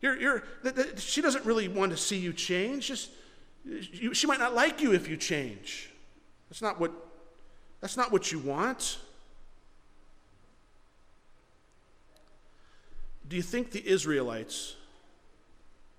You're, 0.00 0.16
you're, 0.16 0.44
th- 0.62 0.74
th- 0.74 1.00
she 1.00 1.20
doesn't 1.20 1.44
really 1.44 1.68
want 1.68 1.90
to 1.92 1.96
see 1.96 2.16
you 2.16 2.32
change. 2.32 2.86
Just, 2.86 3.10
you, 3.64 4.14
she 4.14 4.26
might 4.26 4.38
not 4.38 4.54
like 4.54 4.80
you 4.80 4.92
if 4.92 5.08
you 5.08 5.16
change. 5.16 5.90
That's 6.48 6.62
not 6.62 6.78
what, 6.78 6.92
that's 7.80 7.96
not 7.96 8.12
what 8.12 8.30
you 8.30 8.38
want. 8.38 8.98
Do 13.34 13.38
you 13.38 13.42
think 13.42 13.72
the 13.72 13.84
Israelites 13.84 14.76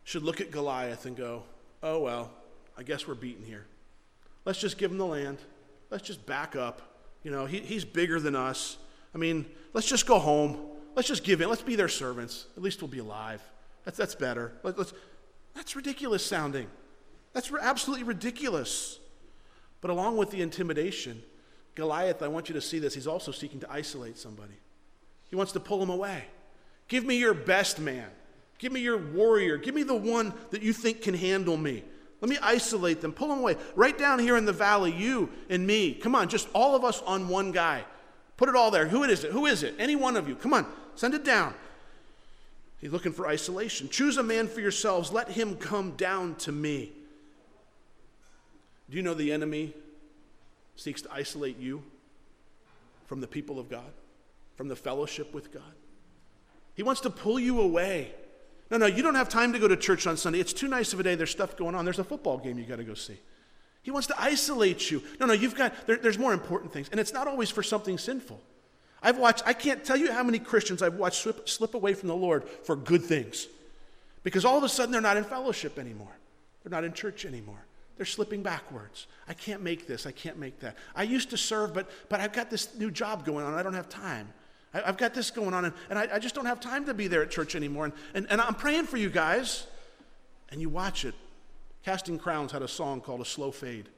should 0.06 0.24
look 0.24 0.40
at 0.40 0.52
Goliath 0.52 1.06
and 1.06 1.18
go, 1.18 1.44
oh, 1.84 2.00
well, 2.00 2.32
I 2.78 2.84
guess 2.84 3.10
we're 3.10 3.14
beaten 3.14 3.44
here. 3.44 3.66
Let's 4.46 4.58
just 4.58 4.78
give 4.78 4.90
him 4.90 4.98
the 4.98 5.06
land. 5.06 5.40
Let's 5.90 6.08
just 6.08 6.26
back 6.26 6.56
up. 6.56 6.82
You 7.24 7.32
know, 7.32 7.46
he, 7.46 7.60
he's 7.60 7.84
bigger 7.84 8.22
than 8.22 8.38
us. 8.38 8.78
I 9.14 9.18
mean, 9.18 9.46
let's 9.74 9.86
just 9.86 10.06
go 10.06 10.18
home. 10.18 10.58
Let's 10.96 11.10
just 11.10 11.26
give 11.26 11.42
in. 11.42 11.50
Let's 11.50 11.62
be 11.62 11.76
their 11.76 11.90
servants. 11.90 12.46
At 12.56 12.64
least 12.64 12.82
we'll 12.82 12.88
be 12.88 13.00
alive. 13.00 13.42
That's, 13.84 13.98
that's 13.98 14.16
better. 14.16 14.54
Let, 14.64 14.80
us 14.80 14.94
that's 15.54 15.76
ridiculous 15.76 16.26
sounding. 16.26 16.68
That's 17.34 17.52
absolutely 17.52 18.06
ridiculous. 18.06 18.98
But 19.82 19.92
along 19.92 20.16
with 20.16 20.32
the 20.32 20.42
intimidation, 20.42 21.22
Goliath, 21.76 22.22
I 22.22 22.30
want 22.30 22.48
you 22.48 22.56
to 22.56 22.62
see 22.62 22.80
this, 22.80 22.94
he's 22.94 23.08
also 23.08 23.34
seeking 23.34 23.60
to 23.60 23.70
isolate 23.70 24.18
somebody. 24.18 24.56
He 25.30 25.36
wants 25.36 25.52
to 25.52 25.60
pull 25.60 25.84
him 25.84 25.90
away. 25.90 26.24
Give 26.88 27.06
me 27.06 27.18
your 27.18 27.34
best 27.34 27.80
man. 27.80 28.08
Give 28.58 28.72
me 28.72 28.80
your 28.80 28.98
warrior. 28.98 29.58
Give 29.58 29.76
me 29.76 29.84
the 29.84 29.96
one 29.96 30.34
that 30.52 30.62
you 30.62 30.74
think 30.74 31.02
can 31.02 31.14
handle 31.14 31.58
me. 31.58 31.84
Let 32.22 32.30
me 32.30 32.38
isolate 32.42 33.02
them, 33.02 33.12
pull 33.12 33.28
them 33.28 33.40
away. 33.40 33.58
Right 33.76 33.98
down 33.98 34.20
here 34.20 34.38
in 34.38 34.46
the 34.46 34.54
valley, 34.54 34.92
you 34.92 35.30
and 35.50 35.68
me. 35.68 35.94
Come 35.94 36.16
on, 36.16 36.30
just 36.30 36.48
all 36.54 36.76
of 36.76 36.84
us 36.84 37.02
on 37.06 37.28
one 37.28 37.52
guy. 37.52 37.84
Put 38.38 38.50
it 38.50 38.56
all 38.56 38.72
there. 38.72 38.88
Who 38.88 39.04
is 39.04 39.24
it? 39.24 39.32
Who 39.32 39.46
is 39.46 39.64
it? 39.64 39.76
Any 39.78 39.96
one 39.96 40.16
of 40.16 40.28
you. 40.28 40.36
Come 40.36 40.54
on, 40.54 40.66
send 40.96 41.14
it 41.14 41.24
down. 41.24 41.54
He's 42.80 42.92
looking 42.92 43.12
for 43.12 43.28
isolation. 43.28 43.90
Choose 43.90 44.18
a 44.18 44.24
man 44.24 44.48
for 44.48 44.62
yourselves. 44.62 45.12
Let 45.12 45.30
him 45.30 45.56
come 45.56 45.92
down 45.92 46.36
to 46.36 46.52
me. 46.52 46.92
Do 48.90 48.98
you 48.98 49.04
know 49.04 49.14
the 49.14 49.32
enemy 49.32 49.74
seeks 50.76 51.02
to 51.04 51.12
isolate 51.12 51.58
you 51.58 51.84
from 53.08 53.22
the 53.22 53.28
people 53.28 53.60
of 53.60 53.70
God, 53.70 53.92
from 54.56 54.68
the 54.68 54.76
fellowship 54.76 55.34
with 55.34 55.52
God? 55.52 55.74
He 56.76 56.84
wants 56.84 57.02
to 57.02 57.10
pull 57.10 57.40
you 57.40 57.60
away. 57.60 58.12
No, 58.70 58.78
no, 58.78 58.86
you 58.86 59.04
don't 59.04 59.16
have 59.16 59.30
time 59.30 59.54
to 59.54 59.60
go 59.60 59.68
to 59.68 59.78
church 59.78 60.08
on 60.08 60.18
Sunday. 60.18 60.40
It's 60.40 60.54
too 60.54 60.68
nice 60.68 60.94
of 60.94 61.00
a 61.00 61.04
day. 61.04 61.16
There's 61.16 61.32
stuff 61.32 61.56
going 61.56 61.76
on. 61.76 61.86
There's 61.86 62.00
a 62.00 62.04
football 62.04 62.38
game 62.38 62.58
you 62.58 62.66
got 62.66 62.78
to 62.78 62.84
go 62.84 62.94
see. 62.94 63.18
He 63.84 63.92
wants 63.92 64.08
to 64.08 64.20
isolate 64.20 64.90
you. 64.90 65.04
No, 65.20 65.28
no, 65.28 65.34
you've 65.34 65.56
got, 65.56 65.86
there, 65.86 65.98
there's 65.98 66.18
more 66.18 66.34
important 66.34 66.74
things. 66.74 66.90
And 66.90 67.00
it's 67.00 67.14
not 67.14 67.28
always 67.28 67.52
for 67.52 67.62
something 67.62 67.98
sinful. 67.98 68.42
I've 69.04 69.20
watched, 69.20 69.44
I 69.46 69.54
can't 69.54 69.86
tell 69.86 69.98
you 69.98 70.12
how 70.12 70.24
many 70.24 70.40
Christians 70.40 70.82
I've 70.82 70.96
watched 70.96 71.22
slip, 71.22 71.48
slip 71.48 71.76
away 71.76 71.94
from 71.94 72.10
the 72.10 72.16
Lord 72.16 72.50
for 72.50 72.76
good 72.76 73.04
things. 73.04 73.48
Because 74.24 74.44
all 74.44 74.58
of 74.58 74.64
a 74.64 74.70
sudden 74.70 74.92
they're 74.92 75.02
not 75.02 75.18
in 75.18 75.24
fellowship 75.24 75.78
anymore, 75.78 76.18
they're 76.64 76.72
not 76.72 76.84
in 76.84 76.94
church 76.94 77.26
anymore. 77.26 77.64
They're 77.98 78.06
slipping 78.06 78.44
backwards. 78.44 79.08
I 79.28 79.34
can't 79.34 79.62
make 79.62 79.88
this. 79.88 80.06
I 80.06 80.12
can't 80.12 80.38
make 80.38 80.60
that. 80.60 80.76
I 80.96 81.04
used 81.04 81.30
to 81.30 81.38
serve, 81.38 81.74
but, 81.74 81.90
but 82.10 82.20
I've 82.20 82.34
got 82.34 82.50
this 82.50 82.76
new 82.76 82.92
job 82.92 83.26
going 83.26 83.46
on. 83.46 83.54
I 83.54 83.64
don't 83.64 83.74
have 83.74 83.88
time. 83.88 84.28
I, 84.76 84.88
have 84.88 84.98
got 84.98 85.14
this 85.14 85.32
going 85.32 85.54
on, 85.54 85.66
and, 85.66 85.74
and 85.90 85.98
I, 85.98 86.10
I, 86.14 86.20
just 86.20 86.36
don't 86.36 86.46
have 86.46 86.60
time 86.60 86.86
to 86.86 86.94
be 86.94 87.08
there 87.08 87.22
at 87.22 87.32
church 87.32 87.56
anymore. 87.56 87.86
And, 87.86 87.94
and, 88.14 88.28
and 88.30 88.42
I'm 88.42 88.56
praying 88.56 88.86
for 88.86 88.98
you 88.98 89.10
guys. 89.10 89.68
And 90.50 90.62
you 90.62 90.70
watch 90.70 91.06
it. 91.06 91.16
Casting 91.84 92.18
Crowns 92.18 92.52
had 92.52 92.62
a 92.62 92.68
song 92.68 93.02
called 93.02 93.22
A 93.22 93.26
Slow 93.26 93.52
Fade. 93.52 93.90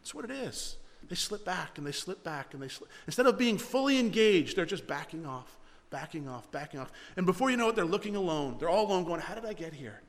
That's 0.00 0.14
what 0.14 0.24
it 0.24 0.30
is. 0.30 0.76
They 1.08 1.14
slip 1.14 1.44
back 1.44 1.78
and 1.78 1.86
they 1.86 1.92
slip 1.92 2.24
back 2.24 2.54
and 2.54 2.62
they 2.62 2.68
slip. 2.68 2.90
Instead 3.06 3.26
of 3.26 3.38
being 3.38 3.58
fully 3.58 3.98
engaged, 3.98 4.56
they're 4.56 4.66
just 4.66 4.86
backing 4.86 5.24
off, 5.24 5.56
backing 5.90 6.28
off, 6.28 6.50
backing 6.50 6.80
off. 6.80 6.90
And 7.16 7.26
before 7.26 7.50
you 7.50 7.56
know 7.56 7.68
it, 7.68 7.76
they're 7.76 7.84
looking 7.84 8.16
alone. 8.16 8.56
They're 8.58 8.68
all 8.68 8.86
alone 8.86 9.04
going, 9.04 9.20
How 9.20 9.34
did 9.34 9.44
I 9.44 9.52
get 9.52 9.72
here? 9.72 10.00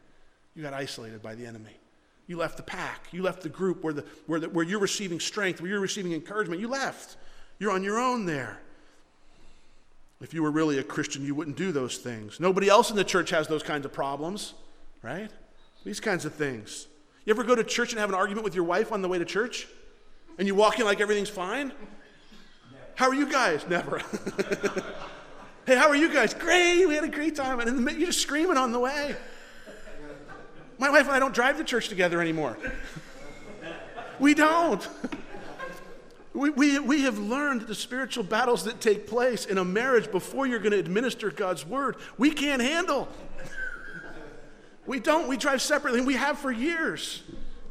You 0.56 0.64
got 0.64 0.74
isolated 0.74 1.22
by 1.22 1.36
the 1.36 1.46
enemy. 1.46 1.78
You 2.26 2.38
left 2.38 2.58
the 2.58 2.64
pack. 2.64 3.08
You 3.12 3.22
left 3.22 3.42
the 3.42 3.50
group 3.50 3.84
where, 3.84 3.94
the, 3.94 4.06
where, 4.26 4.40
the, 4.40 4.50
where 4.50 4.66
you're 4.66 4.80
receiving 4.80 5.20
strength, 5.20 5.62
where 5.62 5.70
you're 5.70 5.80
receiving 5.80 6.14
encouragement. 6.14 6.60
You 6.60 6.68
left. 6.68 7.18
You're 7.60 7.72
on 7.72 7.84
your 7.84 8.00
own 8.00 8.26
there. 8.26 8.60
If 10.20 10.34
you 10.34 10.42
were 10.42 10.52
really 10.52 10.80
a 10.80 10.84
Christian, 10.84 11.24
you 11.24 11.36
wouldn't 11.36 11.58
do 11.58 11.72
those 11.72 11.98
things. 11.98 12.40
Nobody 12.40 12.70
else 12.70 12.90
in 12.90 12.96
the 12.96 13.04
church 13.04 13.30
has 13.30 13.48
those 13.48 13.62
kinds 13.62 13.86
of 13.86 13.94
problems, 13.94 14.56
right? 15.04 15.30
These 15.84 16.00
kinds 16.00 16.26
of 16.26 16.34
things. 16.34 16.88
You 17.26 17.32
ever 17.34 17.44
go 17.44 17.56
to 17.56 17.64
church 17.64 17.92
and 17.92 18.00
have 18.00 18.10
an 18.10 18.16
argument 18.16 18.44
with 18.44 18.56
your 18.56 18.64
wife 18.64 18.92
on 18.92 19.02
the 19.02 19.08
way 19.08 19.20
to 19.20 19.26
church? 19.26 19.68
And 20.40 20.48
you 20.48 20.56
walk 20.56 20.80
in 20.80 20.86
like 20.86 21.02
everything's 21.02 21.30
fine? 21.30 21.72
How 22.96 23.10
are 23.10 23.14
you 23.14 23.32
guys? 23.32 23.66
Never. 23.70 24.00
hey, 25.68 25.76
how 25.76 25.88
are 25.88 25.96
you 25.96 26.12
guys? 26.12 26.34
Great. 26.34 26.86
We 26.88 26.96
had 26.96 27.04
a 27.04 27.10
great 27.10 27.36
time. 27.36 27.60
And 27.60 27.88
you're 27.92 28.08
just 28.08 28.22
screaming 28.22 28.58
on 28.58 28.72
the 28.72 28.80
way. 28.80 29.16
My 30.80 30.90
wife 30.90 31.06
and 31.06 31.12
I 31.12 31.20
don't 31.20 31.34
drive 31.34 31.58
to 31.58 31.64
church 31.64 31.90
together 31.90 32.22
anymore. 32.22 32.58
We 34.20 34.34
don't. 34.34 34.88
We, 36.38 36.52
we, 36.52 36.78
we 36.78 37.02
have 37.02 37.18
learned 37.18 37.62
the 37.62 37.74
spiritual 37.74 38.24
battles 38.24 38.66
that 38.66 38.80
take 38.80 39.08
place 39.08 39.46
in 39.46 39.58
a 39.58 39.66
marriage 39.66 40.12
before 40.12 40.46
you're 40.46 40.60
going 40.60 40.72
to 40.72 40.78
administer 40.78 41.32
God's 41.32 41.66
word. 41.66 41.96
We 42.18 42.32
can't 42.32 42.62
handle. 42.62 43.08
We 44.86 45.02
don't. 45.02 45.28
We 45.28 45.36
drive 45.36 45.62
separately, 45.62 46.00
and 46.00 46.08
we 46.08 46.14
have 46.14 46.40
for 46.40 46.50
years. 46.50 47.22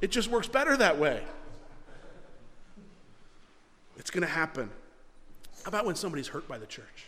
It 0.02 0.10
just 0.10 0.28
works 0.28 0.48
better 0.48 0.76
that 0.76 0.98
way. 0.98 1.22
It's 3.96 4.10
going 4.10 4.20
to 4.20 4.28
happen. 4.28 4.68
How 5.62 5.68
about 5.68 5.86
when 5.86 5.94
somebody's 5.94 6.28
hurt 6.28 6.46
by 6.46 6.58
the 6.58 6.66
church? 6.66 7.06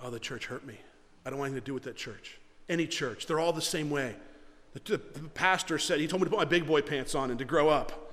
Oh, 0.00 0.10
the 0.10 0.20
church 0.20 0.46
hurt 0.46 0.64
me. 0.64 0.78
I 1.24 1.30
don't 1.30 1.40
want 1.40 1.48
anything 1.48 1.62
to 1.62 1.66
do 1.66 1.74
with 1.74 1.82
that 1.82 1.96
church. 1.96 2.38
Any 2.68 2.86
church, 2.86 3.26
they're 3.26 3.40
all 3.40 3.52
the 3.52 3.60
same 3.60 3.90
way. 3.90 4.14
The, 4.74 4.98
the 4.98 5.28
pastor 5.34 5.80
said, 5.80 5.98
he 5.98 6.06
told 6.06 6.22
me 6.22 6.26
to 6.26 6.30
put 6.30 6.38
my 6.38 6.44
big 6.44 6.64
boy 6.64 6.82
pants 6.82 7.16
on 7.16 7.30
and 7.30 7.38
to 7.40 7.44
grow 7.44 7.68
up. 7.68 8.05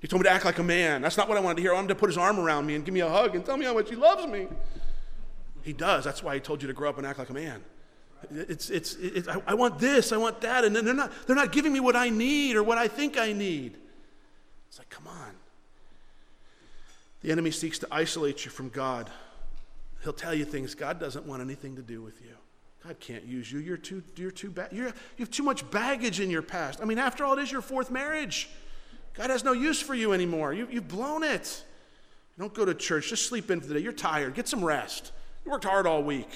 He 0.00 0.06
told 0.06 0.22
me 0.22 0.28
to 0.28 0.32
act 0.32 0.44
like 0.44 0.58
a 0.58 0.62
man. 0.62 1.02
That's 1.02 1.16
not 1.16 1.28
what 1.28 1.38
I 1.38 1.40
wanted 1.40 1.56
to 1.56 1.62
hear. 1.62 1.72
I 1.72 1.74
wanted 1.74 1.88
to 1.88 1.94
put 1.94 2.08
his 2.08 2.18
arm 2.18 2.38
around 2.38 2.66
me 2.66 2.74
and 2.74 2.84
give 2.84 2.92
me 2.92 3.00
a 3.00 3.08
hug 3.08 3.34
and 3.34 3.44
tell 3.44 3.56
me 3.56 3.64
how 3.64 3.74
much 3.74 3.88
he 3.88 3.96
loves 3.96 4.26
me. 4.26 4.46
He 5.62 5.72
does. 5.72 6.04
That's 6.04 6.22
why 6.22 6.34
he 6.34 6.40
told 6.40 6.62
you 6.62 6.68
to 6.68 6.74
grow 6.74 6.90
up 6.90 6.98
and 6.98 7.06
act 7.06 7.18
like 7.18 7.30
a 7.30 7.34
man. 7.34 7.62
It's, 8.30 8.70
it's, 8.70 8.94
it's 8.96 9.28
I, 9.28 9.40
I 9.46 9.54
want 9.54 9.78
this, 9.78 10.12
I 10.12 10.16
want 10.16 10.40
that, 10.40 10.64
and 10.64 10.74
then 10.74 10.84
they're 10.84 10.94
not, 10.94 11.12
they're 11.26 11.36
not 11.36 11.52
giving 11.52 11.72
me 11.72 11.80
what 11.80 11.96
I 11.96 12.08
need 12.08 12.56
or 12.56 12.62
what 12.62 12.78
I 12.78 12.88
think 12.88 13.18
I 13.18 13.32
need. 13.32 13.76
It's 14.68 14.78
like, 14.78 14.90
come 14.90 15.06
on. 15.06 15.34
The 17.22 17.32
enemy 17.32 17.50
seeks 17.50 17.78
to 17.80 17.88
isolate 17.90 18.44
you 18.44 18.50
from 18.50 18.68
God. 18.68 19.10
He'll 20.02 20.12
tell 20.12 20.34
you 20.34 20.44
things 20.44 20.74
God 20.74 21.00
doesn't 21.00 21.26
want 21.26 21.42
anything 21.42 21.76
to 21.76 21.82
do 21.82 22.02
with 22.02 22.20
you. 22.20 22.36
God 22.84 23.00
can't 23.00 23.24
use 23.24 23.50
you. 23.50 23.58
You're 23.58 23.76
too, 23.76 24.02
you're 24.16 24.30
too 24.30 24.50
bad. 24.50 24.68
You 24.72 24.92
have 25.18 25.30
too 25.30 25.42
much 25.42 25.68
baggage 25.70 26.20
in 26.20 26.30
your 26.30 26.42
past. 26.42 26.80
I 26.80 26.84
mean, 26.84 26.98
after 26.98 27.24
all, 27.24 27.36
it 27.36 27.42
is 27.42 27.50
your 27.50 27.62
fourth 27.62 27.90
marriage. 27.90 28.48
God 29.16 29.30
has 29.30 29.44
no 29.44 29.52
use 29.52 29.80
for 29.80 29.94
you 29.94 30.12
anymore. 30.12 30.52
You, 30.52 30.68
you've 30.70 30.88
blown 30.88 31.22
it. 31.22 31.64
Don't 32.38 32.52
go 32.52 32.64
to 32.64 32.74
church. 32.74 33.08
Just 33.08 33.26
sleep 33.26 33.50
in 33.50 33.60
for 33.60 33.66
the 33.66 33.74
day. 33.74 33.80
You're 33.80 33.92
tired. 33.92 34.34
Get 34.34 34.46
some 34.46 34.64
rest. 34.64 35.12
You 35.44 35.50
worked 35.50 35.64
hard 35.64 35.86
all 35.86 36.02
week. 36.02 36.28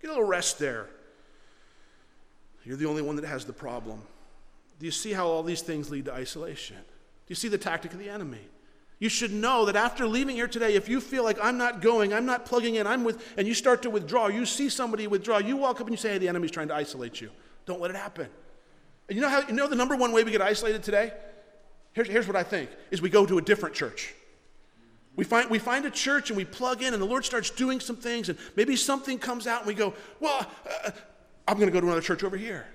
Get 0.00 0.08
a 0.08 0.12
little 0.12 0.24
rest 0.24 0.58
there. 0.58 0.86
You're 2.64 2.76
the 2.76 2.86
only 2.86 3.02
one 3.02 3.16
that 3.16 3.24
has 3.24 3.44
the 3.44 3.52
problem. 3.52 4.00
Do 4.78 4.86
you 4.86 4.92
see 4.92 5.12
how 5.12 5.26
all 5.26 5.42
these 5.42 5.62
things 5.62 5.90
lead 5.90 6.04
to 6.06 6.12
isolation? 6.12 6.76
Do 6.76 7.28
you 7.28 7.34
see 7.34 7.48
the 7.48 7.58
tactic 7.58 7.92
of 7.92 7.98
the 7.98 8.08
enemy? 8.08 8.40
You 8.98 9.08
should 9.08 9.32
know 9.32 9.64
that 9.64 9.76
after 9.76 10.06
leaving 10.06 10.36
here 10.36 10.46
today, 10.46 10.74
if 10.74 10.88
you 10.88 11.00
feel 11.00 11.24
like 11.24 11.38
I'm 11.42 11.56
not 11.56 11.80
going, 11.80 12.12
I'm 12.12 12.26
not 12.26 12.44
plugging 12.44 12.74
in, 12.74 12.86
I'm 12.86 13.02
with, 13.02 13.26
and 13.38 13.48
you 13.48 13.54
start 13.54 13.82
to 13.82 13.90
withdraw, 13.90 14.28
you 14.28 14.44
see 14.44 14.68
somebody 14.68 15.06
withdraw, 15.06 15.38
you 15.38 15.56
walk 15.56 15.80
up 15.80 15.86
and 15.86 15.90
you 15.90 15.96
say, 15.96 16.10
hey, 16.10 16.18
the 16.18 16.28
enemy's 16.28 16.50
trying 16.50 16.68
to 16.68 16.74
isolate 16.74 17.18
you. 17.20 17.30
Don't 17.64 17.80
let 17.80 17.90
it 17.90 17.96
happen. 17.96 18.28
And 19.08 19.16
you 19.16 19.22
know 19.22 19.30
how 19.30 19.40
you 19.40 19.54
know 19.54 19.66
the 19.66 19.74
number 19.74 19.96
one 19.96 20.12
way 20.12 20.22
we 20.22 20.30
get 20.30 20.42
isolated 20.42 20.82
today? 20.82 21.12
Here's, 21.92 22.08
here's 22.08 22.26
what 22.26 22.36
I 22.36 22.42
think 22.42 22.70
is 22.90 23.02
we 23.02 23.10
go 23.10 23.26
to 23.26 23.38
a 23.38 23.42
different 23.42 23.74
church. 23.74 24.14
We 25.16 25.24
find, 25.24 25.50
we 25.50 25.58
find 25.58 25.84
a 25.84 25.90
church 25.90 26.30
and 26.30 26.36
we 26.36 26.44
plug 26.44 26.82
in, 26.82 26.94
and 26.94 27.02
the 27.02 27.06
Lord 27.06 27.24
starts 27.24 27.50
doing 27.50 27.80
some 27.80 27.96
things, 27.96 28.28
and 28.28 28.38
maybe 28.56 28.76
something 28.76 29.18
comes 29.18 29.46
out, 29.46 29.58
and 29.58 29.66
we 29.66 29.74
go, 29.74 29.92
Well, 30.20 30.46
uh, 30.86 30.90
I'm 31.48 31.56
going 31.56 31.68
to 31.68 31.72
go 31.72 31.80
to 31.80 31.86
another 31.86 32.00
church 32.00 32.22
over 32.22 32.36
here. 32.36 32.66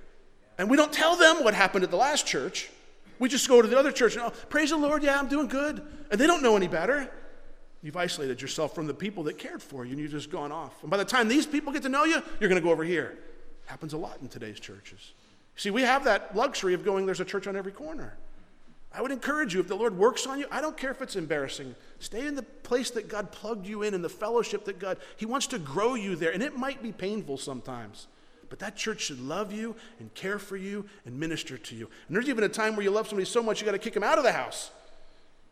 And 0.57 0.69
we 0.69 0.77
don't 0.77 0.91
tell 0.91 1.15
them 1.15 1.43
what 1.43 1.53
happened 1.53 1.83
at 1.83 1.91
the 1.91 1.97
last 1.97 2.25
church. 2.27 2.69
We 3.19 3.29
just 3.29 3.47
go 3.47 3.61
to 3.61 3.67
the 3.67 3.77
other 3.77 3.91
church 3.91 4.15
and, 4.15 4.25
oh, 4.25 4.29
praise 4.49 4.71
the 4.71 4.77
Lord, 4.77 5.03
yeah, 5.03 5.17
I'm 5.17 5.27
doing 5.27 5.47
good. 5.47 5.81
And 6.11 6.19
they 6.19 6.27
don't 6.27 6.43
know 6.43 6.57
any 6.57 6.67
better. 6.67 7.09
You've 7.81 7.95
isolated 7.95 8.41
yourself 8.41 8.75
from 8.75 8.87
the 8.87 8.93
people 8.93 9.23
that 9.23 9.37
cared 9.37 9.61
for 9.61 9.85
you, 9.85 9.91
and 9.91 9.99
you've 9.99 10.11
just 10.11 10.29
gone 10.29 10.51
off. 10.51 10.81
And 10.81 10.89
by 10.89 10.97
the 10.97 11.05
time 11.05 11.27
these 11.27 11.45
people 11.45 11.71
get 11.71 11.83
to 11.83 11.89
know 11.89 12.03
you, 12.03 12.21
you're 12.39 12.49
going 12.49 12.61
to 12.61 12.65
go 12.65 12.71
over 12.71 12.83
here. 12.83 13.17
Happens 13.65 13.93
a 13.93 13.97
lot 13.97 14.17
in 14.21 14.27
today's 14.27 14.59
churches. 14.59 15.13
See, 15.55 15.69
we 15.69 15.83
have 15.83 16.03
that 16.03 16.35
luxury 16.35 16.73
of 16.73 16.83
going, 16.83 17.05
there's 17.05 17.19
a 17.21 17.25
church 17.25 17.47
on 17.47 17.55
every 17.55 17.71
corner. 17.71 18.17
I 18.95 19.01
would 19.01 19.11
encourage 19.11 19.53
you, 19.53 19.59
if 19.59 19.67
the 19.67 19.75
Lord 19.75 19.97
works 19.97 20.25
on 20.25 20.39
you, 20.39 20.45
I 20.49 20.61
don't 20.61 20.77
care 20.77 20.91
if 20.91 21.01
it's 21.01 21.15
embarrassing. 21.15 21.75
Stay 21.99 22.25
in 22.25 22.35
the 22.35 22.43
place 22.43 22.91
that 22.91 23.09
God 23.09 23.31
plugged 23.31 23.67
you 23.67 23.83
in, 23.83 23.93
in 23.93 24.01
the 24.01 24.09
fellowship 24.09 24.65
that 24.65 24.79
God, 24.79 24.97
He 25.17 25.25
wants 25.25 25.47
to 25.47 25.59
grow 25.59 25.95
you 25.95 26.15
there. 26.15 26.31
And 26.31 26.41
it 26.41 26.57
might 26.57 26.81
be 26.81 26.91
painful 26.91 27.37
sometimes. 27.37 28.07
But 28.49 28.59
that 28.59 28.75
church 28.75 29.01
should 29.01 29.19
love 29.19 29.51
you 29.51 29.75
and 29.99 30.13
care 30.13 30.39
for 30.39 30.55
you 30.55 30.85
and 31.05 31.19
minister 31.19 31.57
to 31.57 31.75
you. 31.75 31.89
And 32.07 32.15
there's 32.15 32.29
even 32.29 32.43
a 32.43 32.49
time 32.49 32.75
where 32.75 32.83
you 32.83 32.91
love 32.91 33.07
somebody 33.07 33.25
so 33.25 33.43
much 33.43 33.59
you 33.59 33.65
got 33.65 33.73
to 33.73 33.79
kick 33.79 33.93
them 33.93 34.03
out 34.03 34.17
of 34.17 34.23
the 34.23 34.31
house. 34.31 34.71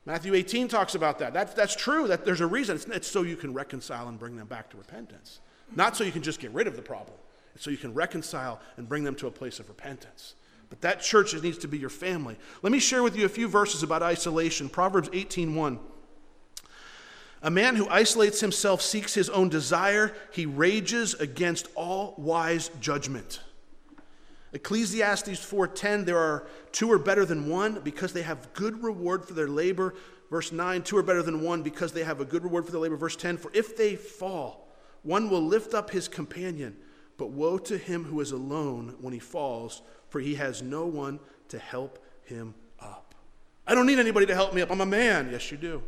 Matthew 0.06 0.34
18 0.34 0.68
talks 0.68 0.96
about 0.96 1.20
that. 1.20 1.34
That's, 1.34 1.54
that's 1.54 1.76
true, 1.76 2.08
that 2.08 2.26
there's 2.26 2.42
a 2.42 2.48
reason. 2.48 2.76
It's, 2.76 2.86
it's 2.86 3.08
so 3.08 3.24
you 3.24 3.36
can 3.36 3.54
reconcile 3.54 4.08
and 4.08 4.20
bring 4.20 4.36
them 4.38 4.48
back 4.48 4.70
to 4.72 4.78
repentance. 4.78 5.40
Not 5.76 5.98
so 5.98 6.04
you 6.04 6.12
can 6.12 6.22
just 6.22 6.40
get 6.40 6.52
rid 6.52 6.68
of 6.68 6.76
the 6.76 6.82
problem. 6.82 7.18
It's 7.56 7.64
so 7.64 7.72
you 7.72 7.78
can 7.78 7.94
reconcile 7.94 8.60
and 8.78 8.88
bring 8.88 9.04
them 9.04 9.16
to 9.16 9.28
a 9.28 9.32
place 9.32 9.60
of 9.60 9.70
repentance. 9.70 10.36
But 10.74 10.82
that 10.82 11.02
church 11.02 11.40
needs 11.40 11.60
to 11.60 11.68
be 11.68 11.78
your 11.78 11.92
family. 11.92 12.36
Let 12.64 12.72
me 12.72 12.80
share 12.80 13.04
with 13.04 13.16
you 13.16 13.26
a 13.26 13.30
few 13.30 13.48
verses 13.48 13.84
about 13.84 14.02
isolation. 14.02 14.70
Proverbs 14.70 15.08
18:1. 15.10 15.78
A 17.44 17.52
man 17.52 17.76
who 17.76 17.88
isolates 17.90 18.40
himself 18.40 18.82
seeks 18.82 19.14
his 19.14 19.30
own 19.30 19.50
desire. 19.50 20.16
He 20.32 20.48
rages 20.48 21.14
against 21.14 21.68
all 21.76 22.16
wise 22.18 22.72
judgment. 22.82 23.42
Ecclesiastes 24.52 25.46
4:10 25.46 26.06
there 26.06 26.18
are 26.18 26.48
two 26.72 26.92
are 26.92 26.98
better 26.98 27.24
than 27.24 27.48
one 27.48 27.82
because 27.84 28.14
they 28.14 28.24
have 28.24 28.52
good 28.56 28.82
reward 28.82 29.26
for 29.28 29.36
their 29.36 29.48
labor. 29.48 29.94
Verse 30.32 30.52
9 30.52 30.82
two 30.82 30.98
are 30.98 31.04
better 31.04 31.22
than 31.22 31.44
one 31.44 31.62
because 31.62 31.92
they 31.92 32.04
have 32.04 32.20
a 32.20 32.26
good 32.26 32.44
reward 32.44 32.66
for 32.66 32.72
their 32.72 32.82
labor. 32.82 32.98
Verse 32.98 33.16
10 33.16 33.38
for 33.38 33.52
if 33.54 33.78
they 33.78 33.96
fall 33.96 34.74
one 35.04 35.30
will 35.30 35.44
lift 35.44 35.76
up 35.76 35.92
his 35.92 36.08
companion 36.08 36.76
but 37.18 37.30
woe 37.30 37.60
to 37.60 37.78
him 37.78 38.06
who 38.06 38.20
is 38.22 38.32
alone 38.32 38.96
when 39.00 39.14
he 39.14 39.20
falls 39.20 39.84
for 40.14 40.20
he 40.20 40.36
has 40.36 40.62
no 40.62 40.86
one 40.86 41.20
to 41.50 41.58
help 41.58 41.98
him 42.26 42.54
up. 42.80 43.16
I 43.66 43.74
don't 43.74 43.88
need 43.88 43.98
anybody 43.98 44.28
to 44.28 44.36
help 44.36 44.54
me 44.54 44.62
up. 44.62 44.70
I'm 44.70 44.80
a 44.80 44.86
man. 44.86 45.30
Yes 45.32 45.50
you 45.50 45.58
do. 45.58 45.82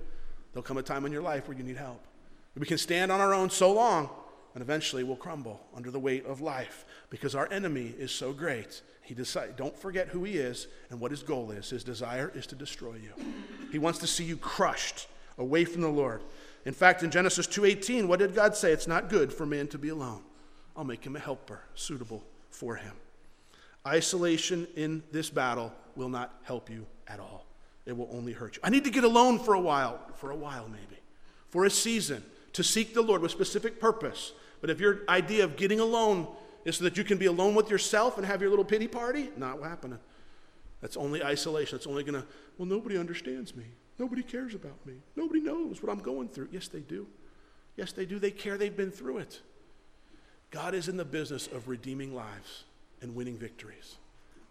There'll 0.51 0.63
come 0.63 0.77
a 0.77 0.81
time 0.81 1.05
in 1.05 1.11
your 1.11 1.21
life 1.21 1.47
where 1.47 1.55
you 1.55 1.63
need 1.63 1.77
help. 1.77 2.03
We 2.57 2.65
can 2.65 2.79
stand 2.79 3.11
on 3.11 3.21
our 3.21 3.35
own 3.35 3.51
so 3.51 3.71
long 3.71 4.09
and 4.55 4.63
eventually 4.63 5.03
we'll 5.03 5.15
crumble 5.15 5.61
under 5.75 5.91
the 5.91 5.99
weight 5.99 6.25
of 6.25 6.41
life 6.41 6.85
because 7.11 7.35
our 7.35 7.47
enemy 7.51 7.93
is 7.99 8.11
so 8.11 8.33
great. 8.33 8.81
He 9.03 9.13
decide, 9.13 9.57
don't 9.57 9.77
forget 9.77 10.07
who 10.07 10.23
he 10.23 10.37
is 10.37 10.65
and 10.89 10.99
what 10.99 11.11
his 11.11 11.21
goal 11.21 11.51
is. 11.51 11.69
His 11.69 11.83
desire 11.83 12.31
is 12.33 12.47
to 12.47 12.55
destroy 12.55 12.95
you. 12.95 13.11
He 13.71 13.77
wants 13.77 13.99
to 13.99 14.07
see 14.07 14.23
you 14.23 14.37
crushed 14.37 15.07
away 15.37 15.65
from 15.65 15.83
the 15.83 15.87
Lord. 15.87 16.23
In 16.65 16.73
fact, 16.73 17.03
in 17.03 17.11
Genesis 17.11 17.45
2:18, 17.45 18.07
what 18.07 18.17
did 18.17 18.33
God 18.33 18.55
say? 18.55 18.71
It's 18.71 18.87
not 18.87 19.07
good 19.07 19.31
for 19.31 19.45
man 19.45 19.67
to 19.67 19.77
be 19.77 19.89
alone. 19.89 20.23
I'll 20.75 20.83
make 20.83 21.05
him 21.05 21.15
a 21.15 21.19
helper 21.19 21.61
suitable 21.75 22.23
for 22.49 22.77
him. 22.77 22.93
Isolation 23.85 24.67
in 24.75 25.03
this 25.11 25.29
battle 25.29 25.71
will 25.95 26.09
not 26.09 26.39
help 26.43 26.69
you 26.69 26.85
at 27.07 27.19
all. 27.19 27.45
It 27.85 27.95
will 27.95 28.09
only 28.11 28.33
hurt 28.33 28.55
you. 28.55 28.61
I 28.63 28.69
need 28.69 28.83
to 28.85 28.89
get 28.89 29.03
alone 29.03 29.39
for 29.39 29.53
a 29.53 29.59
while, 29.59 29.99
for 30.15 30.31
a 30.31 30.35
while 30.35 30.67
maybe, 30.67 30.99
for 31.49 31.65
a 31.65 31.69
season, 31.69 32.23
to 32.53 32.63
seek 32.63 32.93
the 32.93 33.01
Lord 33.01 33.21
with 33.21 33.31
specific 33.31 33.79
purpose. 33.79 34.33
But 34.61 34.69
if 34.69 34.79
your 34.79 35.01
idea 35.07 35.43
of 35.43 35.55
getting 35.55 35.79
alone 35.79 36.27
is 36.63 36.77
so 36.77 36.83
that 36.83 36.97
you 36.97 37.03
can 37.03 37.19
be 37.19 37.27
alone 37.27 37.53
with 37.53 37.69
yourself 37.69 38.17
and 38.17 38.25
have 38.25 38.41
your 38.41 38.49
little 38.49 38.65
pity 38.65 38.87
party, 38.87 39.29
not 39.37 39.61
happening. 39.61 39.99
That's 40.81 40.97
only 40.97 41.23
isolation. 41.23 41.77
That's 41.77 41.87
only 41.87 42.03
going 42.03 42.21
to, 42.21 42.27
well, 42.57 42.67
nobody 42.67 42.97
understands 42.97 43.55
me. 43.55 43.65
Nobody 43.99 44.23
cares 44.23 44.55
about 44.55 44.83
me. 44.85 44.95
Nobody 45.15 45.39
knows 45.39 45.81
what 45.81 45.91
I'm 45.91 45.99
going 45.99 46.27
through. 46.27 46.49
Yes, 46.51 46.67
they 46.67 46.79
do. 46.79 47.07
Yes, 47.77 47.91
they 47.91 48.05
do. 48.05 48.19
They 48.19 48.31
care. 48.31 48.57
They've 48.57 48.75
been 48.75 48.91
through 48.91 49.19
it. 49.19 49.41
God 50.49 50.73
is 50.73 50.87
in 50.87 50.97
the 50.97 51.05
business 51.05 51.47
of 51.47 51.67
redeeming 51.67 52.15
lives 52.15 52.63
and 53.01 53.15
winning 53.15 53.37
victories. 53.37 53.95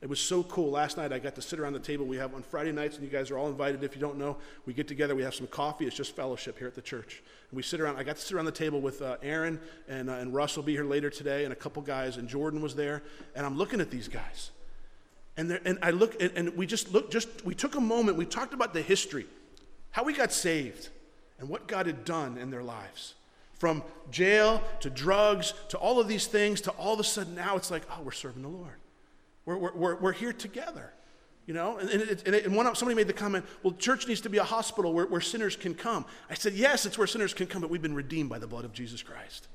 It 0.00 0.10
was 0.10 0.20
so 0.20 0.42
cool. 0.42 0.70
Last 0.70 0.98
night 0.98 1.14
I 1.14 1.18
got 1.18 1.34
to 1.36 1.40
sit 1.40 1.58
around 1.58 1.72
the 1.72 1.78
table 1.78 2.04
we 2.04 2.18
have 2.18 2.34
on 2.34 2.42
Friday 2.42 2.72
nights, 2.72 2.96
and 2.96 3.04
you 3.04 3.10
guys 3.10 3.30
are 3.30 3.38
all 3.38 3.48
invited. 3.48 3.82
If 3.82 3.94
you 3.94 4.02
don't 4.02 4.18
know, 4.18 4.36
we 4.66 4.74
get 4.74 4.86
together, 4.86 5.14
we 5.14 5.22
have 5.22 5.34
some 5.34 5.46
coffee. 5.46 5.86
It's 5.86 5.96
just 5.96 6.14
fellowship 6.14 6.58
here 6.58 6.66
at 6.66 6.74
the 6.74 6.82
church. 6.82 7.22
And 7.50 7.56
we 7.56 7.62
sit 7.62 7.80
around. 7.80 7.96
I 7.96 8.02
got 8.02 8.16
to 8.16 8.22
sit 8.22 8.34
around 8.34 8.44
the 8.44 8.52
table 8.52 8.82
with 8.82 9.00
uh, 9.00 9.16
Aaron, 9.22 9.58
and, 9.88 10.10
uh, 10.10 10.14
and 10.14 10.34
Russ 10.34 10.56
will 10.56 10.62
be 10.62 10.72
here 10.72 10.84
later 10.84 11.08
today, 11.08 11.44
and 11.44 11.54
a 11.54 11.56
couple 11.56 11.80
guys, 11.80 12.18
and 12.18 12.28
Jordan 12.28 12.60
was 12.60 12.74
there. 12.74 13.02
And 13.34 13.46
I'm 13.46 13.56
looking 13.56 13.80
at 13.80 13.90
these 13.90 14.08
guys. 14.08 14.50
And, 15.38 15.50
and 15.64 15.78
I 15.80 15.90
look, 15.90 16.20
and, 16.20 16.30
and 16.36 16.54
we 16.54 16.66
just 16.66 16.92
looked, 16.92 17.10
just, 17.10 17.44
we 17.44 17.54
took 17.54 17.74
a 17.74 17.80
moment, 17.80 18.18
we 18.18 18.26
talked 18.26 18.52
about 18.52 18.74
the 18.74 18.82
history, 18.82 19.26
how 19.90 20.04
we 20.04 20.12
got 20.12 20.32
saved, 20.32 20.90
and 21.38 21.48
what 21.48 21.66
God 21.66 21.86
had 21.86 22.04
done 22.04 22.36
in 22.36 22.50
their 22.50 22.62
lives. 22.62 23.14
From 23.64 23.82
jail 24.10 24.62
to 24.80 24.90
drugs 24.90 25.54
to 25.70 25.78
all 25.78 25.98
of 25.98 26.06
these 26.06 26.26
things 26.26 26.60
to 26.60 26.70
all 26.72 26.92
of 26.92 27.00
a 27.00 27.04
sudden 27.04 27.34
now 27.34 27.56
it's 27.56 27.70
like, 27.70 27.82
oh, 27.90 28.02
we're 28.02 28.12
serving 28.12 28.42
the 28.42 28.48
Lord. 28.50 28.74
We're, 29.46 29.56
we're, 29.56 29.72
we're 29.72 29.96
we're 29.96 30.12
here 30.12 30.34
together. 30.34 30.92
You 31.46 31.54
know, 31.54 31.78
and, 31.78 31.88
and, 31.88 32.02
it, 32.34 32.44
and 32.44 32.54
one, 32.54 32.66
somebody 32.74 32.94
made 32.94 33.06
the 33.06 33.14
comment, 33.14 33.46
well, 33.62 33.72
church 33.72 34.06
needs 34.06 34.20
to 34.20 34.28
be 34.28 34.36
a 34.36 34.44
hospital 34.44 34.92
where, 34.92 35.06
where 35.06 35.22
sinners 35.22 35.56
can 35.56 35.74
come. 35.74 36.04
I 36.28 36.34
said, 36.34 36.52
yes, 36.52 36.84
it's 36.84 36.98
where 36.98 37.06
sinners 37.06 37.32
can 37.32 37.46
come, 37.46 37.62
but 37.62 37.70
we've 37.70 37.80
been 37.80 37.94
redeemed 37.94 38.28
by 38.28 38.38
the 38.38 38.46
blood 38.46 38.66
of 38.66 38.74
Jesus 38.74 39.02
Christ. 39.02 39.48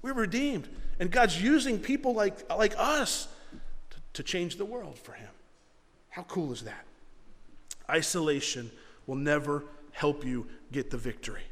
We're 0.00 0.14
redeemed. 0.14 0.66
And 0.98 1.10
God's 1.10 1.42
using 1.42 1.78
people 1.78 2.14
like, 2.14 2.50
like 2.50 2.72
us 2.78 3.28
to, 3.90 3.96
to 4.14 4.22
change 4.22 4.56
the 4.56 4.64
world 4.64 4.98
for 4.98 5.12
Him. 5.12 5.28
How 6.08 6.22
cool 6.22 6.50
is 6.50 6.62
that? 6.62 6.86
Isolation 7.90 8.70
will 9.06 9.16
never 9.16 9.64
help 9.92 10.24
you 10.24 10.46
get 10.72 10.90
the 10.90 10.96
victory. 10.96 11.42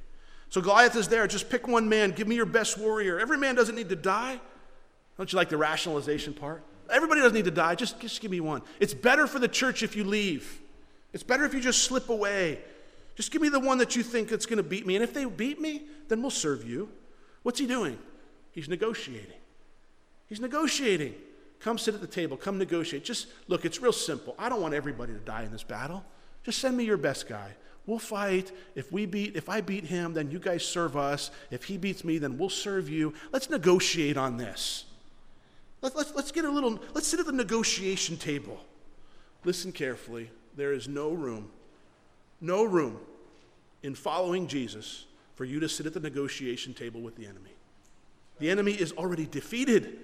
So 0.51 0.61
Goliath 0.61 0.97
is 0.97 1.09
there. 1.09 1.27
Just 1.27 1.51
pick 1.51 1.69
one 1.69 1.89
man. 1.89 2.13
Give 2.13 2.27
me 2.27 2.35
your 2.35 2.47
best 2.47 2.79
warrior. 2.79 3.19
Every 3.19 3.37
man 3.37 3.55
doesn't 3.55 3.75
need 3.75 3.89
to 3.91 3.97
die. 3.97 4.41
Don't 5.17 5.33
you 5.33 5.37
like 5.37 5.49
the 5.49 5.57
rationalization 5.57 6.33
part? 6.33 6.63
Everybody 6.91 7.21
doesn't 7.21 7.35
need 7.35 7.45
to 7.45 7.51
die. 7.51 7.75
Just, 7.75 8.01
just 8.01 8.21
give 8.21 8.31
me 8.31 8.41
one. 8.41 8.63
It's 8.81 8.95
better 8.95 9.27
for 9.27 9.39
the 9.39 9.49
church 9.49 9.83
if 9.83 9.95
you 9.95 10.05
leave. 10.05 10.61
It's 11.13 11.23
better 11.23 11.45
if 11.45 11.53
you 11.53 11.61
just 11.61 11.85
slip 11.85 12.09
away. 12.09 12.61
Just 13.15 13.31
give 13.31 13.43
me 13.43 13.49
the 13.49 13.61
one 13.61 13.79
that 13.79 13.97
you 13.97 14.03
think 14.03 14.29
that's 14.29 14.47
going 14.47 14.59
to 14.59 14.63
beat 14.63 14.87
me. 14.87 14.95
And 14.95 15.03
if 15.03 15.13
they 15.13 15.25
beat 15.25 15.61
me, 15.61 15.83
then 16.09 16.23
we'll 16.23 16.31
serve 16.31 16.65
you. 16.65 16.89
What's 17.43 17.59
he 17.59 17.67
doing? 17.67 17.99
He's 18.53 18.69
negotiating. 18.69 19.39
He's 20.29 20.41
negotiating. 20.41 21.15
Come 21.61 21.79
sit 21.79 21.95
at 21.95 22.01
the 22.01 22.07
table. 22.07 22.37
Come 22.37 22.59
negotiate. 22.59 23.05
Just 23.05 23.27
look, 23.49 23.65
it's 23.65 23.83
real 23.83 23.93
simple. 23.93 24.35
I 24.39 24.49
don't 24.49 24.63
want 24.63 24.75
everybody 24.75 25.13
to 25.13 25.19
die 25.19 25.43
in 25.43 25.51
this 25.51 25.65
battle. 25.65 26.05
Just 26.45 26.59
send 26.59 26.77
me 26.77 26.85
your 26.85 26.97
best 26.97 27.29
guy. 27.29 27.53
We'll 27.89 27.99
fight. 27.99 28.53
If 28.75 28.93
we 28.93 29.07
beat, 29.07 29.35
if 29.35 29.49
I 29.49 29.63
beat 29.63 29.85
him, 29.85 30.13
then 30.13 30.31
you 30.31 30.39
guys 30.39 30.63
serve 30.63 30.95
us. 30.95 31.31
If 31.51 31.65
he 31.65 31.79
beats 31.79 32.05
me, 32.05 32.19
then 32.19 32.37
we'll 32.37 32.51
serve 32.51 32.91
you. 32.91 33.15
Let's 33.33 33.49
negotiate 33.49 34.19
on 34.19 34.37
this. 34.37 34.85
Let, 35.81 35.97
let's, 35.97 36.15
let's 36.15 36.31
get 36.31 36.45
a 36.45 36.51
little, 36.51 36.79
let's 36.93 37.09
sit 37.09 37.19
at 37.19 37.25
the 37.25 37.33
negotiation 37.33 38.19
table. 38.19 38.61
Listen 39.43 39.73
carefully. 39.73 40.31
There 40.55 40.75
is 40.75 40.87
no 40.87 41.13
room, 41.13 41.51
no 42.43 42.65
room 42.65 42.99
in 43.83 43.95
following 43.95 44.49
Jesus 44.49 45.07
for 45.35 45.47
you 45.47 45.59
to 45.59 45.69
sit 45.69 45.87
at 45.87 45.95
the 45.95 46.01
negotiation 46.01 46.75
table 46.75 47.01
with 47.01 47.17
the 47.17 47.25
enemy. 47.25 47.55
The 48.39 48.51
enemy 48.51 48.73
is 48.73 48.93
already 48.93 49.25
defeated. 49.25 50.01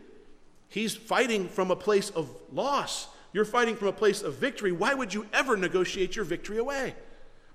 He's 0.71 0.95
fighting 0.95 1.49
from 1.49 1.71
a 1.71 1.77
place 1.77 2.09
of 2.09 2.35
loss. 2.51 3.09
You're 3.35 3.45
fighting 3.45 3.77
from 3.77 3.89
a 3.89 3.93
place 3.93 4.23
of 4.23 4.37
victory. 4.37 4.73
Why 4.73 4.95
would 4.95 5.13
you 5.13 5.27
ever 5.35 5.55
negotiate 5.55 6.17
your 6.17 6.25
victory 6.25 6.57
away? 6.57 6.95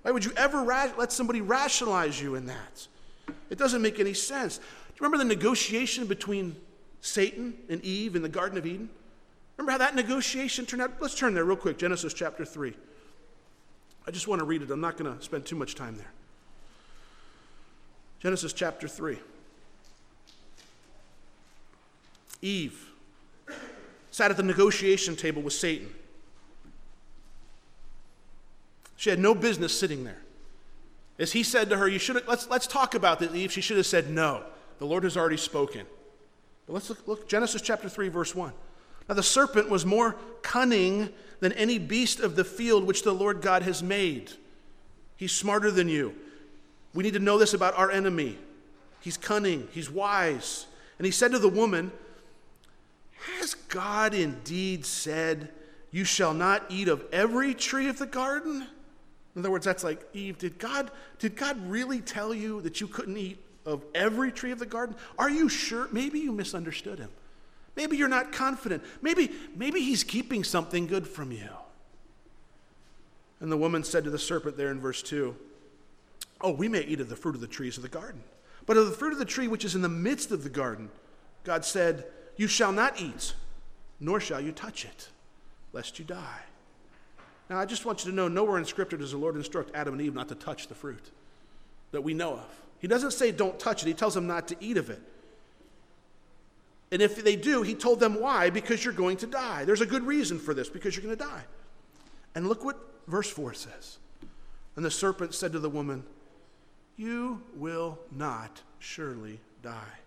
Why 0.02 0.10
would 0.10 0.24
you 0.24 0.32
ever 0.36 0.62
ra- 0.62 0.92
let 0.96 1.12
somebody 1.12 1.40
rationalize 1.40 2.20
you 2.20 2.34
in 2.34 2.46
that? 2.46 2.86
It 3.50 3.58
doesn't 3.58 3.82
make 3.82 4.00
any 4.00 4.14
sense. 4.14 4.58
Do 4.58 4.64
you 4.64 5.04
remember 5.04 5.18
the 5.18 5.24
negotiation 5.24 6.06
between 6.06 6.56
Satan 7.00 7.54
and 7.68 7.82
Eve 7.84 8.16
in 8.16 8.22
the 8.22 8.28
Garden 8.28 8.56
of 8.58 8.66
Eden? 8.66 8.88
Remember 9.56 9.72
how 9.72 9.78
that 9.78 9.94
negotiation 9.94 10.64
turned 10.64 10.82
out? 10.82 10.92
Let's 11.00 11.14
turn 11.14 11.34
there 11.34 11.44
real 11.44 11.56
quick 11.56 11.76
Genesis 11.76 12.14
chapter 12.14 12.44
3. 12.44 12.72
I 14.06 14.10
just 14.10 14.26
want 14.26 14.38
to 14.38 14.46
read 14.46 14.62
it. 14.62 14.70
I'm 14.70 14.80
not 14.80 14.96
going 14.96 15.14
to 15.14 15.22
spend 15.22 15.44
too 15.44 15.56
much 15.56 15.74
time 15.74 15.96
there. 15.96 16.10
Genesis 18.20 18.52
chapter 18.52 18.88
3. 18.88 19.18
Eve 22.42 22.90
sat 24.10 24.30
at 24.30 24.36
the 24.36 24.42
negotiation 24.42 25.14
table 25.14 25.42
with 25.42 25.52
Satan. 25.52 25.88
She 29.00 29.08
had 29.08 29.18
no 29.18 29.34
business 29.34 29.72
sitting 29.72 30.04
there. 30.04 30.20
As 31.18 31.32
he 31.32 31.42
said 31.42 31.70
to 31.70 31.78
her, 31.78 31.88
you 31.88 31.98
should 31.98 32.22
let's, 32.28 32.50
let's 32.50 32.66
talk 32.66 32.94
about 32.94 33.18
this, 33.18 33.34
Eve, 33.34 33.50
she 33.50 33.62
should 33.62 33.78
have 33.78 33.86
said 33.86 34.10
no. 34.10 34.42
The 34.78 34.84
Lord 34.84 35.04
has 35.04 35.16
already 35.16 35.38
spoken. 35.38 35.86
But 36.66 36.74
let's 36.74 36.90
look, 36.90 37.08
look 37.08 37.26
Genesis 37.26 37.62
chapter 37.62 37.88
3, 37.88 38.08
verse 38.08 38.34
1. 38.34 38.52
Now 39.08 39.14
the 39.14 39.22
serpent 39.22 39.70
was 39.70 39.86
more 39.86 40.16
cunning 40.42 41.08
than 41.38 41.52
any 41.52 41.78
beast 41.78 42.20
of 42.20 42.36
the 42.36 42.44
field 42.44 42.86
which 42.86 43.02
the 43.02 43.14
Lord 43.14 43.40
God 43.40 43.62
has 43.62 43.82
made. 43.82 44.32
He's 45.16 45.32
smarter 45.32 45.70
than 45.70 45.88
you. 45.88 46.14
We 46.92 47.02
need 47.02 47.14
to 47.14 47.20
know 47.20 47.38
this 47.38 47.54
about 47.54 47.78
our 47.78 47.90
enemy. 47.90 48.36
He's 49.00 49.16
cunning, 49.16 49.66
he's 49.72 49.90
wise. 49.90 50.66
And 50.98 51.06
he 51.06 51.10
said 51.10 51.32
to 51.32 51.38
the 51.38 51.48
woman, 51.48 51.90
Has 53.38 53.54
God 53.54 54.12
indeed 54.12 54.84
said, 54.84 55.48
You 55.90 56.04
shall 56.04 56.34
not 56.34 56.66
eat 56.68 56.88
of 56.88 57.02
every 57.10 57.54
tree 57.54 57.88
of 57.88 57.98
the 57.98 58.04
garden? 58.04 58.66
In 59.34 59.42
other 59.42 59.50
words, 59.50 59.64
that's 59.64 59.84
like, 59.84 60.02
Eve, 60.12 60.38
did 60.38 60.58
God, 60.58 60.90
did 61.18 61.36
God 61.36 61.56
really 61.68 62.00
tell 62.00 62.34
you 62.34 62.60
that 62.62 62.80
you 62.80 62.88
couldn't 62.88 63.16
eat 63.16 63.38
of 63.64 63.84
every 63.94 64.32
tree 64.32 64.50
of 64.50 64.58
the 64.58 64.66
garden? 64.66 64.96
Are 65.18 65.30
you 65.30 65.48
sure? 65.48 65.88
Maybe 65.92 66.18
you 66.18 66.32
misunderstood 66.32 66.98
him. 66.98 67.10
Maybe 67.76 67.96
you're 67.96 68.08
not 68.08 68.32
confident. 68.32 68.82
Maybe, 69.00 69.30
maybe 69.54 69.80
he's 69.80 70.02
keeping 70.02 70.42
something 70.42 70.86
good 70.86 71.06
from 71.06 71.30
you. 71.30 71.48
And 73.40 73.50
the 73.50 73.56
woman 73.56 73.84
said 73.84 74.04
to 74.04 74.10
the 74.10 74.18
serpent 74.18 74.56
there 74.56 74.70
in 74.70 74.80
verse 74.80 75.02
2, 75.02 75.34
Oh, 76.42 76.52
we 76.52 76.68
may 76.68 76.82
eat 76.82 77.00
of 77.00 77.08
the 77.08 77.16
fruit 77.16 77.34
of 77.34 77.40
the 77.40 77.46
trees 77.46 77.76
of 77.76 77.82
the 77.82 77.88
garden. 77.88 78.22
But 78.66 78.76
of 78.76 78.86
the 78.86 78.92
fruit 78.92 79.12
of 79.12 79.18
the 79.18 79.24
tree 79.24 79.48
which 79.48 79.64
is 79.64 79.74
in 79.74 79.82
the 79.82 79.88
midst 79.88 80.30
of 80.30 80.42
the 80.42 80.50
garden, 80.50 80.90
God 81.44 81.64
said, 81.64 82.04
You 82.36 82.46
shall 82.46 82.72
not 82.72 83.00
eat, 83.00 83.34
nor 83.98 84.20
shall 84.20 84.40
you 84.40 84.52
touch 84.52 84.84
it, 84.84 85.08
lest 85.72 85.98
you 85.98 86.04
die. 86.04 86.40
Now, 87.50 87.58
I 87.58 87.66
just 87.66 87.84
want 87.84 88.04
you 88.04 88.12
to 88.12 88.16
know 88.16 88.28
nowhere 88.28 88.58
in 88.58 88.64
Scripture 88.64 88.96
does 88.96 89.10
the 89.10 89.18
Lord 89.18 89.34
instruct 89.34 89.74
Adam 89.74 89.94
and 89.94 90.02
Eve 90.02 90.14
not 90.14 90.28
to 90.28 90.36
touch 90.36 90.68
the 90.68 90.74
fruit 90.74 91.10
that 91.90 92.00
we 92.00 92.14
know 92.14 92.34
of. 92.34 92.60
He 92.78 92.86
doesn't 92.86 93.10
say 93.10 93.32
don't 93.32 93.58
touch 93.58 93.82
it, 93.82 93.88
he 93.88 93.92
tells 93.92 94.14
them 94.14 94.28
not 94.28 94.46
to 94.48 94.56
eat 94.60 94.76
of 94.76 94.88
it. 94.88 95.02
And 96.92 97.02
if 97.02 97.22
they 97.22 97.34
do, 97.34 97.62
he 97.62 97.74
told 97.74 97.98
them 97.98 98.20
why? 98.20 98.50
Because 98.50 98.84
you're 98.84 98.94
going 98.94 99.16
to 99.18 99.26
die. 99.26 99.64
There's 99.64 99.80
a 99.80 99.86
good 99.86 100.04
reason 100.04 100.38
for 100.38 100.54
this, 100.54 100.68
because 100.68 100.94
you're 100.94 101.04
going 101.04 101.16
to 101.16 101.24
die. 101.24 101.42
And 102.36 102.48
look 102.48 102.64
what 102.64 102.78
verse 103.08 103.28
4 103.28 103.52
says. 103.54 103.98
And 104.76 104.84
the 104.84 104.90
serpent 104.90 105.34
said 105.34 105.52
to 105.52 105.58
the 105.58 105.68
woman, 105.68 106.04
You 106.96 107.42
will 107.56 107.98
not 108.12 108.62
surely 108.78 109.40
die. 109.62 109.98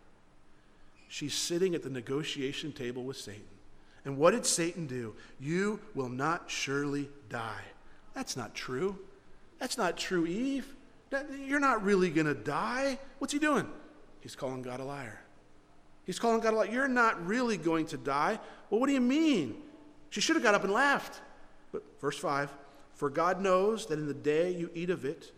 She's 1.10 1.34
sitting 1.34 1.76
at 1.76 1.84
the 1.84 1.90
negotiation 1.90 2.72
table 2.72 3.04
with 3.04 3.18
Satan. 3.18 3.44
And 4.06 4.18
what 4.18 4.32
did 4.32 4.46
Satan 4.46 4.88
do? 4.88 5.16
You 5.40 5.80
will 5.96 6.10
not 6.10 6.50
surely 6.50 7.10
die. 7.34 7.64
That's 8.14 8.38
not 8.38 8.54
true. 8.54 8.98
That's 9.60 9.78
not 9.78 9.98
true, 9.98 10.26
Eve. 10.26 10.76
You're 11.46 11.60
not 11.60 11.84
really 11.84 12.10
going 12.10 12.28
to 12.28 12.34
die. 12.34 13.00
What's 13.18 13.34
he 13.34 13.40
doing? 13.40 13.68
He's 14.22 14.36
calling 14.36 14.62
God 14.62 14.80
a 14.80 14.86
liar. 14.86 15.20
He's 16.06 16.20
calling 16.20 16.40
God 16.40 16.54
a 16.54 16.58
liar. 16.58 16.70
You're 16.72 16.88
not 16.88 17.26
really 17.26 17.58
going 17.58 17.88
to 17.88 17.98
die. 17.98 18.40
Well, 18.70 18.80
what 18.80 18.88
do 18.88 18.94
you 18.94 19.02
mean? 19.02 19.56
She 20.12 20.22
should 20.22 20.36
have 20.36 20.44
got 20.44 20.56
up 20.56 20.64
and 20.64 20.72
laughed. 20.72 21.22
But 21.72 21.84
verse 22.00 22.18
5 22.18 22.54
For 22.94 23.10
God 23.10 23.42
knows 23.42 23.88
that 23.88 24.00
in 24.00 24.08
the 24.08 24.14
day 24.14 24.52
you 24.52 24.70
eat 24.74 24.90
of 24.90 25.06
it, 25.06 25.32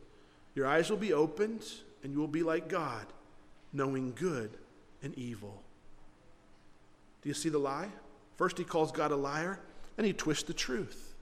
your 0.54 0.68
eyes 0.68 0.89
will 0.89 0.98
be 0.98 1.14
opened, 1.14 1.66
and 2.04 2.14
you 2.14 2.20
will 2.20 2.28
be 2.28 2.43
like 2.43 2.68
God, 2.70 3.06
knowing 3.74 4.14
good 4.16 4.52
and 5.02 5.18
evil. 5.18 5.62
Do 7.22 7.30
you 7.30 7.34
see 7.34 7.50
the 7.50 7.58
lie? 7.58 7.89
First, 8.36 8.58
he 8.58 8.64
calls 8.64 8.91
God 8.91 9.12
a 9.12 9.16
liar, 9.16 9.60
then 9.96 10.06
he 10.06 10.14
twists 10.14 10.43
the 10.43 10.54
truth. 10.54 11.14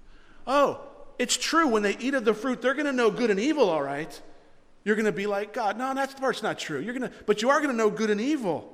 Oh, 0.46 0.82
it's 1.20 1.38
true. 1.38 1.68
When 1.68 1.84
they 1.84 1.98
eat 1.98 2.14
of 2.14 2.26
the 2.26 2.34
fruit, 2.34 2.62
they're 2.62 2.74
going 2.74 2.86
to 2.86 2.94
know 2.94 3.12
good 3.12 3.30
and 3.30 3.40
evil, 3.40 3.70
all 3.70 3.84
right. 3.84 4.22
You're 4.84 4.96
going 4.96 5.06
to 5.06 5.12
be 5.12 5.28
like 5.28 5.54
God. 5.54 5.78
No, 5.78 5.94
that 5.94 6.20
part's 6.20 6.44
not 6.44 6.60
true. 6.60 6.80
You're 6.80 6.94
going 6.94 7.10
to, 7.10 7.16
but 7.26 7.42
you 7.42 7.50
are 7.50 7.60
going 7.60 7.72
to 7.72 7.78
know 7.78 7.90
good 7.90 8.10
and 8.10 8.20
evil. 8.20 8.70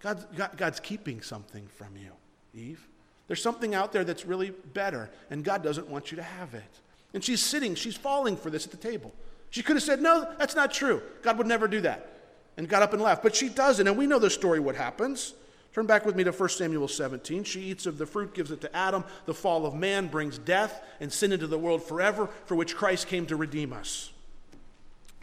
God's, 0.00 0.24
God, 0.36 0.50
God's 0.56 0.80
keeping 0.80 1.20
something 1.20 1.66
from 1.76 1.96
you, 1.96 2.12
Eve. 2.54 2.86
There's 3.26 3.42
something 3.42 3.74
out 3.74 3.92
there 3.92 4.02
that's 4.02 4.24
really 4.24 4.50
better, 4.50 5.10
and 5.30 5.44
God 5.44 5.62
doesn't 5.62 5.88
want 5.88 6.10
you 6.10 6.16
to 6.16 6.22
have 6.22 6.54
it. 6.54 6.80
And 7.12 7.22
she's 7.22 7.40
sitting, 7.40 7.74
she's 7.74 7.96
falling 7.96 8.36
for 8.36 8.50
this 8.50 8.64
at 8.64 8.70
the 8.70 8.76
table. 8.76 9.12
She 9.50 9.62
could 9.62 9.76
have 9.76 9.82
said, 9.82 10.00
No, 10.00 10.32
that's 10.38 10.54
not 10.54 10.72
true. 10.72 11.02
God 11.22 11.38
would 11.38 11.46
never 11.46 11.68
do 11.68 11.80
that. 11.82 12.08
And 12.56 12.68
got 12.68 12.82
up 12.82 12.92
and 12.92 13.02
left. 13.02 13.22
But 13.22 13.34
she 13.34 13.48
doesn't. 13.48 13.86
And 13.86 13.96
we 13.96 14.06
know 14.06 14.18
the 14.18 14.30
story, 14.30 14.60
what 14.60 14.76
happens. 14.76 15.34
Turn 15.72 15.86
back 15.86 16.04
with 16.04 16.16
me 16.16 16.24
to 16.24 16.32
1 16.32 16.48
Samuel 16.48 16.88
17. 16.88 17.44
She 17.44 17.60
eats 17.60 17.86
of 17.86 17.96
the 17.96 18.06
fruit, 18.06 18.34
gives 18.34 18.50
it 18.50 18.60
to 18.62 18.76
Adam. 18.76 19.04
The 19.26 19.34
fall 19.34 19.66
of 19.66 19.74
man 19.74 20.08
brings 20.08 20.36
death 20.36 20.82
and 20.98 21.12
sin 21.12 21.32
into 21.32 21.46
the 21.46 21.58
world 21.58 21.82
forever, 21.82 22.28
for 22.44 22.56
which 22.56 22.76
Christ 22.76 23.06
came 23.06 23.24
to 23.26 23.36
redeem 23.36 23.72
us. 23.72 24.10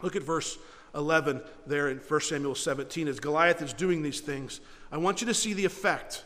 Look 0.00 0.16
at 0.16 0.22
verse 0.22 0.58
11 0.94 1.42
there 1.66 1.88
in 1.90 1.98
1 1.98 2.20
Samuel 2.20 2.54
17. 2.54 3.08
As 3.08 3.20
Goliath 3.20 3.60
is 3.60 3.74
doing 3.74 4.02
these 4.02 4.20
things, 4.20 4.60
I 4.90 4.96
want 4.96 5.20
you 5.20 5.26
to 5.26 5.34
see 5.34 5.52
the 5.52 5.66
effect 5.66 6.24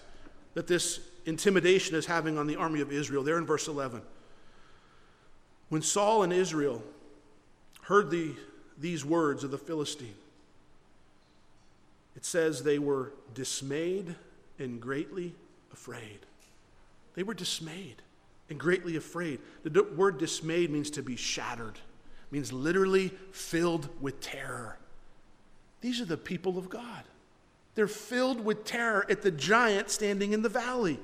that 0.54 0.68
this 0.68 1.00
intimidation 1.26 1.96
is 1.96 2.06
having 2.06 2.38
on 2.38 2.46
the 2.46 2.56
army 2.56 2.80
of 2.80 2.92
Israel. 2.92 3.24
There 3.24 3.38
in 3.38 3.46
verse 3.46 3.66
11. 3.66 4.02
When 5.68 5.82
Saul 5.82 6.22
and 6.22 6.32
Israel 6.32 6.82
heard 7.84 8.10
the, 8.10 8.34
these 8.78 9.04
words 9.04 9.42
of 9.42 9.50
the 9.50 9.58
Philistine, 9.58 10.14
it 12.16 12.24
says 12.24 12.62
they 12.62 12.78
were 12.78 13.12
dismayed 13.34 14.14
and 14.58 14.80
greatly 14.80 15.34
afraid. 15.72 16.20
They 17.14 17.22
were 17.22 17.34
dismayed 17.34 18.02
and 18.50 18.58
greatly 18.58 18.96
afraid. 18.96 19.40
The 19.64 19.82
word 19.82 20.18
dismayed 20.18 20.70
means 20.70 20.90
to 20.90 21.02
be 21.02 21.16
shattered, 21.16 21.78
means 22.30 22.52
literally 22.52 23.08
filled 23.32 23.88
with 24.00 24.20
terror. 24.20 24.78
These 25.80 26.00
are 26.00 26.06
the 26.06 26.16
people 26.16 26.58
of 26.58 26.68
God. 26.68 27.04
They're 27.74 27.88
filled 27.88 28.44
with 28.44 28.64
terror 28.64 29.06
at 29.08 29.22
the 29.22 29.30
giant 29.30 29.90
standing 29.90 30.32
in 30.32 30.42
the 30.42 30.48
valley. 30.48 31.00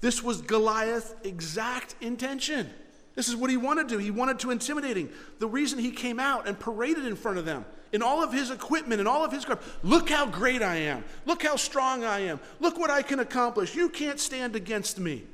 This 0.00 0.22
was 0.22 0.40
Goliath's 0.40 1.14
exact 1.24 1.96
intention. 2.00 2.70
This 3.14 3.28
is 3.28 3.34
what 3.34 3.50
he 3.50 3.56
wanted 3.56 3.88
to 3.88 3.96
do. 3.96 3.98
He 3.98 4.10
wanted 4.10 4.38
to 4.40 4.50
intimidate 4.50 4.96
him. 4.96 5.10
The 5.38 5.48
reason 5.48 5.78
he 5.78 5.90
came 5.90 6.20
out 6.20 6.46
and 6.46 6.58
paraded 6.58 7.06
in 7.06 7.16
front 7.16 7.38
of 7.38 7.44
them 7.44 7.64
in 7.92 8.02
all 8.02 8.22
of 8.22 8.32
his 8.32 8.50
equipment 8.50 9.00
and 9.00 9.08
all 9.08 9.24
of 9.24 9.32
his 9.32 9.44
craft. 9.44 9.62
Look 9.82 10.10
how 10.10 10.26
great 10.26 10.62
I 10.62 10.76
am. 10.76 11.04
Look 11.24 11.42
how 11.42 11.56
strong 11.56 12.04
I 12.04 12.20
am. 12.20 12.40
Look 12.60 12.78
what 12.78 12.90
I 12.90 13.02
can 13.02 13.20
accomplish. 13.20 13.74
You 13.74 13.88
can't 13.88 14.20
stand 14.20 14.56
against 14.56 14.98
me. 14.98 15.24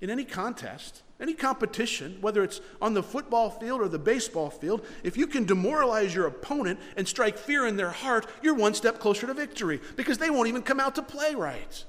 In 0.00 0.10
any 0.10 0.24
contest, 0.24 1.02
any 1.20 1.34
competition, 1.34 2.18
whether 2.20 2.42
it's 2.42 2.60
on 2.80 2.94
the 2.94 3.02
football 3.02 3.48
field 3.48 3.80
or 3.80 3.88
the 3.88 3.98
baseball 3.98 4.50
field, 4.50 4.84
if 5.04 5.16
you 5.16 5.28
can 5.28 5.44
demoralize 5.44 6.12
your 6.12 6.26
opponent 6.26 6.80
and 6.96 7.06
strike 7.06 7.38
fear 7.38 7.66
in 7.66 7.76
their 7.76 7.90
heart, 7.90 8.26
you're 8.42 8.54
one 8.54 8.74
step 8.74 8.98
closer 8.98 9.28
to 9.28 9.34
victory 9.34 9.80
because 9.94 10.18
they 10.18 10.30
won't 10.30 10.48
even 10.48 10.62
come 10.62 10.80
out 10.80 10.96
to 10.96 11.02
play 11.02 11.36
right. 11.36 11.84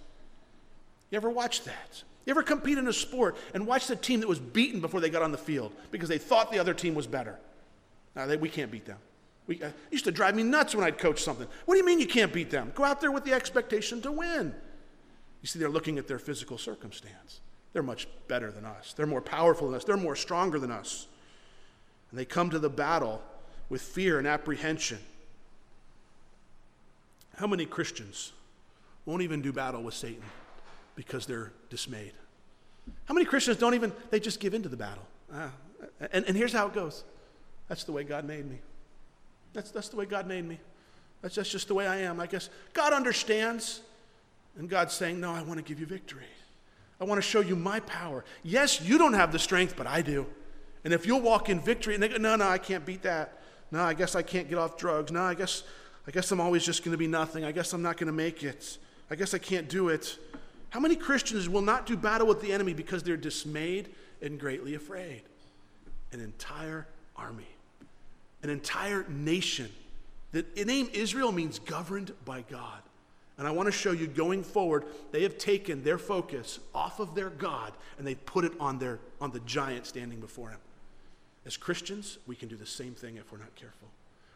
You 1.09 1.17
ever 1.17 1.31
watch 1.31 1.63
that? 1.63 2.03
You 2.25 2.31
ever 2.31 2.43
compete 2.43 2.77
in 2.77 2.87
a 2.87 2.93
sport 2.93 3.35
and 3.53 3.65
watch 3.67 3.87
the 3.87 3.95
team 3.95 4.19
that 4.19 4.29
was 4.29 4.39
beaten 4.39 4.79
before 4.79 5.01
they 5.01 5.09
got 5.09 5.23
on 5.23 5.31
the 5.31 5.37
field 5.37 5.73
because 5.91 6.09
they 6.09 6.17
thought 6.17 6.51
the 6.51 6.59
other 6.59 6.73
team 6.73 6.93
was 6.93 7.07
better? 7.07 7.39
Now, 8.15 8.27
they, 8.27 8.37
we 8.37 8.49
can't 8.49 8.71
beat 8.71 8.85
them. 8.85 8.97
We, 9.47 9.61
uh, 9.61 9.71
used 9.91 10.05
to 10.05 10.11
drive 10.11 10.35
me 10.35 10.43
nuts 10.43 10.73
when 10.73 10.85
I'd 10.85 10.97
coach 10.97 11.21
something. 11.21 11.47
What 11.65 11.75
do 11.75 11.77
you 11.79 11.85
mean 11.85 11.99
you 11.99 12.07
can't 12.07 12.31
beat 12.31 12.49
them? 12.49 12.71
Go 12.75 12.83
out 12.83 13.01
there 13.01 13.11
with 13.11 13.25
the 13.25 13.33
expectation 13.33 14.01
to 14.01 14.11
win. 14.11 14.55
You 15.41 15.47
see, 15.47 15.59
they're 15.59 15.69
looking 15.69 15.97
at 15.97 16.07
their 16.07 16.19
physical 16.19 16.57
circumstance. 16.57 17.41
They're 17.73 17.83
much 17.83 18.07
better 18.27 18.51
than 18.51 18.65
us, 18.65 18.93
they're 18.93 19.07
more 19.07 19.21
powerful 19.21 19.67
than 19.67 19.75
us, 19.75 19.83
they're 19.83 19.97
more 19.97 20.15
stronger 20.15 20.59
than 20.59 20.71
us. 20.71 21.07
And 22.11 22.19
they 22.19 22.25
come 22.25 22.49
to 22.51 22.59
the 22.59 22.69
battle 22.69 23.21
with 23.69 23.81
fear 23.81 24.19
and 24.19 24.27
apprehension. 24.27 24.99
How 27.37 27.47
many 27.47 27.65
Christians 27.65 28.31
won't 29.05 29.23
even 29.23 29.41
do 29.41 29.51
battle 29.51 29.81
with 29.81 29.95
Satan? 29.95 30.23
because 30.95 31.25
they're 31.25 31.51
dismayed. 31.69 32.13
How 33.05 33.13
many 33.13 33.25
Christians 33.25 33.57
don't 33.57 33.73
even, 33.73 33.91
they 34.09 34.19
just 34.19 34.39
give 34.39 34.53
into 34.53 34.69
the 34.69 34.77
battle? 34.77 35.05
Ah, 35.33 35.51
and, 36.11 36.25
and 36.25 36.37
here's 36.37 36.53
how 36.53 36.67
it 36.67 36.73
goes 36.73 37.03
that's 37.67 37.85
the 37.85 37.91
way 37.91 38.03
God 38.03 38.25
made 38.25 38.49
me. 38.49 38.59
That's, 39.53 39.71
that's 39.71 39.89
the 39.89 39.95
way 39.95 40.05
God 40.05 40.27
made 40.27 40.45
me. 40.45 40.59
That's, 41.21 41.35
that's 41.35 41.49
just 41.49 41.67
the 41.67 41.73
way 41.73 41.87
I 41.87 41.97
am. 41.97 42.19
I 42.19 42.27
guess 42.27 42.49
God 42.73 42.93
understands. 42.93 43.81
And 44.57 44.69
God's 44.69 44.93
saying, 44.93 45.19
No, 45.19 45.31
I 45.31 45.41
want 45.41 45.57
to 45.57 45.63
give 45.63 45.79
you 45.79 45.85
victory. 45.85 46.25
I 46.99 47.05
want 47.05 47.17
to 47.17 47.27
show 47.27 47.41
you 47.41 47.55
my 47.55 47.79
power. 47.81 48.23
Yes, 48.43 48.81
you 48.81 48.97
don't 48.97 49.13
have 49.13 49.31
the 49.31 49.39
strength, 49.39 49.75
but 49.75 49.87
I 49.87 50.01
do. 50.01 50.25
And 50.83 50.93
if 50.93 51.05
you'll 51.05 51.21
walk 51.21 51.49
in 51.49 51.59
victory, 51.59 51.93
and 51.93 52.03
they 52.03 52.09
go, 52.09 52.17
No, 52.17 52.35
no, 52.35 52.47
I 52.47 52.57
can't 52.57 52.85
beat 52.85 53.01
that. 53.03 53.39
No, 53.71 53.81
I 53.81 53.93
guess 53.93 54.15
I 54.15 54.21
can't 54.21 54.47
get 54.47 54.57
off 54.57 54.77
drugs. 54.77 55.11
No, 55.11 55.23
I 55.23 55.33
guess, 55.33 55.63
I 56.07 56.11
guess 56.11 56.31
I'm 56.31 56.39
always 56.39 56.63
just 56.63 56.83
going 56.83 56.91
to 56.91 56.97
be 56.97 57.07
nothing. 57.07 57.43
I 57.43 57.51
guess 57.51 57.73
I'm 57.73 57.81
not 57.81 57.97
going 57.97 58.07
to 58.07 58.13
make 58.13 58.43
it. 58.43 58.77
I 59.09 59.15
guess 59.15 59.33
I 59.33 59.39
can't 59.39 59.67
do 59.67 59.89
it. 59.89 60.17
How 60.69 60.79
many 60.79 60.95
Christians 60.95 61.49
will 61.49 61.61
not 61.61 61.85
do 61.85 61.97
battle 61.97 62.27
with 62.27 62.41
the 62.41 62.51
enemy 62.51 62.73
because 62.73 63.03
they're 63.03 63.17
dismayed 63.17 63.89
and 64.21 64.39
greatly 64.39 64.75
afraid? 64.75 65.23
An 66.11 66.19
entire 66.19 66.87
army, 67.15 67.47
an 68.43 68.49
entire 68.49 69.05
nation. 69.09 69.71
The 70.31 70.45
name 70.65 70.89
Israel 70.93 71.31
means 71.31 71.59
governed 71.59 72.11
by 72.25 72.43
God. 72.49 72.81
And 73.37 73.47
I 73.47 73.51
want 73.51 73.67
to 73.67 73.71
show 73.71 73.91
you 73.91 74.05
going 74.05 74.43
forward, 74.43 74.85
they 75.11 75.23
have 75.23 75.37
taken 75.37 75.83
their 75.83 75.97
focus 75.97 76.59
off 76.73 76.99
of 76.99 77.15
their 77.15 77.29
God 77.29 77.73
and 77.97 78.05
they 78.05 78.15
put 78.15 78.45
it 78.45 78.53
on, 78.59 78.77
their, 78.77 78.99
on 79.19 79.31
the 79.31 79.39
giant 79.41 79.87
standing 79.87 80.19
before 80.19 80.49
him. 80.49 80.59
As 81.45 81.57
Christians, 81.57 82.19
we 82.27 82.35
can 82.35 82.47
do 82.47 82.55
the 82.55 82.65
same 82.65 82.93
thing 82.93 83.17
if 83.17 83.31
we're 83.31 83.39
not 83.39 83.55
careful. 83.55 83.89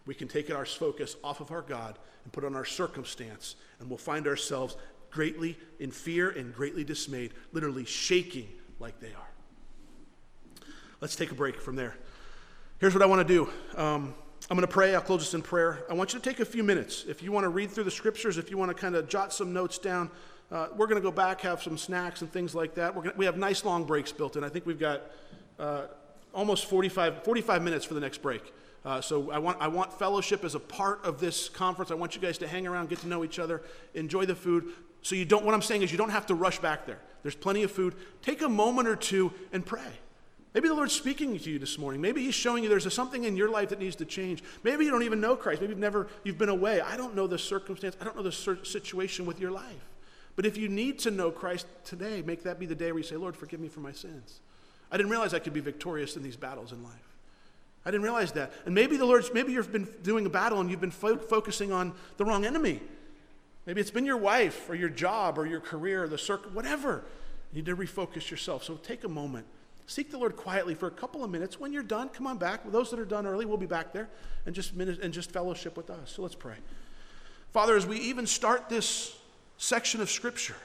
We 0.05 0.15
can 0.15 0.27
take 0.27 0.49
our 0.51 0.65
focus 0.65 1.15
off 1.23 1.41
of 1.41 1.51
our 1.51 1.61
God 1.61 1.99
and 2.23 2.33
put 2.33 2.43
on 2.43 2.55
our 2.55 2.65
circumstance, 2.65 3.55
and 3.79 3.89
we'll 3.89 3.97
find 3.97 4.25
ourselves 4.25 4.77
greatly 5.11 5.57
in 5.79 5.91
fear 5.91 6.29
and 6.29 6.53
greatly 6.53 6.83
dismayed, 6.83 7.33
literally 7.53 7.85
shaking 7.85 8.47
like 8.79 8.99
they 8.99 9.13
are. 9.13 9.29
Let's 11.01 11.15
take 11.15 11.31
a 11.31 11.35
break 11.35 11.61
from 11.61 11.75
there. 11.75 11.95
Here's 12.79 12.93
what 12.93 13.01
I 13.01 13.07
want 13.07 13.27
to 13.27 13.33
do. 13.33 13.49
Um, 13.75 14.13
I'm 14.51 14.55
going 14.55 14.61
to 14.61 14.71
pray. 14.71 14.93
I'll 14.93 15.01
close 15.01 15.21
this 15.21 15.33
in 15.33 15.41
prayer. 15.41 15.83
I 15.89 15.95
want 15.95 16.13
you 16.13 16.19
to 16.19 16.29
take 16.29 16.39
a 16.39 16.45
few 16.45 16.63
minutes. 16.63 17.05
If 17.07 17.23
you 17.23 17.31
want 17.31 17.43
to 17.45 17.49
read 17.49 17.71
through 17.71 17.85
the 17.85 17.91
scriptures, 17.91 18.37
if 18.37 18.51
you 18.51 18.57
want 18.59 18.69
to 18.69 18.75
kind 18.79 18.95
of 18.95 19.09
jot 19.09 19.33
some 19.33 19.51
notes 19.51 19.79
down, 19.79 20.11
uh, 20.51 20.67
we're 20.75 20.85
going 20.85 21.01
to 21.01 21.03
go 21.03 21.11
back, 21.11 21.41
have 21.41 21.63
some 21.63 21.75
snacks 21.75 22.21
and 22.21 22.31
things 22.31 22.53
like 22.53 22.75
that. 22.75 22.93
Gonna, 22.93 23.13
we 23.17 23.25
have 23.25 23.35
nice 23.35 23.65
long 23.65 23.83
breaks 23.83 24.11
built 24.11 24.35
in. 24.35 24.43
I 24.43 24.49
think 24.49 24.67
we've 24.67 24.79
got 24.79 25.01
uh, 25.57 25.85
almost 26.35 26.65
45, 26.65 27.23
45 27.23 27.63
minutes 27.63 27.83
for 27.83 27.95
the 27.95 27.99
next 27.99 28.21
break. 28.21 28.53
Uh, 28.85 29.01
so 29.01 29.31
I 29.31 29.39
want, 29.39 29.57
I 29.59 29.69
want 29.69 29.91
fellowship 29.91 30.43
as 30.43 30.53
a 30.53 30.59
part 30.59 31.03
of 31.03 31.19
this 31.19 31.49
conference. 31.49 31.89
I 31.89 31.95
want 31.95 32.13
you 32.13 32.21
guys 32.21 32.37
to 32.37 32.47
hang 32.47 32.67
around, 32.67 32.89
get 32.89 32.99
to 32.99 33.07
know 33.07 33.23
each 33.23 33.39
other, 33.39 33.63
enjoy 33.95 34.27
the 34.27 34.35
food. 34.35 34.65
So 35.01 35.15
you 35.15 35.25
don't, 35.25 35.43
what 35.43 35.55
I'm 35.55 35.63
saying 35.63 35.81
is 35.81 35.91
you 35.91 35.97
don't 35.97 36.11
have 36.11 36.27
to 36.27 36.35
rush 36.35 36.59
back 36.59 36.85
there. 36.85 36.99
There's 37.23 37.33
plenty 37.33 37.63
of 37.63 37.71
food. 37.71 37.95
Take 38.21 38.43
a 38.43 38.49
moment 38.49 38.87
or 38.87 38.95
two 38.95 39.33
and 39.51 39.65
pray. 39.65 39.81
Maybe 40.57 40.69
the 40.69 40.73
Lord's 40.73 40.95
speaking 40.95 41.37
to 41.37 41.51
you 41.51 41.59
this 41.59 41.77
morning. 41.77 42.01
Maybe 42.01 42.23
He's 42.23 42.33
showing 42.33 42.63
you 42.63 42.69
there's 42.69 42.87
a, 42.87 42.89
something 42.89 43.25
in 43.25 43.37
your 43.37 43.47
life 43.47 43.69
that 43.69 43.77
needs 43.77 43.95
to 43.97 44.05
change. 44.05 44.43
Maybe 44.63 44.85
you 44.85 44.89
don't 44.89 45.03
even 45.03 45.21
know 45.21 45.35
Christ. 45.35 45.61
Maybe 45.61 45.73
you've 45.73 45.79
never, 45.79 46.07
you've 46.23 46.39
been 46.39 46.49
away. 46.49 46.81
I 46.81 46.97
don't 46.97 47.13
know 47.13 47.27
the 47.27 47.37
circumstance. 47.37 47.95
I 48.01 48.05
don't 48.05 48.15
know 48.15 48.23
the 48.23 48.31
situation 48.31 49.27
with 49.27 49.39
your 49.39 49.51
life. 49.51 49.85
But 50.35 50.47
if 50.47 50.57
you 50.57 50.67
need 50.67 50.97
to 51.01 51.11
know 51.11 51.29
Christ 51.29 51.67
today, 51.85 52.23
make 52.23 52.41
that 52.41 52.57
be 52.57 52.65
the 52.65 52.73
day 52.73 52.91
where 52.91 52.97
you 52.97 53.03
say, 53.03 53.17
Lord, 53.17 53.37
forgive 53.37 53.59
me 53.59 53.67
for 53.67 53.81
my 53.81 53.91
sins. 53.91 54.39
I 54.91 54.97
didn't 54.97 55.11
realize 55.11 55.31
I 55.35 55.37
could 55.37 55.53
be 55.53 55.59
victorious 55.59 56.17
in 56.17 56.23
these 56.23 56.35
battles 56.35 56.71
in 56.71 56.81
life. 56.81 57.15
I 57.85 57.91
didn't 57.91 58.01
realize 58.01 58.31
that. 58.31 58.51
And 58.65 58.73
maybe 58.73 58.97
the 58.97 59.05
Lord's, 59.05 59.31
maybe 59.31 59.51
you've 59.51 59.71
been 59.71 59.87
doing 60.01 60.25
a 60.25 60.29
battle 60.31 60.59
and 60.59 60.71
you've 60.71 60.81
been 60.81 60.89
fo- 60.89 61.17
focusing 61.17 61.71
on 61.71 61.93
the 62.17 62.25
wrong 62.25 62.45
enemy. 62.45 62.81
Maybe 63.67 63.79
it's 63.79 63.91
been 63.91 64.07
your 64.07 64.17
wife 64.17 64.67
or 64.71 64.73
your 64.73 64.89
job 64.89 65.37
or 65.37 65.45
your 65.45 65.61
career 65.61 66.05
or 66.05 66.07
the 66.07 66.17
circle, 66.17 66.49
whatever. 66.49 67.03
You 67.53 67.57
need 67.61 67.67
to 67.67 67.75
refocus 67.75 68.31
yourself. 68.31 68.63
So 68.63 68.77
take 68.77 69.03
a 69.03 69.07
moment 69.07 69.45
Seek 69.87 70.11
the 70.11 70.17
Lord 70.17 70.35
quietly 70.35 70.75
for 70.75 70.87
a 70.87 70.91
couple 70.91 71.23
of 71.23 71.31
minutes. 71.31 71.61
When 71.61 71.71
you're 71.71 71.81
done, 71.81 72.09
come 72.09 72.27
on 72.27 72.37
back. 72.37 72.69
Those 72.69 72.91
that 72.91 72.99
are 72.99 73.05
done 73.05 73.25
early, 73.25 73.45
we'll 73.45 73.57
be 73.57 73.65
back 73.65 73.93
there 73.93 74.09
and 74.45 74.53
just, 74.53 74.73
and 74.73 75.13
just 75.13 75.31
fellowship 75.31 75.77
with 75.77 75.89
us. 75.89 76.11
So 76.11 76.21
let's 76.21 76.35
pray. 76.35 76.55
Father, 77.53 77.77
as 77.77 77.85
we 77.85 77.97
even 77.97 78.27
start 78.27 78.67
this 78.67 79.17
section 79.57 80.01
of 80.01 80.09
Scripture, 80.09 80.57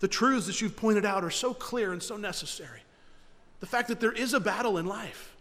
the 0.00 0.08
truths 0.08 0.46
that 0.46 0.62
you've 0.62 0.74
pointed 0.74 1.04
out 1.04 1.22
are 1.22 1.30
so 1.30 1.52
clear 1.52 1.92
and 1.92 2.02
so 2.02 2.16
necessary. 2.16 2.80
The 3.60 3.66
fact 3.66 3.88
that 3.88 4.00
there 4.00 4.12
is 4.12 4.32
a 4.32 4.40
battle 4.40 4.78
in 4.78 4.86
life, 4.86 5.36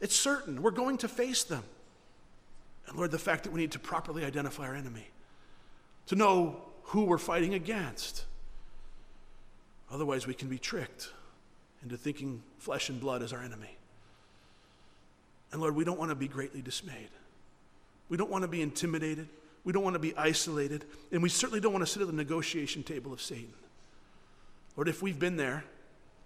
it's 0.00 0.16
certain. 0.16 0.60
We're 0.60 0.72
going 0.72 0.98
to 0.98 1.08
face 1.08 1.44
them. 1.44 1.62
And 2.88 2.96
Lord, 2.96 3.12
the 3.12 3.18
fact 3.18 3.44
that 3.44 3.52
we 3.52 3.60
need 3.60 3.72
to 3.72 3.78
properly 3.78 4.24
identify 4.24 4.66
our 4.66 4.74
enemy, 4.74 5.06
to 6.06 6.16
know 6.16 6.62
who 6.82 7.04
we're 7.04 7.18
fighting 7.18 7.54
against. 7.54 8.24
Otherwise, 9.88 10.26
we 10.26 10.34
can 10.34 10.48
be 10.48 10.58
tricked 10.58 11.10
into 11.82 11.96
thinking 11.96 12.42
flesh 12.58 12.88
and 12.88 13.00
blood 13.00 13.22
is 13.22 13.32
our 13.32 13.42
enemy. 13.42 13.76
And 15.52 15.60
Lord, 15.60 15.74
we 15.74 15.84
don't 15.84 15.98
want 15.98 16.10
to 16.10 16.14
be 16.14 16.28
greatly 16.28 16.60
dismayed. 16.60 17.10
We 18.08 18.16
don't 18.16 18.30
want 18.30 18.42
to 18.42 18.48
be 18.48 18.62
intimidated. 18.62 19.28
We 19.64 19.72
don't 19.72 19.82
want 19.82 19.94
to 19.94 20.00
be 20.00 20.16
isolated. 20.16 20.84
And 21.12 21.22
we 21.22 21.28
certainly 21.28 21.60
don't 21.60 21.72
want 21.72 21.84
to 21.84 21.90
sit 21.90 22.00
at 22.00 22.08
the 22.08 22.14
negotiation 22.14 22.82
table 22.82 23.12
of 23.12 23.20
Satan. 23.20 23.52
Lord, 24.76 24.88
if 24.88 25.02
we've 25.02 25.18
been 25.18 25.36
there, 25.36 25.64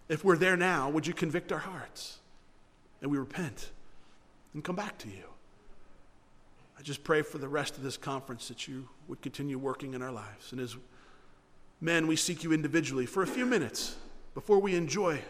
if 0.09 0.25
we're 0.25 0.37
there 0.37 0.57
now, 0.57 0.91
would 0.91 1.07
you 1.07 1.15
convict 1.15 1.53
our 1.53 1.59
hearts 1.59 2.19
and 3.01 3.11
we 3.11 3.19
repent 3.19 3.71
and 4.55 4.63
come 4.63 4.77
back 4.77 4.99
to 4.99 5.09
you? 5.09 5.25
I 6.79 6.83
just 6.83 7.05
pray 7.05 7.23
for 7.23 7.39
the 7.39 7.49
rest 7.49 7.77
of 7.77 7.83
this 7.83 7.97
conference 7.97 8.49
that 8.49 8.67
you 8.67 8.89
would 9.07 9.23
continue 9.23 9.59
working 9.59 9.95
in 9.95 10.03
our 10.03 10.11
lives. 10.11 10.53
And 10.53 10.61
as 10.61 10.77
men, 11.81 12.07
we 12.07 12.17
seek 12.17 12.43
you 12.43 12.53
individually 12.53 13.07
for 13.07 13.23
a 13.23 13.27
few 13.27 13.47
minutes 13.47 13.97
before 14.35 14.59
we 14.59 14.75
enjoy 14.75 15.21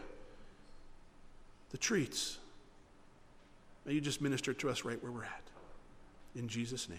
the 1.72 1.78
treats. 1.78 2.38
May 3.84 3.94
you 3.94 4.00
just 4.00 4.20
minister 4.20 4.52
to 4.54 4.70
us 4.70 4.84
right 4.84 5.02
where 5.02 5.10
we're 5.10 5.24
at. 5.24 5.42
In 6.36 6.46
Jesus' 6.46 6.88
name. 6.88 6.98